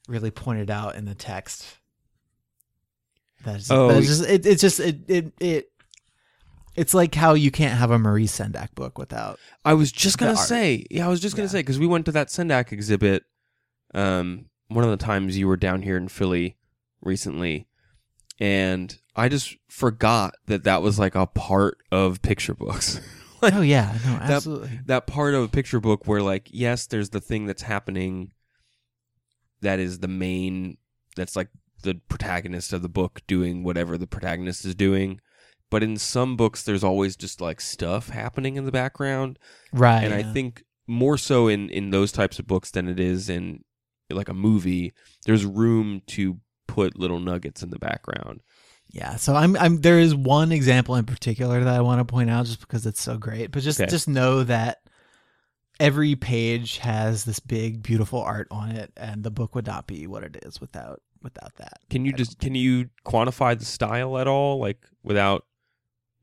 really 0.08 0.32
pointed 0.32 0.70
out 0.70 0.96
in 0.96 1.06
the 1.06 1.16
text. 1.16 1.66
That's 3.44 3.70
Oh, 3.70 3.88
that's 3.90 4.06
just 4.08 4.30
it, 4.30 4.46
it's 4.46 4.62
just 4.62 4.80
it 4.80 5.10
it 5.10 5.34
it 5.40 5.72
it's 6.76 6.94
like 6.94 7.16
how 7.16 7.34
you 7.34 7.52
can't 7.52 7.78
have 7.78 7.92
a 7.92 8.00
Maurice 8.00 8.38
Sendak 8.40 8.74
book 8.76 8.98
without 8.98 9.40
I 9.64 9.74
was 9.74 9.92
just 9.92 10.18
gonna 10.18 10.32
art. 10.32 10.48
say, 10.48 10.86
yeah, 10.90 11.06
I 11.06 11.10
was 11.10 11.20
just 11.20 11.36
gonna 11.36 11.46
Yeah. 11.48 11.52
say 11.52 11.60
because 11.60 11.80
we 11.80 11.88
went 11.88 12.06
to 12.06 12.12
that 12.14 12.28
Sendak 12.28 12.72
exhibit. 12.72 13.24
Um, 13.94 14.46
one 14.68 14.84
of 14.84 14.90
the 14.90 14.98
times 15.04 15.38
you 15.38 15.48
were 15.48 15.58
down 15.58 15.84
here 15.84 15.96
in 15.96 16.08
Philly 16.10 16.58
recently, 17.02 17.68
and 18.40 18.98
I 19.16 19.30
just 19.30 19.56
forgot 19.70 20.36
that 20.48 20.64
that 20.66 20.82
was 20.82 21.00
like 21.00 21.16
a 21.16 21.26
part 21.26 21.78
of 21.92 22.22
picture 22.22 22.54
books. 22.54 23.00
Like, 23.42 23.54
oh 23.54 23.62
yeah 23.62 23.96
no 24.06 24.14
absolutely 24.14 24.80
that 24.86 25.06
part 25.06 25.36
of 25.36 25.44
a 25.44 25.48
picture 25.50 25.80
book 25.80 26.08
where 26.08 26.22
like 26.22 26.48
yes, 26.52 26.88
there's 26.88 27.10
the 27.12 27.20
thing 27.22 27.46
that's 27.46 27.62
happening. 27.64 28.32
That 29.62 29.78
is 29.80 30.00
the 30.00 30.08
main. 30.08 30.78
That's 31.16 31.36
like 31.36 31.50
the 31.84 31.96
protagonist 32.10 32.74
of 32.74 32.82
the 32.82 32.90
book 32.90 33.22
doing 33.28 33.64
whatever 33.64 33.98
the 33.98 34.08
protagonist 34.08 34.66
is 34.66 34.74
doing. 34.74 35.20
But 35.70 35.84
in 35.84 35.98
some 35.98 36.36
books, 36.38 36.64
there's 36.64 36.84
always 36.84 37.16
just 37.16 37.42
like 37.42 37.60
stuff 37.62 38.10
happening 38.10 38.56
in 38.56 38.66
the 38.66 38.72
background, 38.72 39.38
Right. 39.74 40.04
and 40.04 40.14
I 40.14 40.24
think 40.24 40.64
more 40.88 41.18
so 41.18 41.48
in 41.48 41.70
in 41.70 41.90
those 41.90 42.12
types 42.12 42.40
of 42.40 42.48
books 42.48 42.72
than 42.72 42.88
it 42.88 43.00
is 43.00 43.30
in 43.30 43.64
like 44.10 44.30
a 44.30 44.34
movie. 44.34 44.94
There's 45.26 45.46
room 45.46 46.02
to 46.08 46.40
put 46.68 46.98
little 46.98 47.20
nuggets 47.20 47.64
in 47.64 47.70
the 47.70 47.80
background. 47.80 48.42
Yeah, 48.92 49.16
so 49.18 49.36
I'm 49.36 49.56
I'm 49.58 49.82
there 49.82 50.00
is 50.00 50.16
one 50.16 50.52
example 50.52 50.96
in 50.96 51.06
particular 51.06 51.64
that 51.64 51.74
I 51.76 51.82
want 51.82 52.00
to 52.00 52.06
point 52.12 52.30
out 52.30 52.46
just 52.46 52.62
because 52.62 52.86
it's 52.86 53.02
so 53.02 53.18
great. 53.18 53.52
But 53.52 53.64
just 53.64 53.80
Okay. 53.80 53.90
just 53.90 54.08
know 54.08 54.44
that 54.44 54.82
every 55.80 56.16
page 56.16 56.78
has 56.78 57.26
this 57.26 57.40
big 57.40 57.84
beautiful 57.84 58.22
art 58.22 58.48
on 58.52 58.72
it 58.72 58.94
and 58.96 59.24
the 59.24 59.32
book 59.32 59.56
would 59.56 59.66
not 59.66 59.88
be 59.88 60.08
what 60.08 60.24
it 60.24 60.38
is 60.44 60.62
without 60.62 61.02
without 61.22 61.56
that. 61.58 61.80
Can 61.90 62.06
you 62.06 62.14
I 62.14 62.18
just 62.18 62.40
can 62.40 62.56
you 62.56 62.90
quantify 63.06 63.58
the 63.58 63.66
style 63.66 64.18
at 64.18 64.28
all, 64.28 64.60
like 64.60 64.86
without 65.04 65.46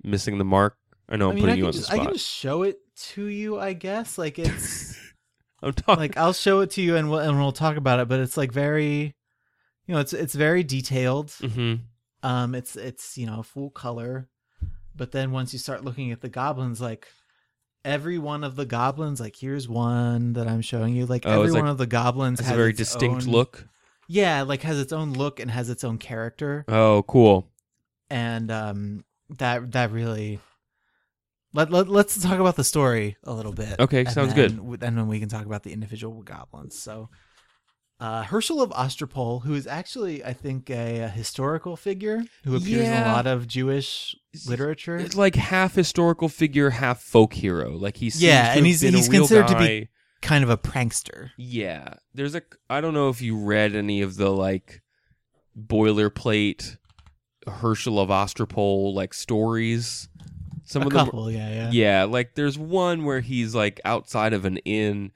missing 0.02 0.38
the 0.38 0.44
mark? 0.44 0.76
I 1.08 1.16
know 1.16 1.26
I'm 1.26 1.32
I 1.32 1.34
mean, 1.34 1.42
putting 1.42 1.54
I 1.54 1.58
you 1.58 1.66
on 1.66 1.72
just, 1.72 1.88
the 1.88 1.94
I 1.94 1.98
can 1.98 2.12
just 2.14 2.26
show 2.28 2.62
it 2.62 2.78
to 3.12 3.24
you, 3.26 3.58
I 3.58 3.72
guess. 3.74 4.16
Like 4.16 4.38
it's 4.38 4.96
I'm 5.62 5.72
talking. 5.74 5.96
like 6.00 6.16
I'll 6.16 6.32
show 6.32 6.60
it 6.60 6.70
to 6.72 6.82
you 6.82 6.96
and 6.96 7.10
we'll 7.10 7.20
and 7.20 7.38
we'll 7.38 7.52
talk 7.52 7.76
about 7.76 8.00
it, 8.00 8.08
but 8.08 8.20
it's 8.20 8.36
like 8.36 8.52
very 8.52 9.14
you 9.86 9.94
know, 9.94 10.00
it's 10.00 10.12
it's 10.12 10.34
very 10.34 10.62
detailed. 10.64 11.30
hmm 11.32 11.74
Um, 12.22 12.54
it's 12.54 12.76
it's 12.76 13.18
you 13.18 13.26
know 13.26 13.42
full 13.42 13.70
color, 13.70 14.28
but 14.94 15.12
then 15.12 15.32
once 15.32 15.52
you 15.52 15.58
start 15.58 15.84
looking 15.84 16.12
at 16.12 16.20
the 16.20 16.28
goblins, 16.28 16.80
like 16.80 17.08
every 17.84 18.18
one 18.18 18.44
of 18.44 18.54
the 18.56 18.64
goblins, 18.64 19.20
like 19.20 19.34
here's 19.36 19.68
one 19.68 20.34
that 20.34 20.46
I'm 20.46 20.60
showing 20.62 20.94
you. 20.94 21.06
Like 21.06 21.26
Oh, 21.26 21.40
every 21.40 21.50
like- 21.50 21.62
one 21.62 21.70
of 21.70 21.78
the 21.78 21.86
goblins 21.86 22.38
It's 22.38 22.48
has 22.48 22.54
a 22.54 22.58
very 22.58 22.72
distinct 22.72 23.26
own- 23.26 23.32
look. 23.32 23.66
Yeah, 24.08 24.42
like 24.42 24.62
has 24.62 24.78
its 24.78 24.92
own 24.92 25.14
look 25.14 25.40
and 25.40 25.50
has 25.50 25.70
its 25.70 25.84
own 25.84 25.96
character, 25.98 26.64
Oh, 26.68 27.02
cool. 27.04 27.48
and 28.10 28.50
um, 28.50 29.04
that 29.38 29.72
that 29.72 29.90
really. 29.90 30.38
Let, 31.54 31.70
let 31.70 31.88
let's 31.88 32.20
talk 32.22 32.38
about 32.38 32.56
the 32.56 32.64
story 32.64 33.16
a 33.24 33.32
little 33.32 33.52
bit. 33.52 33.78
Okay, 33.78 34.04
sounds 34.06 34.32
then- 34.34 34.56
good. 34.56 34.82
And 34.82 34.96
then 34.98 35.06
we 35.08 35.20
can 35.20 35.28
talk 35.28 35.44
about 35.44 35.62
the 35.62 35.72
individual 35.72 36.22
goblins. 36.22 36.78
So, 36.78 37.10
uh, 38.02 38.24
Hershel 38.24 38.60
of 38.60 38.70
Ostropol, 38.70 39.42
who 39.44 39.54
is 39.54 39.66
actually, 39.66 40.24
I 40.24 40.32
think, 40.32 40.68
a, 40.70 41.00
a 41.02 41.08
historical 41.08 41.76
figure 41.76 42.22
who 42.44 42.56
appears 42.56 42.88
in 42.88 42.92
a 42.92 43.06
lot 43.06 43.26
of 43.28 43.46
Jewish 43.46 44.16
literature. 44.46 44.96
It's 44.96 45.14
like 45.16 45.36
half 45.36 45.74
historical 45.76 46.28
figure, 46.28 46.70
half 46.70 47.00
folk 47.00 47.32
hero. 47.34 47.70
Like 47.76 47.96
he's 47.98 48.20
Yeah, 48.22 48.54
and 48.56 48.66
he's- 48.66 48.80
he's 48.80 49.08
considered 49.08 49.48
to 49.48 49.58
be- 49.58 49.88
kind 50.20 50.42
of 50.42 50.50
a 50.50 50.56
prankster. 50.58 51.30
Yeah, 51.36 51.94
there's 52.14 52.34
a. 52.34 52.42
I 52.68 52.80
don't 52.80 52.94
know 52.94 53.08
if 53.08 53.22
you 53.22 53.36
read 53.36 53.74
any 53.76 54.02
of 54.02 54.16
the 54.16 54.30
like 54.30 54.82
boilerplate 55.56 56.76
Hershel 57.46 57.98
of 58.00 58.08
Ostropol 58.08 58.94
like 58.94 59.14
stories. 59.14 60.08
Some 60.64 60.82
a 60.82 60.86
of 60.86 60.92
them 60.92 61.10
yeah, 61.30 61.50
yeah. 61.50 61.70
Yeah, 61.72 62.04
like 62.04 62.34
there's 62.34 62.56
one 62.58 63.04
where 63.04 63.20
he's 63.20 63.54
like 63.54 63.80
outside 63.84 64.32
of 64.32 64.44
an 64.44 64.58
inn, 64.58 65.10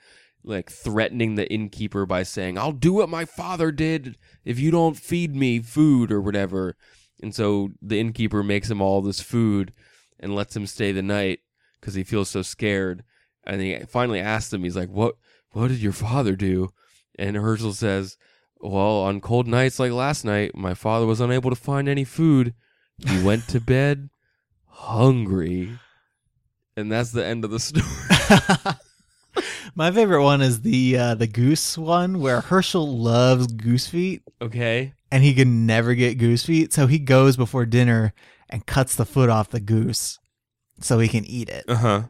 like 0.47 0.71
threatening 0.71 1.35
the 1.35 1.51
innkeeper 1.53 2.07
by 2.07 2.23
saying, 2.23 2.57
I'll 2.57 2.73
do 2.73 2.93
what 2.93 3.09
my 3.09 3.25
father 3.25 3.73
did 3.73 4.17
if 4.45 4.59
you 4.59 4.71
don't 4.71 4.97
feed 4.97 5.35
me 5.35 5.59
food 5.59 6.13
or 6.13 6.21
whatever. 6.21 6.77
And 7.21 7.35
so 7.35 7.71
the 7.83 7.99
innkeeper 7.99 8.43
makes 8.43 8.71
him 8.71 8.81
all 8.81 9.03
this 9.03 9.21
food 9.21 9.73
and 10.21 10.35
lets 10.35 10.55
him 10.55 10.67
stay 10.67 10.93
the 10.93 11.03
night 11.03 11.41
because 11.81 11.95
he 11.95 12.05
feels 12.05 12.29
so 12.29 12.43
scared. 12.43 13.03
And 13.45 13.61
he 13.61 13.79
finally 13.89 14.21
asks 14.21 14.53
him, 14.53 14.63
he's 14.63 14.77
like, 14.77 14.89
What 14.89 15.17
what 15.51 15.69
did 15.69 15.79
your 15.79 15.93
father 15.93 16.37
do? 16.37 16.71
And 17.19 17.37
Hershel 17.37 17.75
says, 17.75 18.17
Well, 18.61 19.01
on 19.03 19.21
cold 19.21 19.47
nights 19.47 19.79
like 19.79 19.93
last 19.93 20.25
night, 20.25 20.55
my 20.55 20.75
father 20.75 21.07
was 21.07 21.21
unable 21.21 21.51
to 21.51 21.57
find 21.57 21.89
any 21.89 22.05
food. 22.05 22.55
He 22.99 23.23
went 23.25 23.49
to 23.49 23.61
bed 23.61 24.11
hungry. 24.67 25.79
And 26.77 26.93
that's 26.93 27.11
the 27.13 27.25
end 27.25 27.45
of 27.45 27.51
the 27.51 27.59
story. 27.59 28.77
My 29.75 29.91
favorite 29.91 30.23
one 30.23 30.41
is 30.43 30.63
the 30.63 30.97
uh, 30.97 31.15
the 31.15 31.27
goose 31.27 31.77
one 31.77 32.21
where 32.21 32.41
Hershel 32.41 32.99
loves 32.99 33.47
goose 33.49 33.87
feet 33.87 34.23
Okay. 34.41 34.95
and 35.11 35.23
he 35.23 35.35
can 35.35 35.67
never 35.67 35.95
get 35.95 36.19
goose 36.19 36.45
feet, 36.45 36.73
so 36.73 36.87
he 36.87 36.99
goes 36.99 37.37
before 37.37 37.67
dinner 37.67 38.13
and 38.49 38.65
cuts 38.67 38.95
the 38.95 39.05
foot 39.07 39.29
off 39.29 39.51
the 39.51 39.61
goose 39.61 40.19
so 40.81 40.99
he 40.99 41.09
can 41.09 41.25
eat 41.25 41.49
it. 41.49 41.65
Uh 41.69 41.75
huh. 41.77 42.03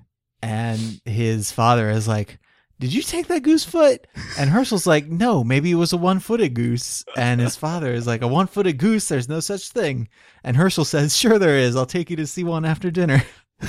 And 0.43 1.01
his 1.05 1.51
father 1.51 1.89
is 1.91 2.07
like, 2.07 2.39
"Did 2.79 2.93
you 2.93 3.03
take 3.03 3.27
that 3.29 3.43
goose 3.43 3.65
foot?" 3.65 4.07
And 4.39 4.51
Hershel's 4.51 4.87
like, 4.87 5.07
"No, 5.09 5.43
maybe 5.43 5.71
it 5.71 5.77
was 5.77 5.93
a 5.93 5.97
one-footed 5.97 6.55
goose." 6.55 7.05
And 7.17 7.41
his 7.41 7.57
father 7.57 7.93
is 7.93 8.07
like, 8.07 8.23
"A 8.23 8.29
one-footed 8.29 8.77
goose? 8.79 9.09
There's 9.09 9.29
no 9.29 9.41
such 9.41 9.71
thing." 9.71 10.09
And 10.45 10.57
Hershel 10.57 10.85
says, 10.85 11.17
"Sure 11.17 11.39
there 11.39 11.57
is. 11.57 11.75
I'll 11.75 11.87
take 11.87 12.11
you 12.11 12.17
to 12.17 12.27
see 12.27 12.45
one 12.45 12.65
after 12.65 12.91
dinner." 12.91 13.25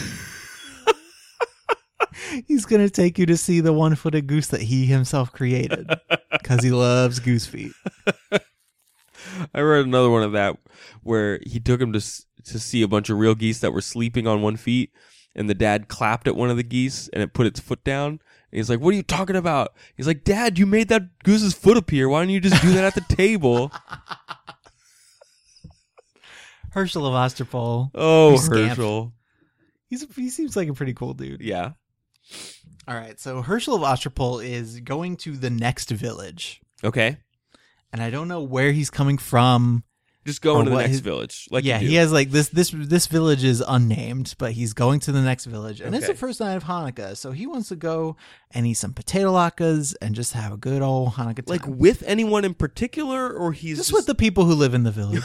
He's 2.47 2.65
going 2.65 2.81
to 2.81 2.89
take 2.89 3.17
you 3.17 3.25
to 3.25 3.37
see 3.37 3.59
the 3.59 3.73
one-footed 3.73 4.27
goose 4.27 4.47
that 4.47 4.61
he 4.61 4.85
himself 4.85 5.31
created 5.31 5.89
cuz 6.43 6.63
he 6.63 6.71
loves 6.71 7.19
goose 7.19 7.45
feet. 7.45 7.71
I 9.53 9.61
read 9.61 9.85
another 9.85 10.09
one 10.09 10.23
of 10.23 10.31
that 10.33 10.57
where 11.03 11.39
he 11.45 11.59
took 11.59 11.81
him 11.81 11.93
to 11.93 12.01
to 12.45 12.59
see 12.59 12.81
a 12.81 12.87
bunch 12.87 13.09
of 13.09 13.17
real 13.17 13.35
geese 13.35 13.59
that 13.59 13.73
were 13.73 13.81
sleeping 13.81 14.25
on 14.25 14.41
one 14.41 14.55
feet, 14.55 14.91
and 15.35 15.49
the 15.49 15.53
dad 15.53 15.89
clapped 15.89 16.27
at 16.27 16.35
one 16.35 16.49
of 16.49 16.57
the 16.57 16.63
geese 16.63 17.09
and 17.09 17.21
it 17.21 17.33
put 17.33 17.47
its 17.47 17.59
foot 17.59 17.83
down. 17.83 18.19
And 18.51 18.57
he's 18.59 18.69
like, 18.69 18.79
"What 18.79 18.93
are 18.93 18.97
you 18.97 19.03
talking 19.03 19.35
about?" 19.35 19.73
He's 19.95 20.07
like, 20.07 20.23
"Dad, 20.23 20.57
you 20.57 20.65
made 20.65 20.87
that 20.87 21.19
goose's 21.23 21.53
foot 21.53 21.75
appear. 21.77 22.07
Why 22.07 22.21
don't 22.21 22.29
you 22.29 22.39
just 22.39 22.61
do 22.61 22.71
that 22.73 22.85
at 22.85 22.95
the 22.95 23.15
table?" 23.15 23.71
Hershel 26.73 27.07
of 27.07 27.13
Ostropol. 27.13 27.91
Oh. 27.95 28.37
Hershel. 28.37 29.11
He's 29.89 30.05
he 30.15 30.29
seems 30.29 30.55
like 30.55 30.69
a 30.69 30.73
pretty 30.73 30.93
cool 30.93 31.13
dude. 31.13 31.41
Yeah. 31.41 31.71
All 32.87 32.95
right, 32.95 33.19
so 33.19 33.41
Hershel 33.41 33.75
of 33.75 33.81
Ostropol 33.81 34.43
is 34.43 34.79
going 34.79 35.17
to 35.17 35.35
the 35.35 35.49
next 35.49 35.89
village, 35.91 36.61
Okay. 36.83 37.17
and 37.91 38.01
I 38.01 38.09
don't 38.09 38.27
know 38.29 38.41
where 38.41 38.71
he's 38.71 38.89
coming 38.89 39.17
from. 39.17 39.83
Just 40.25 40.41
go 40.41 40.55
Or 40.55 40.59
into 40.59 40.71
the 40.71 40.75
what 40.75 40.81
next 40.81 40.91
his- 40.91 40.99
village. 40.99 41.47
Like 41.51 41.63
yeah, 41.63 41.75
you 41.79 41.85
do. 41.85 41.89
he 41.89 41.95
has 41.95 42.11
like 42.11 42.31
this 42.31 42.49
this 42.49 42.71
this 42.75 43.07
village 43.07 43.45
is 43.45 43.63
unnamed, 43.65 44.35
but 44.37 44.51
he's 44.53 44.73
going 44.73 44.99
to 45.01 45.13
the 45.13 45.21
next 45.21 45.45
village, 45.45 45.79
and 45.79 45.95
it's 45.95 46.05
the 46.05 46.11
Okay. 46.11 46.19
first 46.19 46.39
night 46.41 46.55
of 46.55 46.65
Hanukkah, 46.65 47.15
so 47.15 47.31
he 47.31 47.47
wants 47.47 47.69
to 47.69 47.77
go 47.77 48.17
and 48.51 48.67
eat 48.67 48.73
some 48.73 48.93
potato 48.93 49.31
latkes 49.33 49.95
and 50.01 50.15
just 50.15 50.33
have 50.33 50.51
a 50.51 50.57
good 50.57 50.81
old 50.81 51.13
Hanukkah 51.13 51.45
time. 51.45 51.45
like 51.47 51.65
with 51.67 52.03
anyone 52.05 52.43
in 52.43 52.53
particular, 52.55 53.31
or 53.33 53.53
he's 53.53 53.77
just 53.77 53.89
just, 53.89 53.97
with 53.97 54.05
the 54.05 54.15
people 54.15 54.43
who 54.45 54.53
live 54.53 54.73
in 54.73 54.83
the 54.83 54.91
village. 54.91 55.23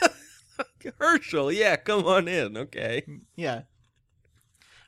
Hershel. 1.00 1.52
Yeah, 1.56 1.76
come 1.76 2.04
on 2.06 2.26
in. 2.28 2.56
Okay. 2.56 3.04
yeah. 3.36 3.62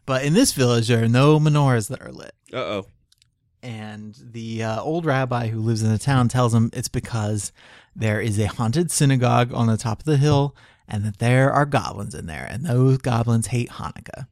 But 0.06 0.24
in 0.24 0.34
this 0.34 0.52
village, 0.52 0.88
there 0.88 1.02
are 1.04 1.08
no 1.08 1.38
menorahs 1.40 1.88
that 1.88 2.02
are 2.02 2.12
lit. 2.12 2.34
Uh 2.52 2.56
oh. 2.58 2.86
and 3.62 4.16
the 4.20 4.62
uh, 4.62 4.80
old 4.82 5.06
rabbi 5.06 5.48
who 5.48 5.58
lives 5.60 5.82
in 5.82 5.90
the 5.90 5.98
town 5.98 6.28
tells 6.28 6.52
him 6.54 6.70
it's 6.72 6.88
because 6.88 7.52
there 7.96 8.20
is 8.20 8.38
a 8.38 8.46
haunted 8.46 8.90
synagogue 8.90 9.52
on 9.54 9.66
the 9.66 9.76
top 9.76 10.00
of 10.00 10.04
the 10.04 10.16
hill 10.18 10.54
and 10.86 11.04
that 11.04 11.18
there 11.18 11.50
are 11.52 11.64
goblins 11.64 12.14
in 12.14 12.26
there 12.26 12.46
and 12.50 12.64
those 12.66 12.98
goblins 12.98 13.46
hate 13.48 13.70
hanukkah 13.70 14.26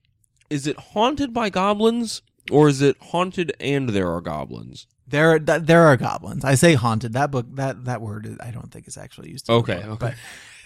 Is 0.50 0.66
it 0.66 0.76
haunted 0.78 1.32
by 1.32 1.48
goblins, 1.50 2.20
or 2.50 2.68
is 2.68 2.82
it 2.82 2.96
haunted 3.00 3.52
and 3.58 3.88
there 3.90 4.10
are 4.12 4.20
goblins? 4.20 4.86
there 5.06 5.38
th- 5.38 5.62
there 5.62 5.82
are 5.82 5.96
goblins 5.96 6.44
i 6.44 6.54
say 6.54 6.74
haunted 6.74 7.12
that 7.14 7.30
book 7.30 7.46
that 7.54 7.84
that 7.86 8.00
word 8.00 8.36
i 8.40 8.50
don't 8.50 8.70
think 8.70 8.86
is 8.86 8.96
actually 8.96 9.30
used 9.30 9.48
Okay, 9.50 9.82
book, 9.82 10.02
okay. 10.02 10.14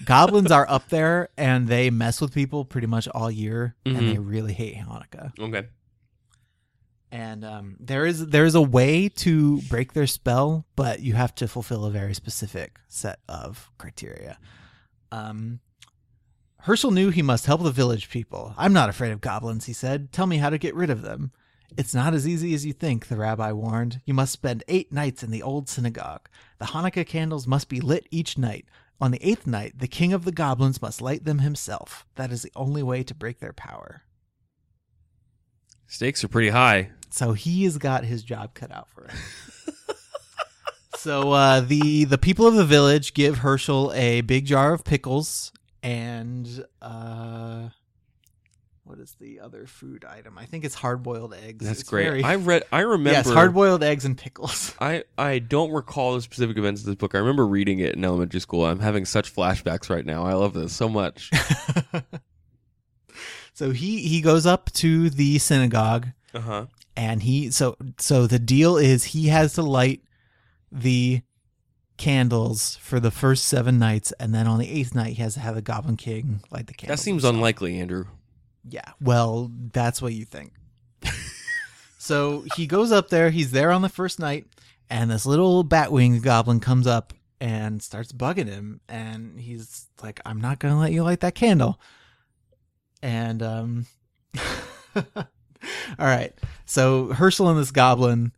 Goblins 0.04 0.50
are 0.50 0.66
up 0.68 0.88
there 0.90 1.28
and 1.36 1.68
they 1.68 1.90
mess 1.90 2.20
with 2.20 2.34
people 2.34 2.64
pretty 2.64 2.86
much 2.86 3.08
all 3.08 3.30
year 3.30 3.74
Mhm. 3.86 3.98
and 3.98 4.08
they 4.08 4.18
really 4.18 4.52
hate 4.52 4.76
hanukkah 4.76 5.32
Okay. 5.38 5.68
and 7.10 7.44
um, 7.44 7.76
there 7.80 8.04
is 8.04 8.26
there 8.26 8.44
is 8.44 8.54
a 8.54 8.62
way 8.62 9.08
to 9.08 9.60
break 9.62 9.92
their 9.92 10.06
spell, 10.06 10.66
but 10.76 11.00
you 11.00 11.14
have 11.14 11.34
to 11.36 11.48
fulfill 11.48 11.84
a 11.84 11.90
very 11.90 12.14
specific 12.14 12.78
set 12.88 13.20
of 13.28 13.70
criteria. 13.78 14.38
Um, 15.12 15.60
Hershel 16.64 16.90
knew 16.92 17.10
he 17.10 17.22
must 17.22 17.46
help 17.46 17.62
the 17.62 17.70
village 17.70 18.10
people. 18.10 18.52
I'm 18.58 18.72
not 18.72 18.88
afraid 18.88 19.12
of 19.12 19.20
goblins, 19.20 19.66
he 19.66 19.72
said. 19.72 20.10
Tell 20.12 20.26
me 20.26 20.38
how 20.38 20.50
to 20.50 20.58
get 20.58 20.74
rid 20.74 20.90
of 20.90 21.02
them. 21.02 21.30
It's 21.76 21.94
not 21.94 22.12
as 22.14 22.26
easy 22.26 22.54
as 22.54 22.66
you 22.66 22.72
think, 22.72 23.06
the 23.06 23.16
rabbi 23.16 23.52
warned. 23.52 24.00
You 24.04 24.14
must 24.14 24.32
spend 24.32 24.64
eight 24.66 24.92
nights 24.92 25.22
in 25.22 25.30
the 25.30 25.42
old 25.42 25.68
synagogue. 25.68 26.28
The 26.58 26.66
Hanukkah 26.66 27.06
candles 27.06 27.46
must 27.46 27.68
be 27.68 27.80
lit 27.80 28.06
each 28.10 28.36
night. 28.36 28.66
On 29.00 29.10
the 29.10 29.22
eighth 29.22 29.46
night, 29.46 29.78
the 29.78 29.88
king 29.88 30.12
of 30.12 30.24
the 30.24 30.32
goblins 30.32 30.80
must 30.80 31.02
light 31.02 31.24
them 31.24 31.40
himself. 31.40 32.06
That 32.14 32.32
is 32.32 32.42
the 32.42 32.52
only 32.56 32.82
way 32.82 33.02
to 33.02 33.14
break 33.14 33.40
their 33.40 33.52
power. 33.52 34.02
Stakes 35.86 36.24
are 36.24 36.28
pretty 36.28 36.48
high. 36.48 36.90
So 37.10 37.32
he 37.32 37.64
has 37.64 37.78
got 37.78 38.04
his 38.04 38.22
job 38.22 38.54
cut 38.54 38.72
out 38.72 38.88
for 38.88 39.08
him. 39.08 39.16
so 40.96 41.32
uh, 41.32 41.60
the 41.60 42.04
the 42.04 42.18
people 42.18 42.46
of 42.46 42.54
the 42.54 42.64
village 42.64 43.14
give 43.14 43.38
Hershel 43.38 43.92
a 43.94 44.22
big 44.22 44.46
jar 44.46 44.72
of 44.72 44.84
pickles 44.84 45.52
and 45.82 46.64
uh, 46.82 47.68
what 48.86 49.00
is 49.00 49.16
the 49.20 49.40
other 49.40 49.66
food 49.66 50.04
item? 50.04 50.38
I 50.38 50.46
think 50.46 50.64
it's 50.64 50.76
hard 50.76 51.02
boiled 51.02 51.34
eggs. 51.34 51.66
That's 51.66 51.80
It's 51.80 51.90
great. 51.90 52.04
very- 52.04 52.22
I 52.22 52.36
read. 52.36 52.62
I 52.70 52.80
remember. 52.80 53.10
yes, 53.10 53.28
hard 53.28 53.52
boiled 53.52 53.82
eggs 53.82 54.04
and 54.04 54.16
pickles. 54.16 54.72
I, 54.80 55.02
I 55.18 55.40
don't 55.40 55.72
recall 55.72 56.14
the 56.14 56.22
specific 56.22 56.56
events 56.56 56.82
of 56.82 56.86
this 56.86 56.94
book. 56.94 57.14
I 57.14 57.18
remember 57.18 57.46
reading 57.46 57.80
it 57.80 57.96
in 57.96 58.04
elementary 58.04 58.40
school. 58.40 58.64
I'm 58.64 58.78
having 58.78 59.04
such 59.04 59.34
flashbacks 59.34 59.90
right 59.90 60.06
now. 60.06 60.24
I 60.24 60.34
love 60.34 60.54
this 60.54 60.72
so 60.72 60.88
much. 60.88 61.30
so 63.54 63.70
he 63.72 64.00
he 64.06 64.20
goes 64.20 64.46
up 64.46 64.70
to 64.74 65.10
the 65.10 65.38
synagogue 65.38 66.08
Uh 66.34 66.40
huh. 66.40 66.66
and 66.96 67.22
he 67.22 67.50
so 67.50 67.76
so 67.98 68.26
the 68.26 68.38
deal 68.38 68.76
is 68.76 69.04
he 69.04 69.28
has 69.28 69.54
to 69.54 69.62
light 69.62 70.02
the 70.70 71.22
candles 71.96 72.76
for 72.76 73.00
the 73.00 73.10
first 73.10 73.44
seven 73.46 73.78
nights 73.78 74.12
and 74.20 74.34
then 74.34 74.46
on 74.46 74.58
the 74.58 74.68
eighth 74.68 74.94
night 74.94 75.14
he 75.16 75.22
has 75.22 75.32
to 75.34 75.40
have 75.40 75.54
the 75.54 75.62
goblin 75.62 75.96
king 75.96 76.40
light 76.50 76.66
the 76.66 76.74
candles. 76.74 76.98
That 76.98 77.02
seems 77.02 77.24
unlikely, 77.24 77.78
Andrew. 77.80 78.04
Yeah 78.68 78.92
well 79.00 79.50
that's 79.72 80.00
what 80.00 80.14
you 80.14 80.24
think. 80.24 80.52
So 82.06 82.44
he 82.54 82.68
goes 82.68 82.92
up 82.92 83.08
there 83.08 83.30
he's 83.30 83.50
there 83.50 83.72
on 83.72 83.82
the 83.82 83.88
first 83.88 84.20
night 84.20 84.46
and 84.88 85.10
this 85.10 85.26
little 85.26 85.64
batwing 85.64 86.22
goblin 86.22 86.60
comes 86.60 86.86
up 86.86 87.12
and 87.40 87.82
starts 87.82 88.12
bugging 88.12 88.46
him 88.46 88.80
and 88.88 89.40
he's 89.40 89.88
like 90.04 90.20
i'm 90.24 90.40
not 90.40 90.60
gonna 90.60 90.78
let 90.78 90.92
you 90.92 91.02
light 91.02 91.18
that 91.18 91.34
candle. 91.34 91.80
And 93.02 93.42
um 93.42 93.86
all 94.94 95.24
right 95.98 96.32
so 96.64 97.12
hershel 97.12 97.50
and 97.50 97.58
this 97.58 97.72
goblin 97.72 98.30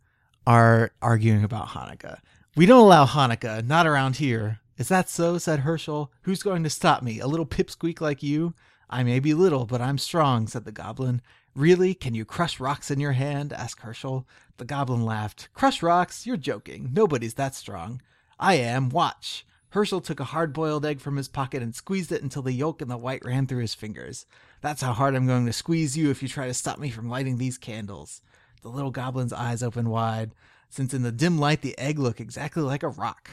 are 0.47 0.91
arguing 0.99 1.43
about 1.43 1.67
hanukkah. 1.67 2.21
We 2.55 2.65
don't 2.65 2.81
allow 2.81 3.05
hanukkah 3.05 3.63
not 3.63 3.85
around 3.85 4.15
here. 4.15 4.61
Is 4.79 4.87
that 4.87 5.09
so? 5.09 5.37
said 5.37 5.59
hershel. 5.59 6.11
Who's 6.23 6.41
going 6.41 6.63
to 6.63 6.71
stop 6.71 7.03
me? 7.03 7.19
A 7.19 7.27
little 7.27 7.45
pipsqueak 7.45 8.01
like 8.01 8.23
you 8.23 8.55
i 8.89 9.03
may 9.03 9.19
be 9.19 9.33
little 9.33 9.65
but 9.65 9.81
i'm 9.81 9.97
strong 9.97 10.47
said 10.47 10.65
the 10.65 10.71
goblin 10.71 11.21
really 11.55 11.93
can 11.93 12.13
you 12.13 12.25
crush 12.25 12.59
rocks 12.59 12.91
in 12.91 12.99
your 12.99 13.13
hand 13.13 13.51
asked 13.53 13.81
hershel 13.81 14.25
the 14.57 14.65
goblin 14.65 15.03
laughed 15.03 15.49
crush 15.53 15.81
rocks 15.81 16.25
you're 16.25 16.37
joking 16.37 16.89
nobody's 16.93 17.35
that 17.35 17.55
strong 17.55 18.01
I 18.39 18.53
am. 18.53 18.89
Watch. 18.89 19.45
Hershel 19.73 20.01
took 20.01 20.19
a 20.19 20.25
hard 20.25 20.53
boiled 20.53 20.85
egg 20.85 21.01
from 21.01 21.17
his 21.17 21.27
pocket 21.27 21.61
and 21.61 21.75
squeezed 21.75 22.11
it 22.11 22.23
until 22.23 22.41
the 22.41 22.53
yolk 22.53 22.81
and 22.81 22.89
the 22.89 22.97
white 22.97 23.23
ran 23.25 23.45
through 23.45 23.59
his 23.59 23.75
fingers. 23.75 24.25
That's 24.61 24.81
how 24.81 24.93
hard 24.93 25.13
I'm 25.13 25.27
going 25.27 25.45
to 25.45 25.53
squeeze 25.53 25.97
you 25.97 26.09
if 26.09 26.23
you 26.23 26.29
try 26.29 26.47
to 26.47 26.53
stop 26.53 26.79
me 26.79 26.89
from 26.89 27.09
lighting 27.09 27.37
these 27.37 27.57
candles. 27.57 28.21
The 28.61 28.69
little 28.69 28.91
goblin's 28.91 29.33
eyes 29.33 29.61
opened 29.61 29.91
wide, 29.91 30.31
since 30.69 30.93
in 30.93 31.03
the 31.03 31.11
dim 31.11 31.37
light 31.37 31.61
the 31.61 31.77
egg 31.77 31.99
looked 31.99 32.21
exactly 32.21 32.63
like 32.63 32.81
a 32.81 32.87
rock. 32.87 33.29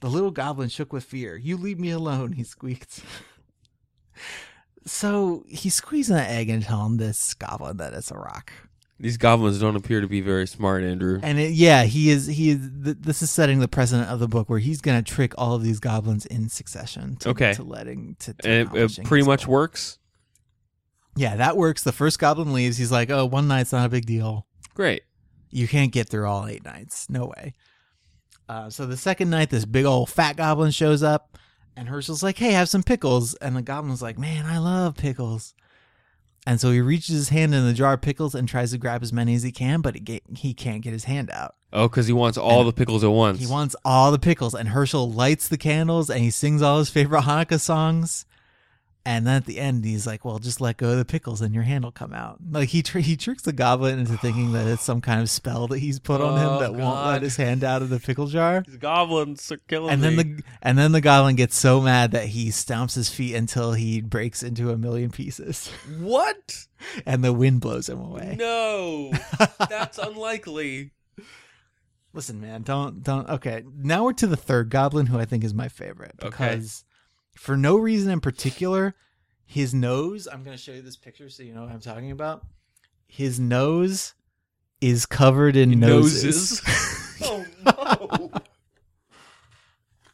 The 0.00 0.10
little 0.10 0.30
goblin 0.30 0.68
shook 0.68 0.92
with 0.92 1.04
fear. 1.04 1.36
You 1.36 1.56
leave 1.56 1.78
me 1.78 1.90
alone, 1.90 2.32
he 2.32 2.42
squeaked. 2.42 3.00
so 4.90 5.44
he's 5.48 5.74
squeezing 5.74 6.16
the 6.16 6.22
egg 6.22 6.48
and 6.50 6.62
telling 6.62 6.96
this 6.96 7.34
goblin 7.34 7.76
that 7.78 7.92
it's 7.94 8.10
a 8.10 8.16
rock. 8.16 8.52
These 9.00 9.16
goblins 9.16 9.60
don't 9.60 9.76
appear 9.76 10.00
to 10.00 10.08
be 10.08 10.20
very 10.20 10.46
smart, 10.48 10.82
Andrew. 10.82 11.20
And 11.22 11.38
it, 11.38 11.52
yeah, 11.52 11.84
he 11.84 12.10
is. 12.10 12.26
He 12.26 12.50
is. 12.50 12.68
Th- 12.84 12.96
this 12.98 13.22
is 13.22 13.30
setting 13.30 13.60
the 13.60 13.68
precedent 13.68 14.08
of 14.10 14.18
the 14.18 14.26
book 14.26 14.48
where 14.50 14.58
he's 14.58 14.80
going 14.80 15.02
to 15.02 15.08
trick 15.14 15.34
all 15.38 15.54
of 15.54 15.62
these 15.62 15.78
goblins 15.78 16.26
in 16.26 16.48
succession. 16.48 17.14
To, 17.18 17.28
Okay. 17.28 17.52
To 17.54 17.62
letting 17.62 18.16
to, 18.20 18.34
to 18.34 18.48
And 18.48 18.76
it, 18.76 18.98
it 18.98 19.04
pretty 19.04 19.24
much 19.24 19.46
goal. 19.46 19.52
works. 19.52 19.98
Yeah, 21.14 21.36
that 21.36 21.56
works. 21.56 21.84
The 21.84 21.92
first 21.92 22.18
goblin 22.18 22.52
leaves. 22.52 22.76
He's 22.76 22.90
like, 22.92 23.08
"Oh, 23.10 23.24
one 23.24 23.46
night's 23.46 23.72
not 23.72 23.86
a 23.86 23.88
big 23.88 24.06
deal. 24.06 24.46
Great. 24.74 25.02
You 25.50 25.68
can't 25.68 25.92
get 25.92 26.08
through 26.08 26.26
all 26.26 26.46
eight 26.46 26.64
nights. 26.64 27.08
No 27.08 27.26
way." 27.26 27.54
Uh, 28.48 28.68
so 28.70 28.84
the 28.86 28.96
second 28.96 29.30
night, 29.30 29.50
this 29.50 29.64
big 29.64 29.84
old 29.84 30.08
fat 30.10 30.36
goblin 30.36 30.70
shows 30.72 31.02
up, 31.02 31.38
and 31.78 31.88
Hershel's 31.88 32.22
like, 32.22 32.38
"Hey, 32.38 32.52
have 32.52 32.68
some 32.68 32.82
pickles." 32.82 33.34
And 33.34 33.56
the 33.56 33.62
goblin's 33.62 34.02
like, 34.02 34.18
"Man, 34.18 34.44
I 34.44 34.58
love 34.58 34.96
pickles." 34.96 35.54
And 36.46 36.60
so 36.60 36.70
he 36.70 36.80
reaches 36.80 37.14
his 37.14 37.28
hand 37.28 37.54
in 37.54 37.66
the 37.66 37.72
jar 37.72 37.94
of 37.94 38.00
pickles 38.00 38.34
and 38.34 38.48
tries 38.48 38.70
to 38.70 38.78
grab 38.78 39.02
as 39.02 39.12
many 39.12 39.34
as 39.34 39.42
he 39.42 39.52
can, 39.52 39.80
but 39.82 39.94
he, 39.94 40.00
get, 40.00 40.22
he 40.34 40.54
can't 40.54 40.80
get 40.80 40.94
his 40.94 41.04
hand 41.04 41.30
out. 41.30 41.54
Oh, 41.72 41.88
because 41.88 42.06
he 42.06 42.12
wants 42.14 42.38
all 42.38 42.64
the 42.64 42.72
pickles 42.72 43.04
at 43.04 43.10
once. 43.10 43.38
He 43.38 43.46
wants 43.46 43.76
all 43.84 44.10
the 44.10 44.18
pickles, 44.18 44.54
and 44.54 44.70
Hershel 44.70 45.12
lights 45.12 45.48
the 45.48 45.58
candles 45.58 46.08
and 46.08 46.20
he 46.20 46.30
sings 46.30 46.62
all 46.62 46.78
his 46.78 46.88
favorite 46.88 47.22
Hanukkah 47.22 47.60
songs. 47.60 48.24
And 49.08 49.26
then 49.26 49.36
at 49.36 49.46
the 49.46 49.58
end, 49.58 49.86
he's 49.86 50.06
like, 50.06 50.22
"Well, 50.24 50.38
just 50.38 50.60
let 50.60 50.76
go 50.76 50.90
of 50.90 50.98
the 50.98 51.04
pickles, 51.06 51.40
and 51.40 51.54
your 51.54 51.62
hand 51.64 51.82
will 51.82 51.92
come 51.92 52.12
out." 52.12 52.38
Like 52.50 52.68
he 52.68 52.82
tr- 52.82 52.98
he 52.98 53.16
tricks 53.16 53.42
the 53.42 53.54
goblin 53.54 53.98
into 53.98 54.18
thinking 54.18 54.52
that 54.52 54.66
it's 54.66 54.82
some 54.82 55.00
kind 55.00 55.22
of 55.22 55.30
spell 55.30 55.66
that 55.68 55.78
he's 55.78 55.98
put 55.98 56.20
on 56.20 56.34
Oh, 56.34 56.36
him 56.36 56.60
that 56.60 56.72
won't 56.72 56.94
God. 56.96 57.12
let 57.14 57.22
his 57.22 57.36
hand 57.36 57.64
out 57.64 57.80
of 57.80 57.88
the 57.88 58.00
pickle 58.00 58.26
jar. 58.26 58.62
These 58.66 58.76
goblins 58.76 59.50
are 59.50 59.56
killing 59.66 59.90
And 59.94 60.02
then 60.02 60.16
the 60.16 60.42
and 60.60 60.76
then 60.76 60.92
the 60.92 61.00
goblin 61.00 61.36
gets 61.36 61.56
so 61.56 61.80
mad 61.80 62.10
that 62.12 62.26
he 62.26 62.48
stomps 62.50 62.94
his 62.96 63.08
feet 63.08 63.34
until 63.34 63.72
he 63.72 64.02
breaks 64.02 64.42
into 64.42 64.70
a 64.70 64.76
million 64.76 65.10
pieces, 65.10 65.68
what? 65.98 66.66
and 67.06 67.24
the 67.24 67.32
wind 67.32 67.62
blows 67.62 67.88
him 67.88 68.00
away. 68.00 68.36
No, 68.38 69.12
that's 69.70 69.96
unlikely. 69.96 70.90
Listen, 72.12 72.40
man, 72.40 72.62
don't 72.62 73.02
don't. 73.02 73.28
Okay, 73.28 73.64
now 73.76 74.04
we're 74.04 74.12
to 74.14 74.26
the 74.26 74.36
third 74.36 74.70
goblin, 74.70 75.06
who 75.06 75.18
I 75.18 75.24
think 75.24 75.44
is 75.44 75.54
my 75.54 75.68
favorite 75.68 76.14
Okay. 76.22 76.28
because, 76.30 76.84
for 77.38 77.56
no 77.56 77.76
reason 77.76 78.10
in 78.10 78.20
particular, 78.20 78.94
his 79.46 79.72
nose. 79.72 80.26
I'm 80.30 80.42
going 80.42 80.56
to 80.56 80.62
show 80.62 80.72
you 80.72 80.82
this 80.82 80.96
picture 80.96 81.30
so 81.30 81.42
you 81.42 81.54
know 81.54 81.62
what 81.62 81.70
I'm 81.70 81.80
talking 81.80 82.10
about. 82.10 82.44
His 83.06 83.38
nose 83.38 84.14
is 84.80 85.06
covered 85.06 85.56
in 85.56 85.78
noses. 85.78 86.62
Noses. 86.62 87.20
oh 87.22 87.46
no. 87.64 88.30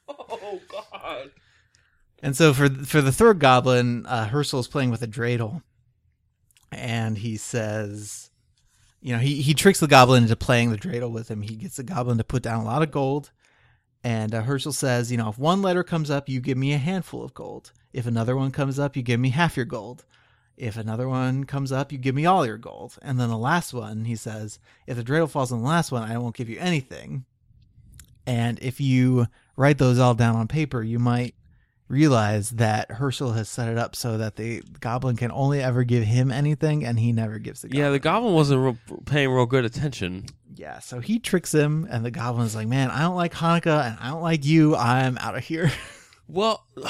Oh 0.07 0.61
god. 0.69 1.31
And 2.23 2.37
so 2.37 2.53
for 2.53 2.69
for 2.69 3.01
the 3.01 3.11
third 3.11 3.39
goblin, 3.39 4.05
uh, 4.07 4.31
is 4.33 4.69
playing 4.69 4.91
with 4.91 5.03
a 5.03 5.09
dreidel, 5.09 5.63
and 6.71 7.19
he 7.19 7.37
says, 7.37 8.31
you 9.01 9.13
know, 9.13 9.19
he 9.19 9.41
he 9.41 9.55
tricks 9.55 9.81
the 9.81 9.87
goblin 9.87 10.25
into 10.25 10.37
playing 10.37 10.71
the 10.71 10.79
dreidel 10.79 11.11
with 11.11 11.31
him. 11.31 11.43
He 11.43 11.57
gets 11.57 11.77
the 11.77 11.83
goblin 11.83 12.19
to 12.19 12.25
put 12.25 12.43
down 12.43 12.61
a 12.61 12.65
lot 12.65 12.83
of 12.83 12.91
gold, 12.91 13.31
and 14.05 14.35
uh, 14.35 14.43
Hershel 14.43 14.75
says, 14.75 15.11
you 15.11 15.17
know, 15.17 15.31
if 15.31 15.39
one 15.39 15.63
letter 15.63 15.83
comes 15.83 16.11
up, 16.11 16.29
you 16.29 16.39
give 16.41 16.59
me 16.59 16.75
a 16.75 16.79
handful 16.79 17.25
of 17.25 17.33
gold. 17.33 17.73
If 17.95 18.07
another 18.07 18.37
one 18.37 18.51
comes 18.51 18.79
up, 18.79 18.97
you 18.97 19.03
give 19.03 19.19
me 19.19 19.31
half 19.31 19.57
your 19.57 19.65
gold. 19.65 20.05
If 20.59 20.77
another 20.77 21.09
one 21.09 21.45
comes 21.45 21.73
up, 21.73 21.91
you 21.91 21.97
give 21.97 22.15
me 22.15 22.27
all 22.27 22.47
your 22.47 22.59
gold. 22.59 22.99
And 23.01 23.19
then 23.19 23.31
the 23.31 23.39
last 23.39 23.73
one, 23.73 24.05
he 24.05 24.15
says, 24.15 24.59
if 24.87 24.97
the 24.97 25.03
dreidel 25.03 25.31
falls 25.31 25.51
on 25.51 25.63
the 25.63 25.69
last 25.69 25.91
one, 25.91 26.09
I 26.09 26.19
won't 26.19 26.37
give 26.37 26.51
you 26.51 26.59
anything. 26.61 27.25
And 28.27 28.59
if 28.61 28.79
you 28.79 29.27
write 29.57 29.79
those 29.79 29.99
all 29.99 30.15
down 30.15 30.37
on 30.37 30.49
paper, 30.49 30.83
you 30.83 30.99
might 30.99 31.35
realize 31.89 32.51
that 32.51 32.91
Hershel 32.91 33.35
has 33.35 33.49
set 33.49 33.69
it 33.69 33.79
up 33.79 33.97
so 33.97 34.19
that 34.19 34.37
the 34.37 34.63
goblin 34.81 35.17
can 35.17 35.31
only 35.33 35.63
ever 35.63 35.83
give 35.85 36.05
him 36.05 36.31
anything, 36.31 36.85
and 36.85 36.99
he 36.99 37.13
never 37.13 37.39
gives 37.39 37.63
the 37.63 37.69
goblin. 37.69 37.85
Yeah, 37.85 37.91
the 37.91 37.99
goblin 37.99 38.35
wasn't 38.35 38.61
real, 38.63 38.79
paying 39.07 39.31
real 39.31 39.47
good 39.47 39.65
attention. 39.65 40.27
Yeah, 40.57 40.79
so 40.79 41.01
he 41.01 41.19
tricks 41.19 41.53
him, 41.53 41.87
and 41.91 42.05
the 42.05 42.11
goblin's 42.11 42.55
like, 42.55 42.69
"Man, 42.69 42.91
I 42.91 43.01
don't 43.01 43.17
like 43.17 43.35
Hanukkah, 43.35 43.87
and 43.91 43.99
I 44.01 44.11
don't 44.11 44.23
like 44.23 44.45
you. 44.45 44.77
I'm 44.77 45.19
out 45.19 45.37
of 45.37 45.45
here." 45.45 45.71
Well, 46.27 46.65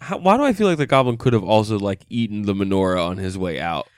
how, 0.00 0.18
why 0.18 0.36
do 0.36 0.44
I 0.44 0.52
feel 0.52 0.66
like 0.66 0.76
the 0.76 0.86
goblin 0.86 1.16
could 1.16 1.32
have 1.32 1.42
also 1.42 1.78
like 1.78 2.02
eaten 2.10 2.42
the 2.42 2.52
menorah 2.52 3.02
on 3.08 3.16
his 3.16 3.38
way 3.38 3.58
out? 3.58 3.88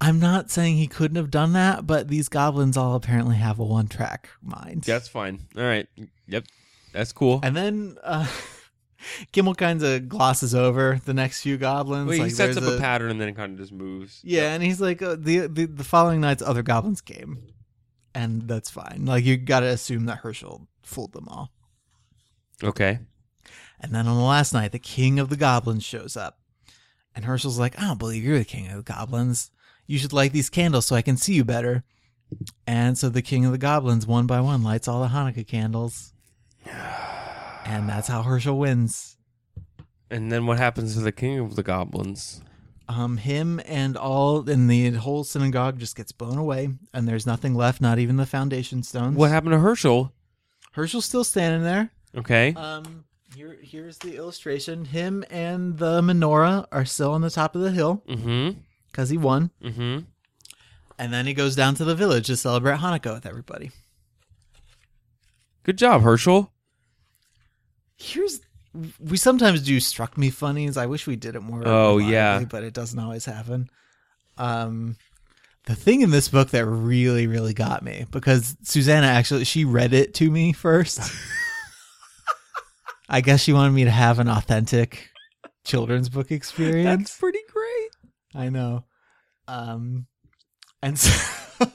I'm 0.00 0.20
not 0.20 0.50
saying 0.50 0.76
he 0.76 0.86
couldn't 0.86 1.16
have 1.16 1.30
done 1.30 1.52
that, 1.54 1.86
but 1.86 2.08
these 2.08 2.28
goblins 2.28 2.76
all 2.76 2.94
apparently 2.94 3.36
have 3.36 3.58
a 3.58 3.64
one-track 3.64 4.30
mind. 4.40 4.84
That's 4.84 5.08
fine. 5.08 5.40
All 5.56 5.64
right. 5.64 5.86
Yep. 6.28 6.44
That's 6.92 7.12
cool. 7.12 7.40
And 7.42 7.56
then 7.56 7.98
uh, 8.02 8.26
Kimmel 9.32 9.54
kind 9.54 9.82
of 9.82 10.08
glosses 10.08 10.54
over 10.54 11.00
the 11.04 11.14
next 11.14 11.42
few 11.42 11.56
goblins. 11.56 12.08
Wait, 12.08 12.16
he 12.16 12.22
like, 12.22 12.32
sets 12.32 12.56
up 12.56 12.64
there's 12.64 12.76
a, 12.76 12.80
pattern 12.80 13.10
and 13.10 13.20
then 13.20 13.28
it 13.28 13.36
kind 13.36 13.52
of 13.52 13.58
just 13.58 13.72
moves. 13.72 14.20
Yeah, 14.22 14.52
and 14.52 14.62
he's 14.62 14.80
like, 14.80 15.02
uh, 15.02 15.16
the, 15.18 15.46
the 15.46 15.66
the 15.66 15.84
following 15.84 16.20
night's 16.20 16.42
other 16.42 16.62
goblins 16.62 17.00
came, 17.00 17.42
and 18.14 18.42
that's 18.42 18.70
fine. 18.70 19.04
Like 19.04 19.24
you 19.24 19.36
got 19.36 19.60
to 19.60 19.66
assume 19.66 20.06
that 20.06 20.18
Hershel 20.18 20.66
fooled 20.82 21.12
them 21.12 21.28
all. 21.28 21.52
Okay. 22.62 23.00
And 23.80 23.94
then 23.94 24.08
on 24.08 24.16
the 24.16 24.22
last 24.22 24.52
night, 24.52 24.72
the 24.72 24.80
king 24.80 25.20
of 25.20 25.28
the 25.28 25.36
goblins 25.36 25.84
shows 25.84 26.16
up, 26.16 26.40
and 27.14 27.24
Hershel's 27.24 27.58
like, 27.58 27.78
I 27.78 27.82
don't 27.82 27.98
believe 27.98 28.24
you're 28.24 28.38
the 28.38 28.44
king 28.44 28.68
of 28.68 28.76
the 28.76 28.92
goblins. 28.92 29.50
You 29.86 29.98
should 29.98 30.12
light 30.12 30.32
these 30.32 30.50
candles 30.50 30.86
so 30.86 30.96
I 30.96 31.02
can 31.02 31.16
see 31.16 31.34
you 31.34 31.44
better. 31.44 31.84
And 32.66 32.98
so 32.98 33.08
the 33.08 33.22
king 33.22 33.46
of 33.46 33.52
the 33.52 33.58
goblins, 33.58 34.06
one 34.06 34.26
by 34.26 34.40
one, 34.40 34.62
lights 34.62 34.86
all 34.86 35.00
the 35.00 35.08
Hanukkah 35.08 35.46
candles, 35.46 36.12
and 37.68 37.88
that's 37.88 38.08
how 38.08 38.22
Hershel 38.22 38.56
wins. 38.58 39.16
And 40.10 40.32
then 40.32 40.46
what 40.46 40.58
happens 40.58 40.94
to 40.94 41.00
the 41.00 41.12
king 41.12 41.38
of 41.38 41.54
the 41.56 41.62
goblins? 41.62 42.40
Um, 42.88 43.18
him 43.18 43.60
and 43.66 43.96
all 43.98 44.48
and 44.48 44.70
the 44.70 44.90
whole 44.92 45.22
synagogue 45.22 45.78
just 45.78 45.94
gets 45.94 46.10
blown 46.12 46.38
away, 46.38 46.70
and 46.94 47.06
there's 47.06 47.26
nothing 47.26 47.54
left, 47.54 47.80
not 47.82 47.98
even 47.98 48.16
the 48.16 48.24
foundation 48.24 48.82
stones. 48.82 49.16
What 49.16 49.30
happened 49.30 49.52
to 49.52 49.58
Hershel? 49.58 50.12
Hershel's 50.74 51.04
still 51.04 51.24
standing 51.24 51.62
there. 51.62 51.90
Okay. 52.16 52.54
Um, 52.54 53.04
here, 53.36 53.58
here's 53.60 53.98
the 53.98 54.16
illustration. 54.16 54.86
Him 54.86 55.22
and 55.28 55.76
the 55.76 56.00
menorah 56.00 56.66
are 56.72 56.86
still 56.86 57.12
on 57.12 57.20
the 57.20 57.30
top 57.30 57.54
of 57.54 57.60
the 57.60 57.70
hill 57.70 58.02
Mm-hmm. 58.08 58.58
because 58.90 59.10
he 59.10 59.18
won, 59.18 59.50
Mm-hmm. 59.62 59.98
and 60.98 61.12
then 61.12 61.26
he 61.26 61.34
goes 61.34 61.54
down 61.54 61.74
to 61.74 61.84
the 61.84 61.94
village 61.94 62.28
to 62.28 62.36
celebrate 62.38 62.78
Hanukkah 62.78 63.12
with 63.12 63.26
everybody. 63.26 63.70
Good 65.64 65.76
job, 65.76 66.00
Hershel. 66.02 66.50
Here's 67.98 68.40
we 69.00 69.16
sometimes 69.16 69.62
do 69.62 69.80
struck 69.80 70.16
me 70.16 70.30
funnies. 70.30 70.76
I 70.76 70.86
wish 70.86 71.06
we 71.06 71.16
did 71.16 71.34
it 71.34 71.40
more. 71.40 71.62
Oh, 71.66 71.98
yeah. 71.98 72.44
but 72.48 72.62
it 72.62 72.74
doesn't 72.74 72.98
always 72.98 73.24
happen. 73.24 73.68
Um, 74.36 74.96
the 75.64 75.74
thing 75.74 76.02
in 76.02 76.10
this 76.10 76.28
book 76.28 76.50
that 76.50 76.64
really, 76.64 77.26
really 77.26 77.54
got 77.54 77.82
me 77.82 78.06
because 78.10 78.56
Susanna 78.62 79.06
actually 79.06 79.44
she 79.44 79.64
read 79.64 79.92
it 79.92 80.14
to 80.14 80.30
me 80.30 80.52
first. 80.52 81.00
I 83.08 83.20
guess 83.20 83.42
she 83.42 83.52
wanted 83.52 83.72
me 83.72 83.84
to 83.84 83.90
have 83.90 84.18
an 84.18 84.28
authentic 84.28 85.10
children's 85.64 86.08
book 86.08 86.30
experience. 86.30 87.10
That's 87.10 87.18
pretty 87.18 87.40
great. 87.52 87.90
I 88.34 88.50
know. 88.50 88.84
Um, 89.46 90.06
and 90.82 90.98
so 90.98 91.66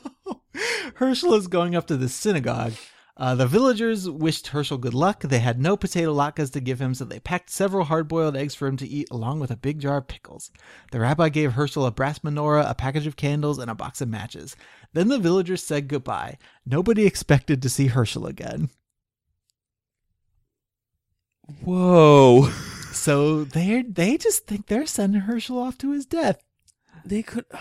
Hershel 0.95 1.35
is 1.35 1.47
going 1.47 1.75
up 1.75 1.87
to 1.87 1.97
the 1.97 2.09
synagogue. 2.09 2.73
Uh, 3.15 3.35
the 3.35 3.45
villagers 3.45 4.09
wished 4.09 4.47
Hershel 4.47 4.79
good 4.79 4.95
luck. 4.95 5.21
They 5.21 5.39
had 5.39 5.61
no 5.61 5.77
potato 5.77 6.13
latkes 6.13 6.51
to 6.53 6.59
give 6.59 6.81
him, 6.81 6.95
so 6.95 7.05
they 7.05 7.19
packed 7.19 7.51
several 7.51 7.85
hard 7.85 8.07
boiled 8.07 8.35
eggs 8.35 8.55
for 8.55 8.67
him 8.67 8.75
to 8.77 8.87
eat, 8.87 9.07
along 9.11 9.39
with 9.39 9.51
a 9.51 9.55
big 9.55 9.79
jar 9.79 9.97
of 9.97 10.07
pickles. 10.07 10.51
The 10.91 10.99
rabbi 10.99 11.29
gave 11.29 11.53
Hershel 11.53 11.85
a 11.85 11.91
brass 11.91 12.19
menorah, 12.19 12.67
a 12.67 12.73
package 12.73 13.05
of 13.05 13.15
candles, 13.15 13.59
and 13.59 13.69
a 13.69 13.75
box 13.75 14.01
of 14.01 14.09
matches. 14.09 14.55
Then 14.93 15.09
the 15.09 15.19
villagers 15.19 15.63
said 15.63 15.87
goodbye. 15.87 16.39
Nobody 16.65 17.05
expected 17.05 17.61
to 17.61 17.69
see 17.69 17.87
Hershel 17.87 18.27
again. 18.27 18.71
Whoa. 21.63 22.49
So 22.91 23.43
they 23.43 23.83
they 23.83 24.17
just 24.17 24.47
think 24.47 24.67
they're 24.67 24.87
sending 24.87 25.21
Hershel 25.21 25.59
off 25.59 25.77
to 25.79 25.91
his 25.91 26.05
death. 26.05 26.41
They 27.05 27.21
could. 27.21 27.45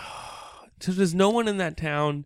So 0.79 0.91
does 0.91 1.13
no 1.15 1.29
one 1.29 1.47
in 1.47 1.59
that 1.59 1.77
town 1.77 2.25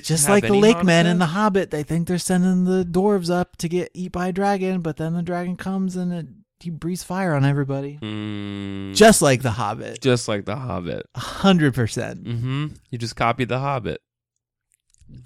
Just 0.00 0.28
like 0.28 0.46
the 0.46 0.54
lake 0.54 0.82
men 0.84 1.06
and 1.06 1.20
the 1.20 1.26
Hobbit, 1.26 1.70
they 1.70 1.82
think 1.82 2.08
they're 2.08 2.18
sending 2.18 2.64
the 2.64 2.84
dwarves 2.84 3.30
up 3.30 3.56
to 3.58 3.68
get 3.68 3.90
eat 3.94 4.12
by 4.12 4.28
a 4.28 4.32
dragon, 4.32 4.80
but 4.80 4.96
then 4.96 5.14
the 5.14 5.22
dragon 5.22 5.56
comes 5.56 5.96
and 5.96 6.12
it, 6.12 6.26
he 6.60 6.70
breathes 6.70 7.02
fire 7.02 7.34
on 7.34 7.44
everybody. 7.44 7.98
Mm, 8.00 8.94
Just 8.94 9.20
like 9.22 9.42
the 9.42 9.50
Hobbit, 9.52 10.00
just 10.00 10.28
like 10.28 10.44
the 10.44 10.56
Hobbit. 10.56 11.06
a 11.14 11.20
hundred 11.20 11.74
percent. 11.74 12.24
Mm-hmm. 12.24 12.66
You 12.90 12.98
just 12.98 13.16
copied 13.16 13.48
the 13.48 13.58
Hobbit. 13.58 14.00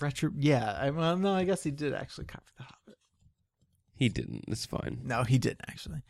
Retro, 0.00 0.30
yeah. 0.36 0.76
I, 0.80 0.90
well, 0.90 1.16
no, 1.16 1.32
I 1.34 1.44
guess 1.44 1.62
he 1.62 1.70
did 1.70 1.94
actually 1.94 2.24
copy 2.26 2.50
the 2.56 2.64
Hobbit. 2.64 2.98
He 3.94 4.08
didn't. 4.08 4.44
It's 4.48 4.66
fine. 4.66 5.00
No, 5.04 5.22
he 5.24 5.38
didn't 5.38 5.60
actually. 5.68 6.02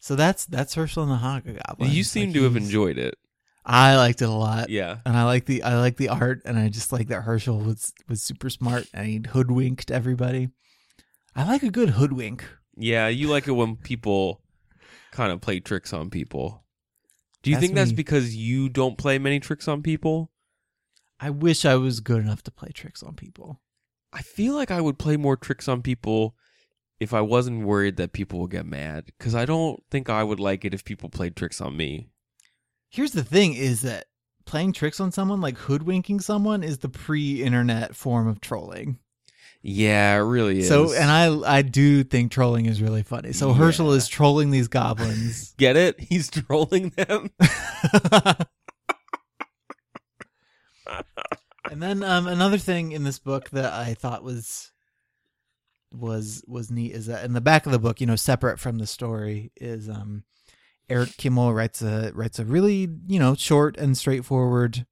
So 0.00 0.14
that's 0.16 0.46
that's 0.46 0.74
Hershel 0.76 1.02
and 1.02 1.12
the 1.12 1.16
Hobgoblin. 1.16 1.90
you 1.90 2.04
seem 2.04 2.28
Like, 2.30 2.34
to 2.36 2.44
have 2.44 2.56
enjoyed 2.56 2.98
it. 2.98 3.16
I 3.68 3.96
liked 3.96 4.22
it 4.22 4.28
a 4.28 4.32
lot. 4.32 4.70
Yeah. 4.70 4.98
and 5.04 5.16
I 5.16 5.24
like 5.24 5.44
the 5.44 5.62
I 5.62 5.78
like 5.78 5.96
the 5.96 6.08
art, 6.08 6.42
and 6.44 6.58
I 6.58 6.68
just 6.68 6.90
like 6.92 7.08
that 7.08 7.24
Hershel 7.24 7.62
was 7.64 7.92
was 8.08 8.22
super 8.22 8.48
smart 8.50 8.86
and 8.94 9.06
he 9.06 9.20
hoodwinked 9.28 9.90
everybody. 9.90 10.48
I 11.36 11.44
like 11.46 11.62
a 11.62 11.70
good 11.70 11.90
hoodwink. 11.90 12.44
Yeah, 12.76 13.08
you 13.08 13.28
like 13.28 13.46
it 13.46 13.52
when 13.52 13.76
people 13.76 14.40
kind 15.12 15.32
of 15.32 15.40
play 15.40 15.60
tricks 15.60 15.92
on 15.92 16.10
people. 16.10 16.64
Do 17.42 17.50
you 17.50 17.56
That's 17.56 17.66
think 17.66 17.74
that's 17.76 17.90
me. 17.90 17.96
because 17.96 18.34
you 18.34 18.68
don't 18.68 18.98
play 18.98 19.18
many 19.18 19.38
tricks 19.38 19.68
on 19.68 19.82
people? 19.82 20.30
I 21.20 21.30
wish 21.30 21.64
I 21.64 21.74
was 21.76 22.00
good 22.00 22.22
enough 22.22 22.42
to 22.44 22.50
play 22.50 22.70
tricks 22.72 23.02
on 23.02 23.14
people. 23.14 23.60
I 24.12 24.22
feel 24.22 24.54
like 24.54 24.70
I 24.70 24.80
would 24.80 24.98
play 24.98 25.16
more 25.16 25.36
tricks 25.36 25.68
on 25.68 25.82
people 25.82 26.34
if 27.00 27.12
I 27.12 27.20
wasn't 27.20 27.66
worried 27.66 27.96
that 27.96 28.12
people 28.12 28.40
would 28.40 28.50
get 28.50 28.66
mad. 28.66 29.06
Because 29.18 29.34
I 29.34 29.44
don't 29.44 29.82
think 29.90 30.08
I 30.08 30.24
would 30.24 30.40
like 30.40 30.64
it 30.64 30.74
if 30.74 30.84
people 30.84 31.08
played 31.08 31.36
tricks 31.36 31.60
on 31.60 31.76
me. 31.76 32.08
Here's 32.88 33.12
the 33.12 33.24
thing: 33.24 33.54
is 33.54 33.82
that 33.82 34.06
playing 34.44 34.72
tricks 34.72 35.00
on 35.00 35.12
someone, 35.12 35.40
like 35.40 35.58
hoodwinking 35.58 36.20
someone, 36.20 36.62
is 36.62 36.78
the 36.78 36.88
pre-internet 36.88 37.94
form 37.94 38.26
of 38.26 38.40
trolling. 38.40 38.98
Yeah, 39.60 40.16
it 40.16 40.20
really 40.20 40.60
is. 40.60 40.68
So, 40.68 40.92
and 40.94 41.10
I 41.10 41.58
I 41.58 41.62
do 41.62 42.04
think 42.04 42.30
trolling 42.30 42.66
is 42.66 42.80
really 42.80 43.02
funny. 43.02 43.32
So 43.32 43.52
Hershel 43.52 43.92
is 43.92 44.06
trolling 44.06 44.50
these 44.50 44.68
goblins. 44.68 45.54
get 45.58 45.76
it? 45.76 45.98
He's 45.98 46.30
trolling 46.30 46.90
them. 46.90 47.30
and 51.70 51.82
then 51.82 52.02
um, 52.04 52.26
another 52.28 52.58
thing 52.58 52.92
in 52.92 53.04
this 53.04 53.18
book 53.18 53.50
that 53.50 53.72
I 53.72 53.94
thought 53.94 54.22
was 54.22 54.70
was 55.92 56.44
was 56.46 56.70
neat 56.70 56.92
is 56.92 57.06
that 57.06 57.24
in 57.24 57.32
the 57.32 57.40
back 57.40 57.66
of 57.66 57.72
the 57.72 57.80
book, 57.80 58.00
you 58.00 58.06
know, 58.06 58.16
separate 58.16 58.60
from 58.60 58.78
the 58.78 58.86
story, 58.86 59.50
is 59.56 59.88
um, 59.88 60.22
Eric 60.90 61.16
Kimmel 61.18 61.52
writes 61.52 61.82
a 61.82 62.12
writes 62.14 62.38
a 62.38 62.44
really 62.44 62.88
you 63.06 63.18
know 63.18 63.34
short 63.34 63.76
and 63.76 63.96
straightforward 63.96 64.86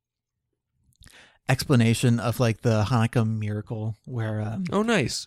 explanation 1.49 2.18
of 2.20 2.40
like 2.40 2.62
the 2.62 2.84
Hanukkah 2.84 3.26
miracle, 3.26 3.97
where 4.05 4.40
um, 4.40 4.64
Oh, 4.72 4.82
nice. 4.82 5.26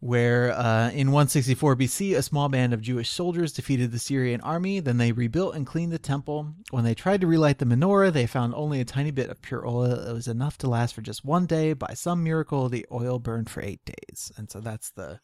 where 0.00 0.50
uh, 0.52 0.90
in 0.90 1.12
164 1.12 1.76
BC, 1.76 2.16
a 2.16 2.22
small 2.22 2.48
band 2.48 2.72
of 2.74 2.80
Jewish 2.80 3.10
soldiers 3.10 3.52
defeated 3.52 3.92
the 3.92 3.98
Syrian 3.98 4.40
army. 4.40 4.80
Then 4.80 4.96
they 4.96 5.12
rebuilt 5.12 5.54
and 5.54 5.66
cleaned 5.66 5.92
the 5.92 5.98
temple. 5.98 6.54
When 6.70 6.84
they 6.84 6.94
tried 6.94 7.20
to 7.20 7.26
relight 7.26 7.58
the 7.58 7.64
menorah, 7.66 8.12
they 8.12 8.26
found 8.26 8.54
only 8.54 8.80
a 8.80 8.84
tiny 8.84 9.10
bit 9.12 9.30
of 9.30 9.40
pure 9.42 9.66
oil. 9.66 9.84
It 9.84 10.12
was 10.12 10.26
enough 10.28 10.58
to 10.58 10.68
last 10.68 10.94
for 10.94 11.02
just 11.02 11.24
one 11.24 11.46
day. 11.46 11.74
By 11.74 11.94
some 11.94 12.24
miracle, 12.24 12.68
the 12.68 12.86
oil 12.90 13.18
burned 13.18 13.50
for 13.50 13.62
eight 13.62 13.84
days. 13.84 14.32
And 14.36 14.50
so 14.50 14.60
that's 14.60 14.90
the, 14.90 15.20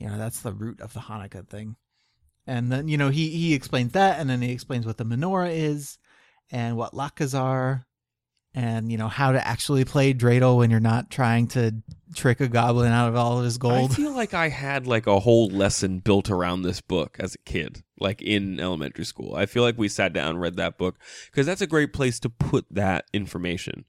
you 0.00 0.08
know, 0.08 0.18
that's 0.18 0.40
the 0.40 0.52
root 0.52 0.80
of 0.80 0.94
the 0.94 1.00
Hanukkah 1.00 1.46
thing. 1.48 1.76
And 2.46 2.70
then 2.70 2.88
you 2.88 2.96
know 2.98 3.08
he 3.08 3.30
he 3.30 3.54
explains 3.54 3.92
that, 3.92 4.20
and 4.20 4.28
then 4.28 4.42
he 4.42 4.52
explains 4.52 4.84
what 4.86 4.98
the 4.98 5.04
menorah 5.04 5.50
is, 5.54 5.98
and 6.50 6.76
what 6.76 6.92
latkes 6.92 7.38
are, 7.38 7.86
and 8.54 8.92
you 8.92 8.98
know 8.98 9.08
how 9.08 9.32
to 9.32 9.46
actually 9.46 9.84
play 9.86 10.12
dreidel 10.12 10.58
when 10.58 10.70
you're 10.70 10.78
not 10.80 11.10
trying 11.10 11.46
to 11.48 11.74
trick 12.14 12.40
a 12.40 12.48
goblin 12.48 12.92
out 12.92 13.08
of 13.08 13.16
all 13.16 13.38
of 13.38 13.44
his 13.44 13.56
gold. 13.58 13.90
I 13.90 13.94
feel 13.94 14.12
like 14.14 14.34
I 14.34 14.50
had 14.50 14.86
like 14.86 15.06
a 15.06 15.20
whole 15.20 15.48
lesson 15.48 16.00
built 16.00 16.28
around 16.30 16.62
this 16.62 16.80
book 16.82 17.16
as 17.18 17.34
a 17.34 17.38
kid, 17.50 17.82
like 17.98 18.20
in 18.20 18.60
elementary 18.60 19.06
school. 19.06 19.34
I 19.34 19.46
feel 19.46 19.62
like 19.62 19.78
we 19.78 19.88
sat 19.88 20.12
down 20.12 20.30
and 20.30 20.40
read 20.40 20.56
that 20.56 20.76
book 20.76 20.96
because 21.30 21.46
that's 21.46 21.62
a 21.62 21.66
great 21.66 21.92
place 21.94 22.20
to 22.20 22.28
put 22.28 22.66
that 22.70 23.06
information. 23.14 23.86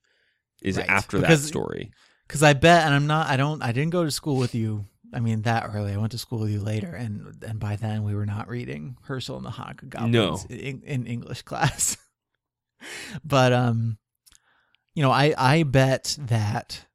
Is 0.61 0.77
Right. 0.77 0.89
after 0.89 1.19
Because- 1.19 1.41
that 1.43 1.47
story. 1.47 1.91
Because 2.27 2.41
I 2.41 2.53
bet, 2.53 2.85
and 2.85 2.95
I'm 2.95 3.05
not, 3.05 3.27
I 3.27 3.37
don't, 3.37 3.61
I 3.61 3.71
didn't 3.71 3.91
go 3.91 4.03
to 4.03 4.09
school 4.09 4.37
with 4.37 4.55
you. 4.55 4.85
I 5.15 5.19
mean, 5.21 5.43
that 5.43 5.69
early. 5.73 5.93
I 5.93 5.97
went 5.97 6.11
to 6.11 6.17
school 6.17 6.39
with 6.39 6.51
you 6.51 6.59
later, 6.61 6.93
and 6.93 7.41
and 7.47 7.59
by 7.59 7.75
then 7.77 8.03
we 8.03 8.13
were 8.13 8.25
not 8.25 8.49
reading 8.49 8.97
Hershel 9.07 9.37
and 9.37 9.45
the 9.45 9.49
Hanukkah 9.51 9.89
Goblins 9.89 10.13
No. 10.13 10.55
in, 10.55 10.81
in 10.83 11.07
English 11.07 11.41
class. 11.49 11.97
but 13.23 13.53
um, 13.53 13.97
you 14.93 15.01
know, 15.01 15.11
I 15.11 15.33
I 15.37 15.63
bet 15.63 16.17
that 16.19 16.85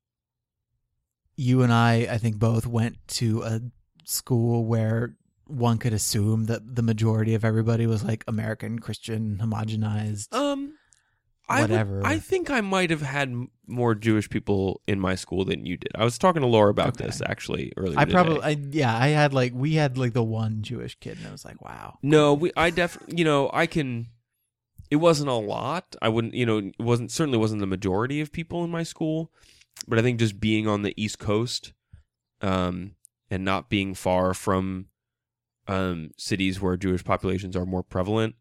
you 1.36 1.62
and 1.62 1.72
I, 1.72 2.06
I 2.10 2.18
think 2.18 2.36
both 2.38 2.66
went 2.66 2.96
to 3.08 3.42
a 3.42 3.60
school 4.04 4.64
where 4.66 5.16
one 5.46 5.78
could 5.78 5.92
assume 5.94 6.44
that 6.44 6.76
the 6.76 6.82
majority 6.82 7.34
of 7.34 7.44
everybody 7.44 7.86
was 7.86 8.04
like 8.04 8.22
American 8.28 8.78
Christian 8.78 9.38
homogenized. 9.42 10.32
Um, 10.34 10.74
I 11.50 11.62
would- 11.62 12.04
I 12.04 12.18
think 12.18 12.50
I 12.50 12.60
might 12.60 12.90
have 12.90 13.02
had 13.02 13.34
more 13.66 13.94
Jewish 13.94 14.28
people 14.30 14.80
in 14.86 14.98
my 15.00 15.14
school 15.14 15.44
than 15.44 15.66
you 15.66 15.76
did. 15.76 15.90
I 15.94 16.04
was 16.04 16.18
talking 16.18 16.42
to 16.42 16.48
Laura 16.48 16.70
about 16.70 16.88
Okay. 16.96 17.06
this 17.06 17.20
actually 17.24 17.72
earlier. 17.76 17.98
I 17.98 18.04
probably, 18.04 18.42
I, 18.42 18.50
yeah, 18.70 18.96
I 18.96 19.08
had 19.08 19.32
like 19.34 19.52
we 19.54 19.74
had 19.74 19.98
like 19.98 20.12
the 20.12 20.22
one 20.22 20.62
Jewish 20.62 20.96
kid, 21.00 21.18
and 21.18 21.26
I 21.26 21.32
was 21.32 21.44
like, 21.44 21.60
wow. 21.62 21.98
No, 22.02 22.34
we. 22.34 22.52
I 22.56 22.70
definitely. 22.70 23.18
You 23.18 23.24
know, 23.24 23.50
I 23.52 23.66
can. 23.66 24.08
It 24.90 24.96
wasn't 24.96 25.30
a 25.30 25.34
lot. 25.34 25.94
I 26.02 26.08
wouldn't. 26.08 26.34
You 26.34 26.46
know, 26.46 26.58
it 26.58 26.74
wasn't 26.80 27.10
certainly 27.12 27.38
wasn't 27.38 27.60
the 27.60 27.66
majority 27.66 28.20
of 28.20 28.32
people 28.32 28.64
in 28.64 28.70
my 28.70 28.82
school, 28.82 29.32
but 29.86 29.98
I 29.98 30.02
think 30.02 30.18
just 30.18 30.40
being 30.40 30.66
on 30.66 30.82
the 30.82 30.94
East 30.96 31.18
Coast, 31.18 31.72
um, 32.40 32.96
and 33.30 33.44
not 33.44 33.68
being 33.68 33.94
far 33.94 34.34
from, 34.34 34.86
um, 35.68 36.10
cities 36.18 36.60
where 36.60 36.76
Jewish 36.76 37.04
populations 37.04 37.54
are 37.54 37.64
more 37.66 37.84
prevalent, 37.84 38.34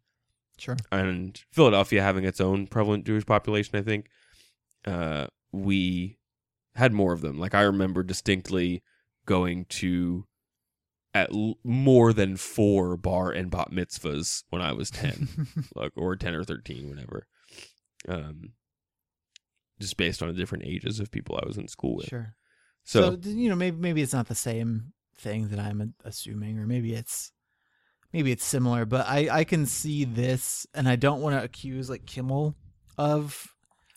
Sure. 0.60 0.78
and 0.91 1.41
Philadelphia 1.51 2.01
having 2.01 2.24
its 2.26 2.41
own 2.41 2.68
prevalent 2.68 3.05
Jewish 3.05 3.26
population, 3.26 3.78
I 3.78 3.82
think, 3.82 4.07
uh, 4.86 5.28
we 5.51 6.18
had 6.76 6.93
more 6.93 7.14
of 7.14 7.22
them. 7.22 7.39
Like 7.39 7.53
I 7.55 7.62
remember 7.62 8.03
distinctly 8.03 8.84
going 9.26 9.66
to 9.66 10.26
at 11.14 11.32
l- 11.34 11.57
more 11.64 12.14
than 12.14 12.38
four 12.38 12.95
bar 12.97 13.32
and 13.32 13.49
bat 13.49 13.70
mitzvahs 13.72 14.43
when 14.49 14.62
I 14.62 14.74
was 14.74 14.91
ten, 14.91 15.28
like 15.76 15.91
or 15.95 16.16
ten 16.16 16.36
or 16.36 16.43
thirteen, 16.43 16.89
whenever. 16.89 17.26
Um, 18.07 18.53
just 19.80 19.97
based 19.97 20.22
on 20.22 20.28
the 20.28 20.34
different 20.34 20.66
ages 20.66 20.99
of 20.99 21.12
people 21.12 21.39
I 21.41 21.47
was 21.47 21.57
in 21.57 21.68
school 21.68 21.95
with. 21.97 22.07
sure. 22.10 22.36
So, 22.84 23.18
So, 23.22 23.30
you 23.30 23.49
know, 23.49 23.55
maybe 23.55 23.78
maybe 23.78 24.01
it's 24.01 24.14
not 24.14 24.28
the 24.28 24.36
same 24.36 24.93
thing 25.18 25.49
that 25.49 25.60
I'm 25.60 25.93
assuming, 26.03 26.60
or 26.60 26.66
maybe 26.66 26.93
it's 26.93 27.32
maybe 28.14 28.32
it's 28.32 28.45
similar. 28.45 28.86
But 28.86 29.07
I 29.07 29.30
I 29.32 29.43
can 29.43 29.66
see 29.66 30.05
this, 30.05 30.68
and 30.74 30.88
I 30.88 30.95
don't 30.95 31.22
want 31.22 31.36
to 31.36 31.43
accuse 31.43 31.89
like 31.89 32.05
Kimmel 32.05 32.55
of 32.97 33.47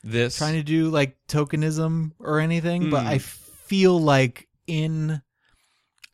this 0.04 0.36
trying 0.36 0.54
to 0.54 0.62
do 0.62 0.88
like 0.88 1.16
tokenism 1.28 2.12
or 2.18 2.40
anything, 2.40 2.90
but 2.90 3.02
Hmm. 3.02 3.08
I 3.08 3.18
feel 3.18 3.98
like 4.00 4.48
in 4.66 5.22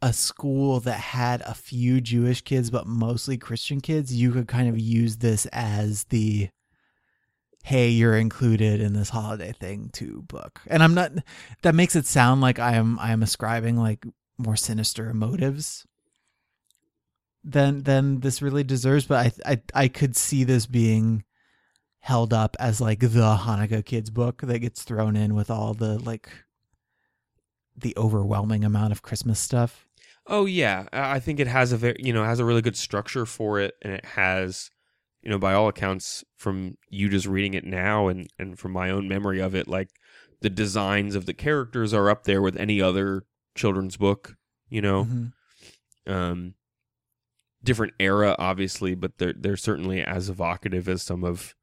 a 0.00 0.12
school 0.12 0.78
that 0.80 1.00
had 1.00 1.40
a 1.42 1.54
few 1.54 2.00
Jewish 2.00 2.42
kids 2.42 2.70
but 2.70 2.86
mostly 2.86 3.36
Christian 3.36 3.80
kids, 3.80 4.14
you 4.14 4.30
could 4.30 4.46
kind 4.46 4.68
of 4.68 4.78
use 4.78 5.16
this 5.16 5.46
as 5.46 6.04
the 6.04 6.50
hey, 7.64 7.88
you're 7.88 8.16
included 8.16 8.80
in 8.80 8.94
this 8.94 9.10
holiday 9.10 9.52
thing 9.52 9.90
too 9.92 10.22
book. 10.28 10.60
And 10.68 10.82
I'm 10.82 10.94
not 10.94 11.12
that 11.62 11.74
makes 11.74 11.96
it 11.96 12.06
sound 12.06 12.40
like 12.40 12.58
I 12.58 12.74
am 12.74 12.98
I 12.98 13.10
am 13.12 13.22
ascribing 13.22 13.76
like 13.76 14.06
more 14.38 14.56
sinister 14.56 15.12
motives. 15.12 15.84
Than 17.44 17.82
than 17.82 18.20
this 18.20 18.42
really 18.42 18.64
deserves. 18.64 19.06
But 19.06 19.34
I 19.46 19.52
I 19.52 19.62
I 19.84 19.88
could 19.88 20.16
see 20.16 20.44
this 20.44 20.66
being 20.66 21.24
held 22.00 22.32
up 22.32 22.56
as 22.58 22.80
like 22.80 23.00
the 23.00 23.36
Hanukkah 23.36 23.84
kids 23.84 24.10
book 24.10 24.40
that 24.42 24.60
gets 24.60 24.82
thrown 24.82 25.16
in 25.16 25.34
with 25.34 25.50
all 25.50 25.74
the 25.74 25.98
like 25.98 26.28
the 27.76 27.94
overwhelming 27.96 28.64
amount 28.64 28.92
of 28.92 29.02
Christmas 29.02 29.38
stuff. 29.38 29.86
Oh 30.26 30.46
yeah, 30.46 30.86
I 30.92 31.20
think 31.20 31.40
it 31.40 31.46
has 31.46 31.72
a 31.72 31.76
very 31.76 31.96
you 31.98 32.12
know 32.12 32.24
has 32.24 32.40
a 32.40 32.44
really 32.44 32.62
good 32.62 32.76
structure 32.76 33.24
for 33.26 33.60
it, 33.60 33.74
and 33.82 33.92
it 33.92 34.04
has 34.04 34.70
you 35.22 35.30
know 35.30 35.38
by 35.38 35.54
all 35.54 35.68
accounts 35.68 36.24
from 36.36 36.76
you 36.88 37.08
just 37.08 37.26
reading 37.26 37.54
it 37.54 37.64
now 37.64 38.08
and 38.08 38.28
and 38.38 38.58
from 38.58 38.72
my 38.72 38.90
own 38.90 39.08
memory 39.08 39.40
of 39.40 39.54
it, 39.54 39.68
like 39.68 39.88
the 40.40 40.50
designs 40.50 41.14
of 41.14 41.26
the 41.26 41.34
characters 41.34 41.92
are 41.94 42.10
up 42.10 42.24
there 42.24 42.42
with 42.42 42.56
any 42.56 42.80
other 42.80 43.24
children's 43.54 43.96
book. 43.96 44.36
You 44.68 44.82
know, 44.82 45.04
Mhm. 45.04 45.32
um, 46.06 46.54
different 47.64 47.92
era 47.98 48.34
obviously, 48.38 48.94
but 48.94 49.18
they're 49.18 49.34
they're 49.36 49.56
certainly 49.56 50.02
as 50.02 50.28
evocative 50.28 50.88
as 50.88 51.02
some 51.02 51.24
of 51.24 51.54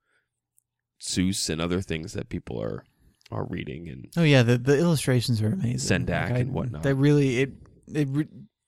Seuss 1.02 1.50
and 1.50 1.62
other 1.62 1.82
things 1.82 2.14
that 2.14 2.30
people 2.30 2.62
are 2.62 2.84
are 3.32 3.46
reading 3.46 3.88
and 3.90 4.08
Oh 4.18 4.24
yeah, 4.24 4.44
the 4.44 4.58
the 4.58 4.78
illustrations 4.78 5.42
are 5.42 5.48
amazing. 5.54 6.06
Sendak 6.06 6.32
I- 6.32 6.38
and 6.40 6.54
whatnot. 6.54 6.84
that 6.84 6.96
really 6.96 7.40
it 7.40 7.54
it 7.88 8.08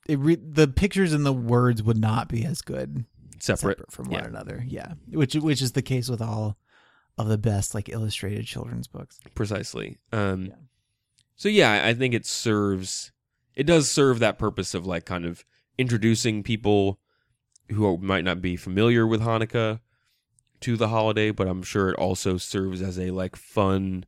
it 0.07 0.19
re, 0.19 0.35
the 0.35 0.67
pictures 0.67 1.13
and 1.13 1.25
the 1.25 1.33
words 1.33 1.83
would 1.83 1.97
not 1.97 2.27
be 2.29 2.45
as 2.45 2.61
good 2.61 3.05
separate. 3.39 3.77
separate 3.77 3.91
from 3.91 4.09
one 4.09 4.21
yeah. 4.23 4.27
another. 4.27 4.63
Yeah, 4.67 4.93
which 5.09 5.35
which 5.35 5.61
is 5.61 5.73
the 5.73 5.81
case 5.81 6.09
with 6.09 6.21
all 6.21 6.57
of 7.17 7.27
the 7.27 7.37
best 7.37 7.73
like 7.73 7.89
illustrated 7.89 8.45
children's 8.45 8.87
books. 8.87 9.19
precisely 9.33 9.97
um 10.11 10.45
Yeah. 10.45 10.53
so 11.35 11.49
yeah 11.49 11.81
i 11.83 11.91
think 11.95 12.13
it 12.13 12.27
serves 12.27 13.11
it 13.55 13.63
does 13.63 13.89
serve 13.89 14.19
that 14.19 14.37
purpose 14.37 14.75
of 14.75 14.85
like 14.85 15.05
kind 15.05 15.25
of 15.25 15.43
introducing 15.79 16.43
people 16.43 16.99
who 17.71 17.97
might 17.97 18.23
not 18.23 18.41
be 18.41 18.55
familiar 18.55 19.05
with 19.05 19.21
hanukkah 19.21 19.79
to 20.59 20.75
the 20.77 20.87
holiday 20.87 21.31
but 21.31 21.47
i'm 21.47 21.61
sure 21.63 21.89
it 21.89 21.95
also 21.97 22.37
serves 22.37 22.81
as 22.81 22.97
a 22.99 23.11
like 23.11 23.35
fun 23.35 24.05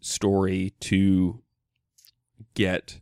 story 0.00 0.72
to 0.80 1.40
get 2.54 3.00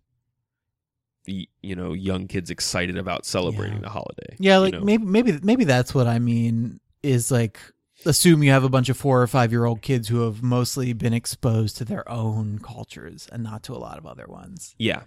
the 1.24 1.48
you 1.62 1.76
know 1.76 1.92
young 1.92 2.26
kids 2.26 2.50
excited 2.50 2.96
about 2.96 3.24
celebrating 3.24 3.76
Yeah. 3.76 3.82
the 3.82 3.88
holiday 3.90 4.36
Yeah, 4.38 4.56
you 4.56 4.62
like 4.62 4.72
know? 4.74 4.80
maybe 4.80 5.04
maybe 5.04 5.38
maybe 5.42 5.64
that's 5.64 5.94
what 5.94 6.06
I 6.06 6.18
mean 6.18 6.80
is 7.02 7.30
like 7.30 7.60
assume 8.04 8.42
you 8.42 8.50
have 8.50 8.64
a 8.64 8.68
bunch 8.68 8.88
of 8.88 8.96
4 8.96 9.22
or 9.22 9.26
5 9.28 9.52
year 9.52 9.64
old 9.64 9.82
kids 9.82 10.08
who 10.08 10.22
have 10.22 10.42
mostly 10.42 10.92
been 10.92 11.12
exposed 11.12 11.76
to 11.76 11.84
their 11.84 12.08
own 12.10 12.58
cultures 12.58 13.28
and 13.30 13.42
not 13.44 13.62
to 13.64 13.72
a 13.72 13.78
lot 13.78 13.98
of 13.98 14.06
other 14.06 14.26
ones. 14.26 14.74
yeah 14.78 15.02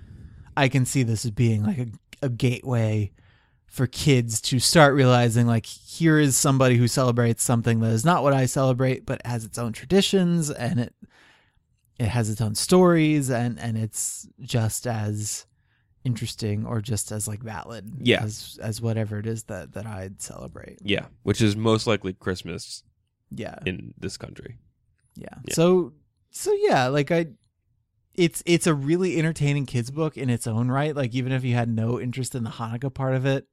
I 0.55 0.69
can 0.69 0.85
see 0.85 1.03
this 1.03 1.25
as 1.25 1.31
being 1.31 1.63
like 1.63 1.77
a, 1.79 1.87
a 2.21 2.29
gateway 2.29 3.11
for 3.67 3.87
kids 3.87 4.39
to 4.41 4.59
start 4.59 4.93
realizing 4.93 5.47
like 5.47 5.65
here 5.65 6.17
is 6.19 6.37
somebody 6.37 6.77
who 6.77 6.87
celebrates 6.87 7.43
something 7.43 7.79
that 7.81 7.91
is 7.91 8.05
not 8.05 8.23
what 8.23 8.33
I 8.33 8.45
celebrate 8.45 9.05
but 9.05 9.25
has 9.25 9.43
its 9.43 9.57
own 9.57 9.73
traditions 9.73 10.49
and 10.49 10.79
it 10.79 10.93
it 11.99 12.07
has 12.07 12.29
its 12.29 12.39
own 12.41 12.55
stories 12.55 13.29
and 13.29 13.59
and 13.59 13.77
it's 13.77 14.27
just 14.41 14.87
as 14.87 15.45
interesting 16.03 16.65
or 16.65 16.79
just 16.81 17.11
as 17.11 17.27
like 17.27 17.41
valid 17.41 17.91
Yeah. 17.99 18.23
as 18.23 18.59
as 18.61 18.81
whatever 18.81 19.17
it 19.19 19.25
is 19.27 19.43
that 19.43 19.73
that 19.73 19.85
I'd 19.85 20.21
celebrate. 20.21 20.79
yeah 20.83 21.05
which 21.23 21.41
is 21.41 21.55
most 21.55 21.85
likely 21.87 22.13
christmas 22.13 22.83
Yeah. 23.31 23.57
in 23.65 23.93
this 23.97 24.15
country 24.17 24.57
Yeah. 25.15 25.29
Yeah. 25.47 25.53
So 25.53 25.93
so 26.31 26.53
yeah, 26.63 26.87
like 26.87 27.11
I 27.11 27.27
it's 28.13 28.43
it's 28.45 28.67
a 28.67 28.73
really 28.73 29.17
entertaining 29.17 29.65
kids 29.65 29.89
book 29.91 30.15
in 30.17 30.29
its 30.29 30.47
own 30.47 30.69
right. 30.69 30.93
Like 30.95 31.13
even 31.15 31.31
if 31.31 31.43
you 31.45 31.53
had 31.55 31.67
no 31.69 31.99
interest 31.99 32.35
in 32.35 32.43
the 32.43 32.49
Hanukkah 32.49 32.93
part 32.93 33.15
of 33.15 33.25
it. 33.25 33.47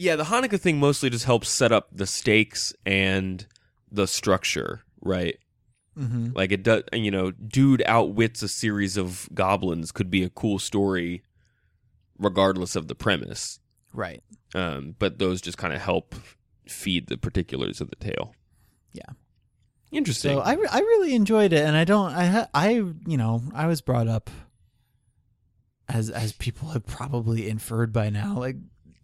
Yeah, 0.00 0.16
the 0.16 0.24
Hanukkah 0.24 0.58
thing 0.58 0.80
mostly 0.80 1.10
just 1.10 1.26
helps 1.26 1.50
set 1.50 1.72
up 1.72 1.88
the 1.92 2.06
stakes 2.06 2.72
and 2.86 3.46
the 3.92 4.06
structure, 4.06 4.80
right? 5.02 5.38
Mm-hmm. 5.98 6.30
Like 6.34 6.52
it 6.52 6.62
does, 6.62 6.84
you 6.94 7.10
know, 7.10 7.32
dude 7.32 7.82
outwits 7.84 8.42
a 8.42 8.48
series 8.48 8.96
of 8.96 9.28
goblins 9.34 9.92
could 9.92 10.10
be 10.10 10.22
a 10.22 10.30
cool 10.30 10.58
story, 10.58 11.22
regardless 12.18 12.76
of 12.76 12.88
the 12.88 12.94
premise. 12.94 13.60
Right. 13.92 14.22
Um, 14.54 14.94
but 14.98 15.18
those 15.18 15.42
just 15.42 15.58
kind 15.58 15.74
of 15.74 15.82
help 15.82 16.14
feed 16.66 17.08
the 17.08 17.18
particulars 17.18 17.82
of 17.82 17.90
the 17.90 17.96
tale. 17.96 18.34
Yeah. 18.94 19.02
interesting. 19.92 20.34
So 20.34 20.40
I, 20.40 20.54
re- 20.54 20.68
I 20.70 20.78
really 20.78 21.14
enjoyed 21.14 21.52
it, 21.52 21.66
and 21.66 21.76
I 21.76 21.84
don't 21.84 22.12
I 22.12 22.24
ha- 22.24 22.48
I 22.54 22.70
you 22.70 23.18
know 23.18 23.42
I 23.54 23.66
was 23.66 23.82
brought 23.82 24.08
up 24.08 24.30
as 25.90 26.08
as 26.08 26.32
people 26.32 26.70
have 26.70 26.86
probably 26.86 27.50
inferred 27.50 27.92
by 27.92 28.08
now, 28.08 28.38
like 28.38 28.56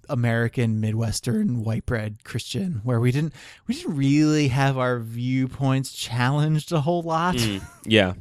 American 0.09 0.81
Midwestern 0.81 1.63
white 1.63 1.87
bread 1.87 2.25
Christian, 2.25 2.81
where 2.85 3.01
we 3.01 3.13
didn't 3.13 3.35
we 3.67 3.75
didn't 3.75 3.97
really 3.97 4.49
have 4.49 4.79
our 4.79 4.99
viewpoints 4.99 5.93
challenged 5.93 6.73
a 6.73 6.81
whole 6.81 7.03
lot. 7.03 7.37
Mm, 7.37 7.63
yeah, 7.85 8.15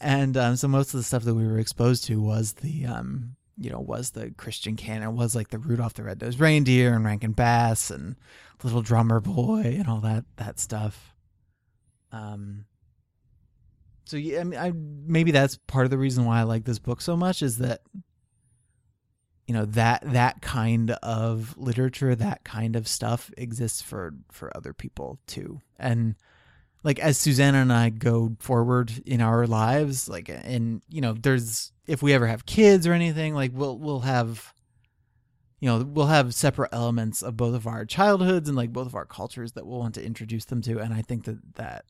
and 0.00 0.36
um, 0.36 0.56
so 0.56 0.68
most 0.68 0.94
of 0.94 0.98
the 0.98 1.04
stuff 1.04 1.24
that 1.24 1.34
we 1.34 1.46
were 1.46 1.58
exposed 1.58 2.04
to 2.04 2.20
was 2.20 2.54
the 2.54 2.86
um, 2.86 3.36
you 3.58 3.70
know 3.70 3.80
was 3.80 4.10
the 4.10 4.30
Christian 4.32 4.76
canon, 4.76 5.16
was 5.16 5.34
like 5.34 5.48
the 5.48 5.58
Rudolph 5.58 5.94
the 5.94 6.02
Red-Nosed 6.02 6.40
Reindeer 6.40 6.94
and 6.94 7.04
Rankin 7.04 7.32
Bass 7.32 7.90
and 7.90 8.16
Little 8.62 8.82
Drummer 8.82 9.20
Boy 9.20 9.76
and 9.78 9.88
all 9.88 10.00
that 10.00 10.24
that 10.36 10.58
stuff. 10.60 11.14
Um. 12.12 12.66
So 14.04 14.16
yeah, 14.16 14.40
I 14.40 14.44
mean, 14.44 14.60
I 14.60 14.72
maybe 14.72 15.32
that's 15.32 15.58
part 15.66 15.84
of 15.84 15.90
the 15.90 15.98
reason 15.98 16.24
why 16.24 16.38
I 16.38 16.44
like 16.44 16.64
this 16.64 16.78
book 16.78 17.00
so 17.00 17.16
much 17.16 17.42
is 17.42 17.58
that 17.58 17.80
you 19.46 19.54
know 19.54 19.64
that 19.64 20.02
that 20.04 20.42
kind 20.42 20.90
of 21.02 21.56
literature, 21.56 22.14
that 22.14 22.44
kind 22.44 22.76
of 22.76 22.88
stuff 22.88 23.30
exists 23.36 23.82
for 23.82 24.14
for 24.30 24.54
other 24.56 24.72
people 24.72 25.18
too, 25.26 25.60
and 25.78 26.16
like 26.82 26.98
as 26.98 27.18
Susanna 27.18 27.58
and 27.58 27.72
I 27.72 27.90
go 27.90 28.36
forward 28.38 28.92
in 29.06 29.20
our 29.20 29.46
lives, 29.46 30.08
like 30.08 30.28
and 30.28 30.82
you 30.88 31.00
know, 31.00 31.12
there's 31.14 31.72
if 31.86 32.02
we 32.02 32.12
ever 32.12 32.26
have 32.26 32.46
kids 32.46 32.86
or 32.86 32.92
anything, 32.92 33.34
like 33.34 33.52
we'll 33.54 33.78
we'll 33.78 34.00
have 34.00 34.52
you 35.58 35.68
know, 35.68 35.84
we'll 35.84 36.06
have 36.06 36.34
separate 36.34 36.68
elements 36.72 37.22
of 37.22 37.36
both 37.36 37.54
of 37.54 37.66
our 37.66 37.84
childhoods 37.86 38.48
and 38.48 38.56
like 38.56 38.72
both 38.72 38.86
of 38.86 38.94
our 38.94 39.06
cultures 39.06 39.52
that 39.52 39.66
we'll 39.66 39.78
want 39.78 39.94
to 39.94 40.04
introduce 40.04 40.44
them 40.44 40.60
to. 40.62 40.78
And 40.78 40.92
I 40.92 41.02
think 41.02 41.24
that 41.24 41.56
that 41.56 41.84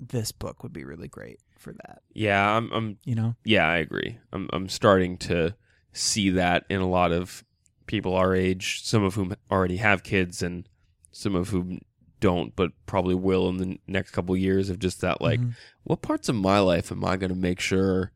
this 0.00 0.32
book 0.32 0.62
would 0.62 0.72
be 0.72 0.84
really 0.84 1.08
great 1.08 1.38
for 1.58 1.72
that. 1.72 2.00
yeah. 2.12 2.56
I'm, 2.56 2.72
I'm, 2.72 2.98
You 3.04 3.14
know? 3.14 3.36
yeah. 3.44 3.68
I 3.68 3.76
agree. 3.76 4.18
I'm, 4.32 4.48
I'm 4.52 4.68
starting 4.68 5.18
to 5.18 5.54
see 5.94 6.28
that 6.30 6.64
in 6.68 6.80
a 6.82 6.88
lot 6.88 7.10
of 7.12 7.42
people 7.86 8.14
our 8.14 8.34
age. 8.34 8.82
Some 8.84 9.02
of 9.02 9.14
whom 9.14 9.34
already 9.50 9.76
have 9.78 10.02
kids, 10.02 10.42
and 10.42 10.68
some 11.12 11.34
of 11.34 11.48
whom 11.48 11.80
don't, 12.20 12.54
but 12.56 12.72
probably 12.86 13.14
will 13.14 13.48
in 13.48 13.56
the 13.58 13.78
next 13.86 14.10
couple 14.10 14.36
years. 14.36 14.68
Of 14.70 14.78
just 14.78 15.00
that, 15.00 15.20
like, 15.22 15.40
Mhm. 15.40 15.54
what 15.84 16.02
parts 16.02 16.28
of 16.28 16.34
my 16.36 16.58
life 16.58 16.90
am 16.92 17.04
I 17.04 17.16
going 17.16 17.32
to 17.32 17.38
make 17.38 17.60
sure 17.60 18.12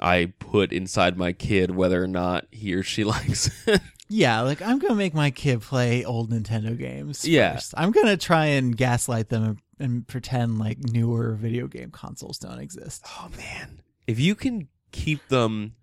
I 0.00 0.32
put 0.38 0.72
inside 0.72 1.16
my 1.16 1.32
kid, 1.32 1.70
whether 1.72 2.02
or 2.02 2.08
not 2.08 2.46
he 2.50 2.74
or 2.74 2.82
she 2.82 3.04
likes 3.04 3.50
it? 3.66 3.80
yeah, 4.08 4.40
like 4.42 4.60
I'm 4.60 4.78
gonna 4.78 4.94
make 4.96 5.14
my 5.14 5.30
kid 5.30 5.62
play 5.62 6.04
old 6.04 6.30
Nintendo 6.30 6.76
games. 6.76 7.24
Yeah. 7.26 7.54
first. 7.54 7.72
I'm 7.76 7.92
gonna 7.92 8.16
try 8.18 8.46
and 8.46 8.76
gaslight 8.76 9.28
them 9.30 9.44
and, 9.44 9.58
and 9.78 10.06
pretend 10.06 10.58
like 10.58 10.78
newer 10.78 11.34
video 11.34 11.66
game 11.68 11.90
consoles 11.90 12.36
don't 12.38 12.58
exist. 12.58 13.04
oh 13.08 13.30
man, 13.38 13.80
if 14.06 14.18
you 14.20 14.34
can 14.34 14.68
keep 14.90 15.26
them 15.28 15.74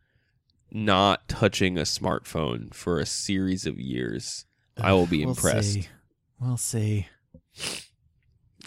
not 0.71 1.27
touching 1.27 1.77
a 1.77 1.81
smartphone 1.83 2.73
for 2.73 2.99
a 2.99 3.05
series 3.05 3.65
of 3.65 3.79
years, 3.79 4.45
I 4.81 4.93
will 4.93 5.07
be 5.07 5.25
We'll 5.25 5.35
impressed. 5.35 5.73
see. 5.73 5.87
We'll 6.39 6.57
see. 6.57 7.07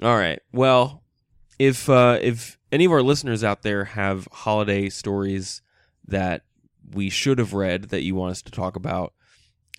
All 0.03 0.17
right. 0.17 0.41
Well, 0.53 1.03
if 1.59 1.89
uh, 1.89 2.19
if 2.21 2.59
any 2.71 2.85
of 2.87 2.93
our 2.93 3.03
listeners 3.03 3.45
out 3.45 3.63
there 3.63 3.85
have 3.85 4.29
holiday 4.33 4.89
stories 4.89 5.63
that 6.07 6.43
we 6.93 7.09
should 7.11 7.39
have 7.39 7.53
read 7.55 7.85
that 7.91 8.03
you 8.03 8.15
want 8.15 8.33
us 8.33 8.43
to 8.43 8.51
talk 8.51 8.77
about, 8.77 9.13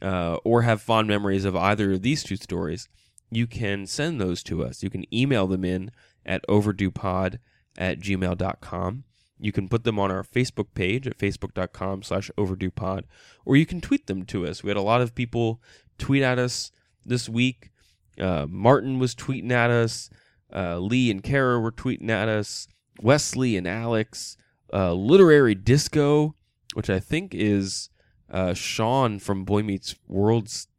uh, 0.02 0.36
or 0.44 0.62
have 0.64 0.82
fond 0.82 1.08
memories 1.08 1.46
of 1.46 1.56
either 1.56 1.94
of 1.94 2.02
these 2.02 2.24
two 2.24 2.36
stories, 2.38 2.88
you 3.32 3.48
can 3.48 3.86
send 3.86 4.20
those 4.22 4.44
to 4.44 4.64
us. 4.64 4.82
You 4.84 4.90
can 4.90 5.12
email 5.14 5.48
them 5.48 5.66
in 5.66 5.92
at 6.26 6.46
overduepod 6.48 7.40
at 7.78 8.00
gmail.com. 8.00 9.04
You 9.44 9.52
can 9.52 9.68
put 9.68 9.84
them 9.84 10.00
on 10.00 10.10
our 10.10 10.24
Facebook 10.24 10.68
page 10.74 11.06
at 11.06 11.18
facebook.com 11.18 12.04
slash 12.04 12.32
overduepod, 12.38 13.04
or 13.44 13.58
you 13.58 13.66
can 13.66 13.82
tweet 13.82 14.08
them 14.08 14.24
to 14.28 14.48
us. 14.48 14.64
We 14.64 14.70
had 14.70 14.78
a 14.78 14.82
lot 14.82 15.02
of 15.02 15.16
people 15.16 15.62
tweet 15.98 16.24
at 16.24 16.39
us 16.39 16.72
this 17.06 17.28
week. 17.28 17.70
Uh, 18.18 18.46
Martin 18.50 19.00
was 19.00 19.14
tweeting 19.14 19.52
at 19.52 19.70
us. 19.70 20.10
Uh, 20.56 20.80
Lee 20.80 21.12
and 21.12 21.22
Kara 21.22 21.60
were 21.60 21.74
tweeting 21.74 22.10
at 22.10 22.30
us. 22.30 22.70
Wesley 23.02 23.58
and 23.58 23.68
Alex. 23.68 24.38
Uh, 24.72 24.94
Literary 24.94 25.56
Disco, 25.56 26.36
which 26.74 26.89
I 26.89 27.02
think 27.02 27.36
is 27.36 27.89
uh, 28.32 28.54
Sean 28.54 29.20
from 29.20 29.44
Boy 29.44 29.62
Meets 29.62 29.96
World's 30.08 30.70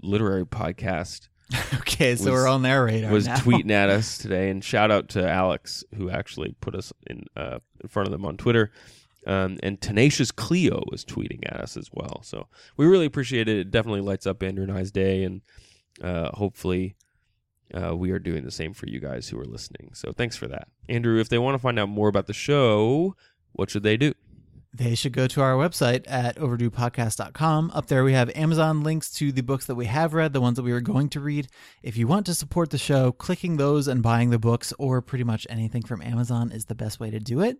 literary 0.00 0.46
podcast, 0.46 1.26
okay, 1.74 2.16
so 2.16 2.24
Was- 2.24 2.32
we're 2.32 2.48
on 2.48 2.62
their 2.62 2.84
radar 2.84 3.10
was 3.12 3.26
now. 3.26 3.36
tweeting 3.36 3.70
at 3.70 3.90
us 3.98 4.18
today. 4.18 4.50
And 4.50 4.62
shout 4.64 4.90
out 4.90 5.08
to 5.10 5.28
Alex, 5.28 5.84
who 5.96 6.10
actually 6.10 6.54
put 6.60 6.74
us 6.74 6.92
in 7.06 7.24
uh, 7.36 7.58
in 7.82 7.88
front 7.88 8.06
of 8.08 8.12
them 8.12 8.24
on 8.24 8.36
Twitter. 8.36 8.70
Um, 9.26 9.58
and 9.62 9.80
Tenacious 9.80 10.32
Cleo 10.32 10.82
was 10.90 11.04
tweeting 11.04 11.40
at 11.46 11.60
us 11.60 11.76
as 11.76 11.88
well. 11.92 12.22
So 12.24 12.48
we 12.76 12.86
really 12.86 13.06
appreciate 13.06 13.48
it. 13.48 13.56
It 13.56 13.70
definitely 13.70 14.00
lights 14.00 14.26
up 14.26 14.42
Andrew 14.42 14.64
and 14.64 14.72
I's 14.72 14.90
day, 14.90 15.22
and 15.22 15.42
uh, 16.02 16.30
hopefully 16.32 16.96
uh, 17.72 17.94
we 17.96 18.10
are 18.10 18.18
doing 18.18 18.44
the 18.44 18.50
same 18.50 18.74
for 18.74 18.86
you 18.88 18.98
guys 18.98 19.28
who 19.28 19.38
are 19.38 19.44
listening. 19.44 19.90
So 19.94 20.10
thanks 20.12 20.36
for 20.36 20.48
that. 20.48 20.66
Andrew, 20.88 21.20
if 21.20 21.28
they 21.28 21.38
want 21.38 21.54
to 21.54 21.60
find 21.60 21.78
out 21.78 21.88
more 21.88 22.08
about 22.08 22.26
the 22.26 22.32
show, 22.32 23.14
what 23.52 23.70
should 23.70 23.84
they 23.84 23.96
do? 23.96 24.12
They 24.74 24.94
should 24.94 25.12
go 25.12 25.26
to 25.26 25.42
our 25.42 25.52
website 25.52 26.04
at 26.06 26.36
overduepodcast.com. 26.36 27.72
Up 27.74 27.88
there, 27.88 28.04
we 28.04 28.14
have 28.14 28.30
Amazon 28.34 28.82
links 28.82 29.10
to 29.12 29.30
the 29.30 29.42
books 29.42 29.66
that 29.66 29.74
we 29.74 29.84
have 29.84 30.14
read, 30.14 30.32
the 30.32 30.40
ones 30.40 30.56
that 30.56 30.62
we 30.62 30.72
were 30.72 30.80
going 30.80 31.10
to 31.10 31.20
read. 31.20 31.48
If 31.82 31.98
you 31.98 32.06
want 32.06 32.24
to 32.26 32.34
support 32.34 32.70
the 32.70 32.78
show, 32.78 33.12
clicking 33.12 33.58
those 33.58 33.86
and 33.86 34.02
buying 34.02 34.30
the 34.30 34.38
books 34.38 34.72
or 34.78 35.02
pretty 35.02 35.24
much 35.24 35.46
anything 35.50 35.82
from 35.82 36.00
Amazon 36.00 36.50
is 36.50 36.64
the 36.64 36.74
best 36.74 37.00
way 37.00 37.10
to 37.10 37.20
do 37.20 37.40
it. 37.42 37.58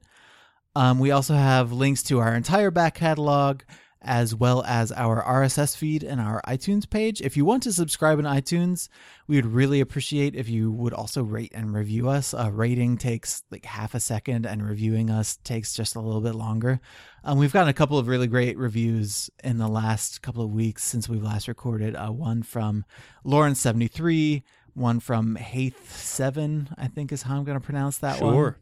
Um, 0.75 0.99
we 0.99 1.11
also 1.11 1.35
have 1.35 1.71
links 1.71 2.03
to 2.05 2.19
our 2.19 2.35
entire 2.35 2.71
back 2.71 2.95
catalog, 2.95 3.61
as 4.03 4.35
well 4.35 4.63
as 4.67 4.93
our 4.93 5.23
RSS 5.23 5.77
feed 5.77 6.03
and 6.03 6.21
our 6.21 6.43
iTunes 6.47 6.89
page. 6.89 7.21
If 7.21 7.37
you 7.37 7.45
want 7.45 7.63
to 7.63 7.73
subscribe 7.73 8.19
in 8.19 8.25
iTunes, 8.25 8.89
we 9.27 9.37
would 9.37 9.47
really 9.47 9.81
appreciate 9.81 10.35
if 10.35 10.49
you 10.49 10.71
would 10.73 10.93
also 10.93 11.23
rate 11.23 11.53
and 11.55 11.73
review 11.73 12.09
us. 12.09 12.35
A 12.35 12.51
rating 12.51 12.99
takes 12.99 13.43
like 13.51 13.65
half 13.65 13.95
a 13.95 14.01
second, 14.01 14.47
and 14.47 14.67
reviewing 14.67 15.11
us 15.11 15.37
takes 15.45 15.75
just 15.75 15.97
a 15.97 16.01
little 16.01 16.21
bit 16.21 16.35
longer. 16.35 16.81
Um, 17.25 17.39
we've 17.39 17.53
gotten 17.53 17.69
a 17.69 17.75
couple 17.75 17.99
of 17.99 18.09
really 18.09 18.27
great 18.27 18.59
reviews 18.59 19.31
in 19.45 19.59
the 19.59 19.69
last 19.69 20.23
couple 20.23 20.45
of 20.45 20.51
weeks 20.51 20.85
since 20.85 21.09
we've 21.09 21.23
last 21.23 21.49
recorded. 21.49 21.95
Uh, 21.95 22.09
one 22.09 22.43
from 22.43 22.85
Lauren73, 23.25 24.43
one 24.75 25.01
from 25.01 25.37
Haith7, 25.37 26.75
I 26.77 26.89
think 26.89 27.13
is 27.13 27.23
how 27.23 27.37
I'm 27.37 27.45
going 27.45 27.59
to 27.59 27.65
pronounce 27.65 27.99
that 27.99 28.21
one. 28.21 28.35
Sure. 28.35 28.59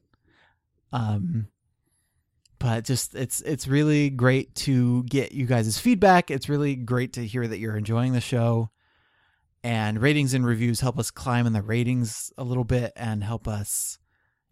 Um, 0.93 1.49
but 2.61 2.85
just 2.85 3.15
it's 3.15 3.41
it's 3.41 3.67
really 3.67 4.11
great 4.11 4.55
to 4.55 5.03
get 5.05 5.33
you 5.33 5.47
guys' 5.47 5.79
feedback. 5.79 6.31
It's 6.31 6.49
really 6.49 6.77
great 6.77 7.15
to 7.15 7.27
hear 7.27 7.49
that 7.49 7.59
you're 7.59 7.77
enjoying 7.77 8.13
the 8.13 8.21
show. 8.21 8.71
And 9.65 10.01
ratings 10.01 10.33
and 10.33 10.47
reviews 10.47 10.81
help 10.81 10.99
us 10.99 11.11
climb 11.11 11.47
in 11.47 11.53
the 11.53 11.63
ratings 11.63 12.33
a 12.39 12.45
little 12.45 12.65
bit 12.65 12.93
and 12.97 13.23
help 13.25 13.49
us, 13.49 13.99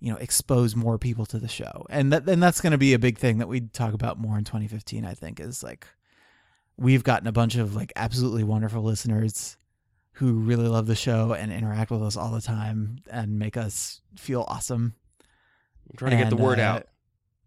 you 0.00 0.10
know, 0.10 0.18
expose 0.18 0.74
more 0.74 0.98
people 0.98 1.24
to 1.26 1.38
the 1.38 1.48
show. 1.48 1.86
And 1.90 2.12
that 2.12 2.28
and 2.28 2.42
that's 2.42 2.62
going 2.62 2.72
to 2.72 2.78
be 2.78 2.94
a 2.94 2.98
big 2.98 3.18
thing 3.18 3.38
that 3.38 3.48
we 3.48 3.60
talk 3.60 3.92
about 3.92 4.18
more 4.18 4.38
in 4.38 4.44
2015, 4.44 5.04
I 5.04 5.14
think, 5.14 5.38
is 5.38 5.62
like 5.62 5.86
we've 6.78 7.04
gotten 7.04 7.28
a 7.28 7.32
bunch 7.32 7.56
of 7.56 7.76
like 7.76 7.92
absolutely 7.94 8.44
wonderful 8.44 8.82
listeners 8.82 9.58
who 10.12 10.32
really 10.32 10.66
love 10.66 10.86
the 10.86 10.96
show 10.96 11.34
and 11.34 11.52
interact 11.52 11.90
with 11.90 12.02
us 12.02 12.16
all 12.16 12.32
the 12.32 12.40
time 12.40 12.98
and 13.10 13.38
make 13.38 13.56
us 13.56 14.00
feel 14.16 14.44
awesome. 14.48 14.94
I'm 15.90 15.96
trying 15.96 16.10
to 16.12 16.16
get 16.16 16.30
the 16.30 16.36
word 16.36 16.58
uh, 16.58 16.62
out. 16.62 16.86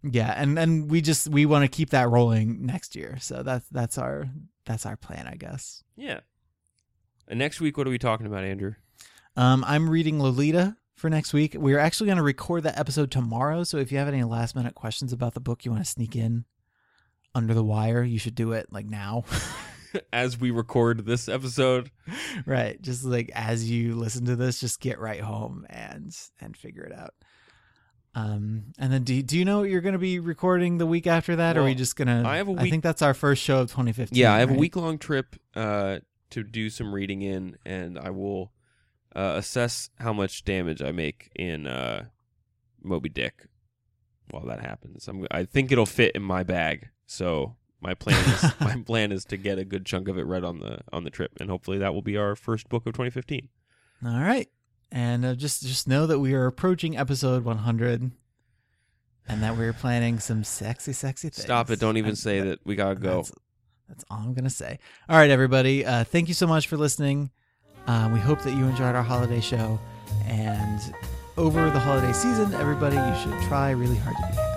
Yeah, 0.03 0.33
and 0.35 0.57
and 0.57 0.89
we 0.89 1.01
just 1.01 1.27
we 1.27 1.45
want 1.45 1.63
to 1.63 1.67
keep 1.67 1.91
that 1.91 2.09
rolling 2.09 2.65
next 2.65 2.95
year. 2.95 3.17
So 3.19 3.43
that's 3.43 3.67
that's 3.69 3.97
our 3.97 4.29
that's 4.65 4.85
our 4.85 4.95
plan, 4.95 5.27
I 5.27 5.35
guess. 5.35 5.83
Yeah. 5.95 6.21
And 7.27 7.39
next 7.39 7.61
week, 7.61 7.77
what 7.77 7.87
are 7.87 7.91
we 7.91 7.99
talking 7.99 8.25
about, 8.25 8.43
Andrew? 8.43 8.73
Um, 9.37 9.63
I'm 9.65 9.89
reading 9.89 10.19
Lolita 10.19 10.75
for 10.95 11.09
next 11.09 11.33
week. 11.33 11.55
We're 11.57 11.79
actually 11.79 12.07
going 12.07 12.17
to 12.17 12.23
record 12.23 12.63
that 12.63 12.77
episode 12.77 13.11
tomorrow. 13.11 13.63
So 13.63 13.77
if 13.77 13.91
you 13.91 13.97
have 13.97 14.07
any 14.07 14.23
last 14.23 14.55
minute 14.55 14.75
questions 14.75 15.13
about 15.13 15.33
the 15.33 15.39
book 15.39 15.63
you 15.63 15.71
want 15.71 15.83
to 15.83 15.89
sneak 15.89 16.15
in 16.15 16.45
under 17.33 17.53
the 17.53 17.63
wire, 17.63 18.03
you 18.03 18.19
should 18.19 18.35
do 18.35 18.51
it 18.51 18.67
like 18.71 18.85
now. 18.85 19.23
As 20.13 20.39
we 20.39 20.51
record 20.51 21.05
this 21.05 21.27
episode, 21.27 21.91
right, 22.45 22.81
just 22.81 23.03
like 23.03 23.29
as 23.35 23.69
you 23.69 23.95
listen 23.95 24.23
to 24.27 24.37
this, 24.37 24.61
just 24.61 24.79
get 24.79 24.99
right 24.99 25.19
home 25.19 25.67
and 25.69 26.17
and 26.39 26.55
figure 26.55 26.83
it 26.83 26.97
out. 26.97 27.13
Um, 28.13 28.73
and 28.77 28.91
then 28.91 29.03
do 29.03 29.21
do 29.23 29.37
you 29.37 29.45
know 29.45 29.59
what 29.59 29.69
you're 29.69 29.81
going 29.81 29.93
to 29.93 29.99
be 29.99 30.19
recording 30.19 30.77
the 30.77 30.85
week 30.85 31.07
after 31.07 31.37
that, 31.37 31.57
or 31.57 31.61
are 31.61 31.65
we 31.65 31.75
just 31.75 31.95
gonna? 31.95 32.23
I 32.25 32.37
have 32.37 32.49
a 32.49 32.51
I 32.51 32.63
week- 32.63 32.71
think 32.71 32.83
that's 32.83 33.01
our 33.01 33.13
first 33.13 33.41
show 33.41 33.59
of 33.61 33.69
2015. 33.71 34.17
yeah, 34.17 34.33
I 34.33 34.39
have 34.39 34.51
a 34.51 34.55
week 34.55 34.75
long 34.75 34.97
trip 34.97 35.35
uh, 35.55 35.99
to 36.31 36.43
do 36.43 36.69
some 36.69 36.93
reading 36.93 37.21
in, 37.21 37.57
and 37.65 37.97
I 37.97 38.09
will 38.09 38.51
uh, 39.15 39.35
assess 39.37 39.89
how 39.97 40.11
much 40.11 40.43
damage 40.43 40.81
I 40.81 40.91
make 40.91 41.31
in 41.35 41.67
uh, 41.67 42.05
Moby 42.83 43.07
Dick 43.09 43.45
while 44.29 44.45
that 44.47 44.59
happens. 44.61 45.07
I'm, 45.07 45.25
I 45.31 45.45
think 45.45 45.71
it'll 45.71 45.85
fit 45.85 46.13
in 46.13 46.21
my 46.21 46.43
bag, 46.43 46.89
so 47.05 47.55
my 47.79 47.93
plan 47.93 48.21
is 48.29 48.43
my 48.59 48.75
plan 48.85 49.13
is 49.13 49.23
to 49.25 49.37
get 49.37 49.57
a 49.57 49.63
good 49.63 49.85
chunk 49.85 50.09
of 50.09 50.17
it 50.17 50.25
read 50.25 50.43
on 50.43 50.59
the 50.59 50.79
on 50.91 51.05
the 51.05 51.09
trip, 51.11 51.31
and 51.39 51.49
hopefully 51.49 51.77
that 51.77 51.93
will 51.93 52.01
be 52.01 52.17
our 52.17 52.35
first 52.35 52.67
book 52.67 52.85
of 52.85 52.91
2015. 52.91 53.47
All 54.05 54.19
right, 54.19 54.49
and 54.91 55.25
uh, 55.25 55.35
just 55.35 55.61
just 55.63 55.87
know 55.87 56.05
that 56.07 56.19
we 56.19 56.33
are 56.33 56.45
approaching 56.45 56.97
episode 56.97 57.43
100, 57.43 58.11
and 59.27 59.43
that 59.43 59.57
we're 59.57 59.73
planning 59.73 60.19
some 60.19 60.43
sexy, 60.43 60.93
sexy 60.93 61.29
things. 61.29 61.43
Stop 61.43 61.69
it! 61.69 61.79
Don't 61.79 61.97
even 61.97 62.09
And 62.09 62.17
say 62.17 62.41
that 62.41 62.59
we 62.65 62.75
gotta 62.75 62.95
go. 62.95 63.17
That's, 63.17 63.31
that's 63.87 64.05
all 64.09 64.19
I'm 64.19 64.33
gonna 64.33 64.49
say. 64.49 64.79
All 65.09 65.17
right, 65.17 65.29
everybody. 65.29 65.85
Uh, 65.85 66.03
thank 66.03 66.27
you 66.27 66.33
so 66.33 66.47
much 66.47 66.67
for 66.67 66.77
listening. 66.77 67.31
Uh, 67.87 68.09
we 68.13 68.19
hope 68.19 68.41
that 68.43 68.51
you 68.55 68.65
enjoyed 68.65 68.95
our 68.95 69.03
holiday 69.03 69.41
show, 69.41 69.79
and 70.25 70.79
over 71.37 71.69
the 71.69 71.79
holiday 71.79 72.13
season, 72.13 72.53
everybody, 72.55 72.95
you 72.95 73.15
should 73.23 73.47
try 73.47 73.71
really 73.71 73.95
hard 73.97 74.15
to 74.17 74.27
be 74.27 74.35
happy. 74.35 74.50